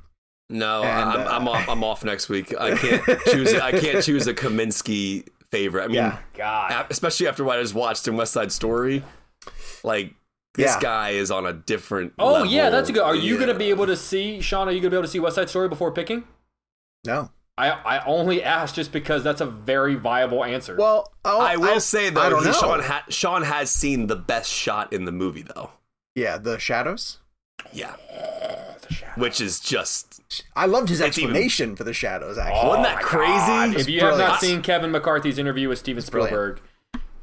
[0.51, 1.69] No, And, I'm, uh, I'm off.
[1.69, 2.55] I'm off next week.
[2.59, 3.55] I can't choose.
[3.55, 5.85] I can't choose a Kaminski favorite.
[5.85, 6.19] I mean, Yeah.
[6.35, 6.87] God.
[6.91, 9.05] especially after what I just watched in West Side Story.
[9.85, 10.15] Like
[10.55, 10.81] this Yeah.
[10.81, 12.13] guy is on a different.
[12.19, 12.47] Oh level.
[12.49, 13.03] yeah, that's a good.
[13.03, 13.41] Are you Yeah.
[13.41, 14.69] gonna be able to see Sean?
[14.69, 16.25] Are you gonna be able to see West Side Story before picking?
[17.07, 17.31] No.
[17.59, 20.75] I I only asked just because that's a very viable answer.
[20.77, 22.53] Well, oh, I will say though, I don't know.
[22.53, 25.71] Sean, ha- Sean has seen the best shot in the movie though.
[26.15, 27.19] Yeah, the shadows.
[27.73, 27.95] Yeah,
[29.17, 30.23] which is just
[30.57, 32.39] I loved his It's even- explanation for the shadows.
[32.39, 33.31] Actually, wasn't Oh that crazy?
[33.33, 33.75] God.
[33.77, 36.59] If you have not seen Kevin McCarthy's interview with Steven brilliant.
[36.59, 36.61] Spielberg,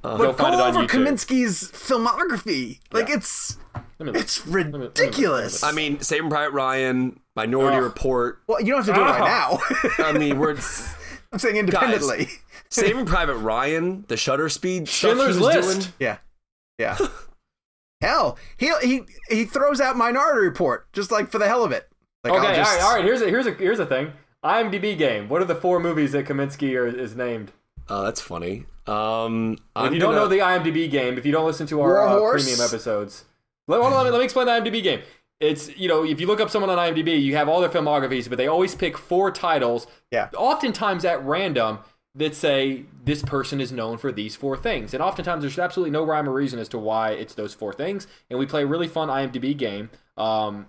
[0.03, 0.17] uh-huh.
[0.17, 1.07] Go But find it go on over YouTube.
[1.07, 2.79] Kaminski's filmography.
[2.91, 3.57] Like it's
[3.99, 5.61] Let me- it's let me- let me- ridiculous.
[5.63, 7.83] I mean, Saving Private Ryan, Minority Ugh.
[7.83, 8.41] Report.
[8.47, 9.59] well, you don't have to do it right ah.
[9.97, 10.05] now.
[10.05, 10.55] I mean, we're
[11.31, 12.27] I'm saying independently.
[12.69, 15.79] Saving Private Ryan, the shutter speed stuff Schindler's he was List.
[15.81, 15.93] doing.
[15.99, 16.17] Yeah,
[16.79, 16.97] yeah.
[18.01, 21.88] hell, he he he throws out Minority Report just like for the hell of it.
[22.23, 23.03] Like, Okay, just- all right, all right.
[23.05, 24.13] Here's a here's a here's a thing.
[24.43, 25.27] IMDb game.
[25.30, 27.51] What are the four movies that Kaminski are, is named?
[27.89, 28.65] Oh, that's funny.
[28.88, 31.81] Um, if I'm you don't gonna- know the IMDb game, if you don't listen to
[31.81, 33.26] our uh, premium episodes,
[33.67, 35.01] let, on, let, me, let me explain the IMDb game.
[35.39, 38.27] It's you know if you look up someone on IMDb, you have all their filmographies,
[38.30, 40.30] but they always pick four titles, Yeah.
[40.35, 41.80] oftentimes at random,
[42.15, 46.03] that say this person is known for these four things, and oftentimes there's absolutely no
[46.03, 48.07] rhyme or reason as to why it's those four things.
[48.30, 50.65] And we play a really fun IMDb game um,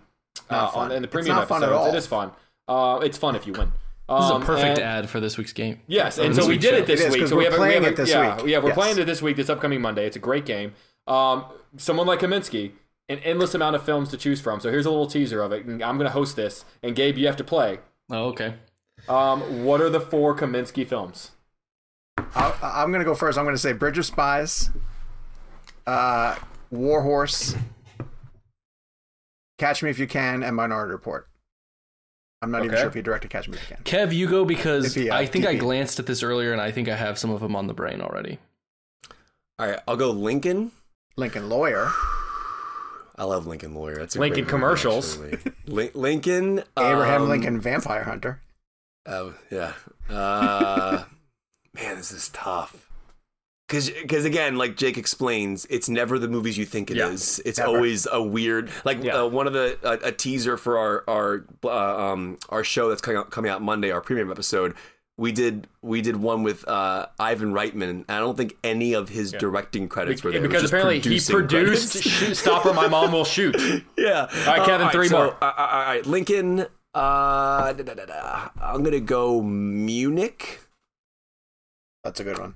[0.49, 0.85] uh, Not fun.
[0.91, 1.87] on in the It's premium not fun at all.
[1.87, 2.33] It is fun.
[2.69, 3.73] Uh, it's fun if you win.
[4.09, 5.81] This is a Um, perfect and- ad for this week's game.
[5.87, 6.77] Yes, and so we did show.
[6.77, 7.21] it this It is, week.
[7.23, 8.47] 'cause So we we're have a- we have a, it this yeah, week.
[8.47, 8.75] Yeah, we're Yes.
[8.75, 10.07] playing it this week, this upcoming Monday.
[10.07, 10.75] It's a great game.
[11.07, 11.45] Um,
[11.77, 12.73] someone like Kaminski,
[13.09, 14.61] an endless amount of films to choose from.
[14.61, 15.65] So here's a little teaser of it.
[15.65, 17.79] And I'm going to host this, and Gabe, you have to play.
[18.11, 18.55] Oh, okay.
[19.09, 21.32] Um, what are the four Kaminski films?
[22.35, 23.39] I'll, I'm gonna go first.
[23.39, 24.70] I'm gonna say Bridge of Spies,
[25.86, 26.36] uh,
[26.70, 27.56] War Horse,
[29.59, 31.27] Catch Me If You Can, and Minority Report.
[32.43, 33.85] I'm not even sure if he directed Catch Me If You Can.
[33.85, 36.70] Kev, you go because he, uh, I think I glanced at this earlier and I
[36.70, 38.39] think I have some of them on the brain already.
[39.59, 40.72] All right, I'll go Lincoln.
[41.16, 41.90] Lincoln Lawyer,
[43.18, 43.97] I love Lincoln Lawyer.
[43.97, 45.20] That's a Lincoln great movie, commercials.
[45.20, 45.52] actually.
[45.66, 46.62] Lin- Lincoln.
[46.78, 48.40] Abraham um, Lincoln Vampire Hunter.
[49.06, 49.72] Oh yeah.
[50.09, 51.05] Uh,
[51.74, 52.86] man, this is tough.
[53.68, 57.40] Because because again, like Jake explains, it's never the movies you think it is.
[57.44, 57.70] Yeah, It's never.
[57.70, 59.22] always a weird, like Yeah.
[59.22, 63.01] uh, one of the a, a teaser for our our uh, um our show that's
[63.01, 64.74] coming out, coming out Monday, our premium episode.
[65.16, 67.90] We did we did one with uh, Ivan Reitman.
[67.90, 70.40] and I don't think any of his directing credits were there.
[70.40, 72.02] Because just apparently he produced.
[72.02, 73.55] Shoot, Stop or My Mom Will Shoot.
[73.98, 74.27] Yeah.
[74.47, 75.36] All right, Kevin, three so, more.
[75.40, 76.66] uh, uh, all right, Lincoln.
[76.93, 78.49] Uh, da, da, da, da.
[78.61, 80.61] I'm gonna go Munich,
[82.03, 82.55] That's a good one.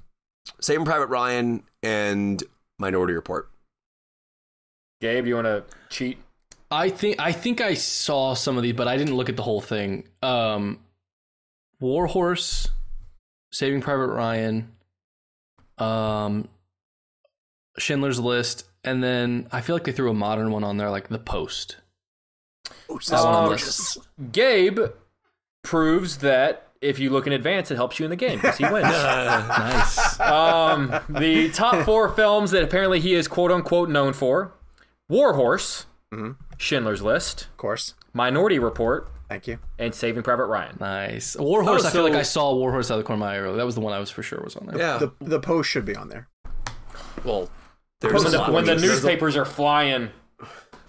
[0.61, 2.43] Saving Private Ryan, and
[2.79, 3.51] Minority Report.
[5.01, 6.19] Gabe, you want to cheat?
[6.71, 9.43] I think I think I saw some of these, but I didn't look at the
[9.43, 10.09] whole thing.
[10.23, 10.81] Um,
[11.81, 12.69] Warhorse,
[13.53, 14.73] Saving Private Ryan,
[15.79, 16.49] um,
[17.79, 21.09] Schindler's List, and then I feel like they threw a modern one on there, like
[21.09, 21.77] The Post.
[22.91, 23.01] Ooh, Um,
[23.59, 23.99] Suspicious.
[24.33, 24.81] Gabe
[25.63, 28.65] proves that if you look in advance, it helps you in the game because he
[28.65, 28.83] wins.
[28.85, 30.21] nice.
[30.21, 34.53] um, the top four films that apparently he is quote unquote known for
[35.09, 35.87] War Horse,
[36.59, 37.95] Schindler's List, of course.
[38.13, 39.59] Minority Report, Thank you.
[39.79, 40.77] and Saving Private Ryan.
[40.79, 41.37] Nice.
[41.37, 43.57] Warhorse, Oh, I feel like I saw Warhorse out of the corner of my eye.
[43.57, 44.79] That was the one I was for sure was on there.
[44.79, 44.99] Yeah.
[44.99, 46.29] The the post should be on there.
[47.25, 47.49] well,
[48.01, 50.11] there's When a the, lot of when the movies- there's a- newspapers are flying.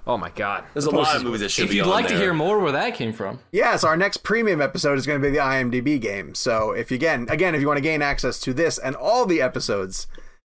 [0.08, 0.64] Oh my God.
[0.74, 2.60] There's a lot of movies that should If be you'd on like to hear more
[2.60, 6.00] where that came from, Yes, our next premium episode is going to be the IMDb
[6.00, 6.36] game.
[6.36, 9.26] So if you again, again, if you want to gain access to this and all
[9.26, 10.08] the episodes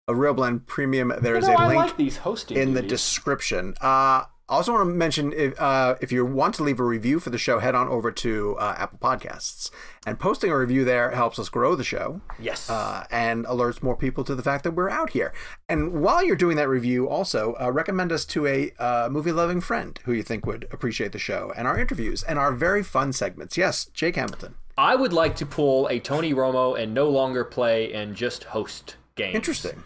[0.09, 2.75] of Real Blend Premium, there is You know, a I link like these hosting in
[2.75, 3.75] the description.
[3.81, 7.19] Uh, I also want to mention if, uh, if you want to leave a review
[7.19, 9.71] for the show, head on over to uh, Apple Podcasts.
[10.07, 12.69] And posting a review there helps us grow the show Yes.
[12.69, 15.33] uh, and alerts more people to the fact that we're out here.
[15.67, 19.63] And while you're doing that review, also uh, recommend us to a uh, movie loving
[19.63, 23.15] friend who you think would appreciate the show and our interviews and our very fun
[23.15, 23.57] segments.
[23.57, 24.57] Yes, Jake Hamilton.
[24.77, 28.97] I would like to pull a Tony Romo and no longer play and just host
[29.15, 29.37] games.
[29.37, 29.85] Interesting.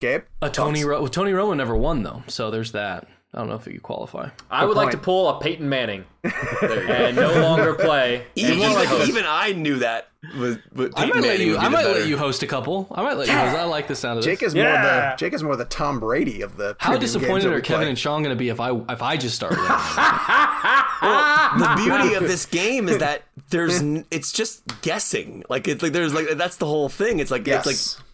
[0.00, 0.22] Gabe?
[0.42, 0.84] a Tony Thoughts?
[0.88, 3.06] Ro- well, Tony Romo never won though, so there's that.
[3.34, 4.28] I don't know if you qualify.
[4.48, 8.24] I would like to pull a Peyton Manning and no longer play.
[8.36, 10.08] Even, just even I knew that
[10.38, 10.56] was.
[10.72, 11.56] was I might Peyton let you.
[11.58, 12.86] I might let you host a couple.
[12.92, 13.56] I might let you host.
[13.56, 14.32] I like the sound of this.
[14.38, 15.10] Jake is more Yeah.
[15.10, 16.76] the Jake is more the Tom Brady of the.
[16.78, 17.88] How premium games disappointed are Kevin play.
[17.90, 19.52] and Sean going to be if I if I just start?
[21.02, 21.58] winning?
[21.58, 23.80] the beauty of this game is that there's
[24.10, 27.66] it's just guessing like it's like there's like that's the whole thing it's like Yes.
[27.66, 28.04] it's like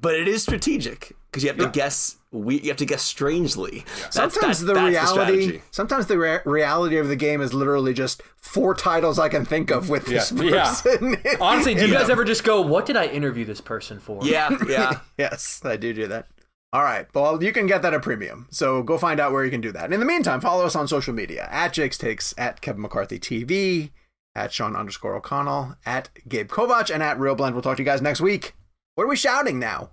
[0.00, 3.84] but it is strategic because you have to guess we you have to guess strangely
[3.86, 5.12] That's- sometimes that's- the that's reality,
[5.42, 5.62] strategy.
[5.70, 9.70] sometimes the rea- reality of the game is literally just four titles I can think
[9.70, 10.64] of with this Yeah.
[10.64, 11.16] person.
[11.40, 12.12] Honestly, do in you guys them.
[12.12, 14.20] ever just go, what did I interview this person for?
[14.24, 16.26] yeah yeah Yes, I do do that.
[16.70, 17.06] All right.
[17.14, 18.46] Well, you can get that at premium.
[18.50, 19.84] So go find out where you can do that.
[19.84, 23.18] And in the meantime, follow us on social media at Jake's Takes, at Kevin McCarthy
[23.18, 23.90] TV,
[24.34, 27.54] at Sean underscore O'Connell, at Gabe Kovach, and at Real Blend.
[27.54, 28.54] We'll talk to you guys next week.
[28.98, 29.90] What are we shouting now?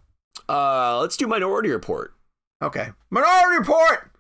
[0.50, 2.16] uh let's do minority report
[2.60, 2.88] Okay.
[3.12, 4.12] Minority Report!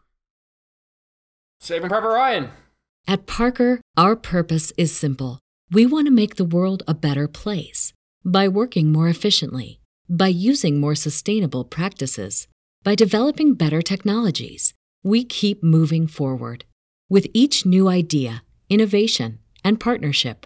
[1.60, 2.49] Saving Private Ryan.
[3.07, 5.40] At Parker, our purpose is simple.
[5.72, 7.94] We want to make the world a better place
[8.24, 12.48] by working more efficiently, by using more sustainable practices,
[12.84, 14.76] by developing better technologies.
[15.03, 16.64] We keep moving forward.
[17.10, 20.45] With each new idea, innovation, and partnership,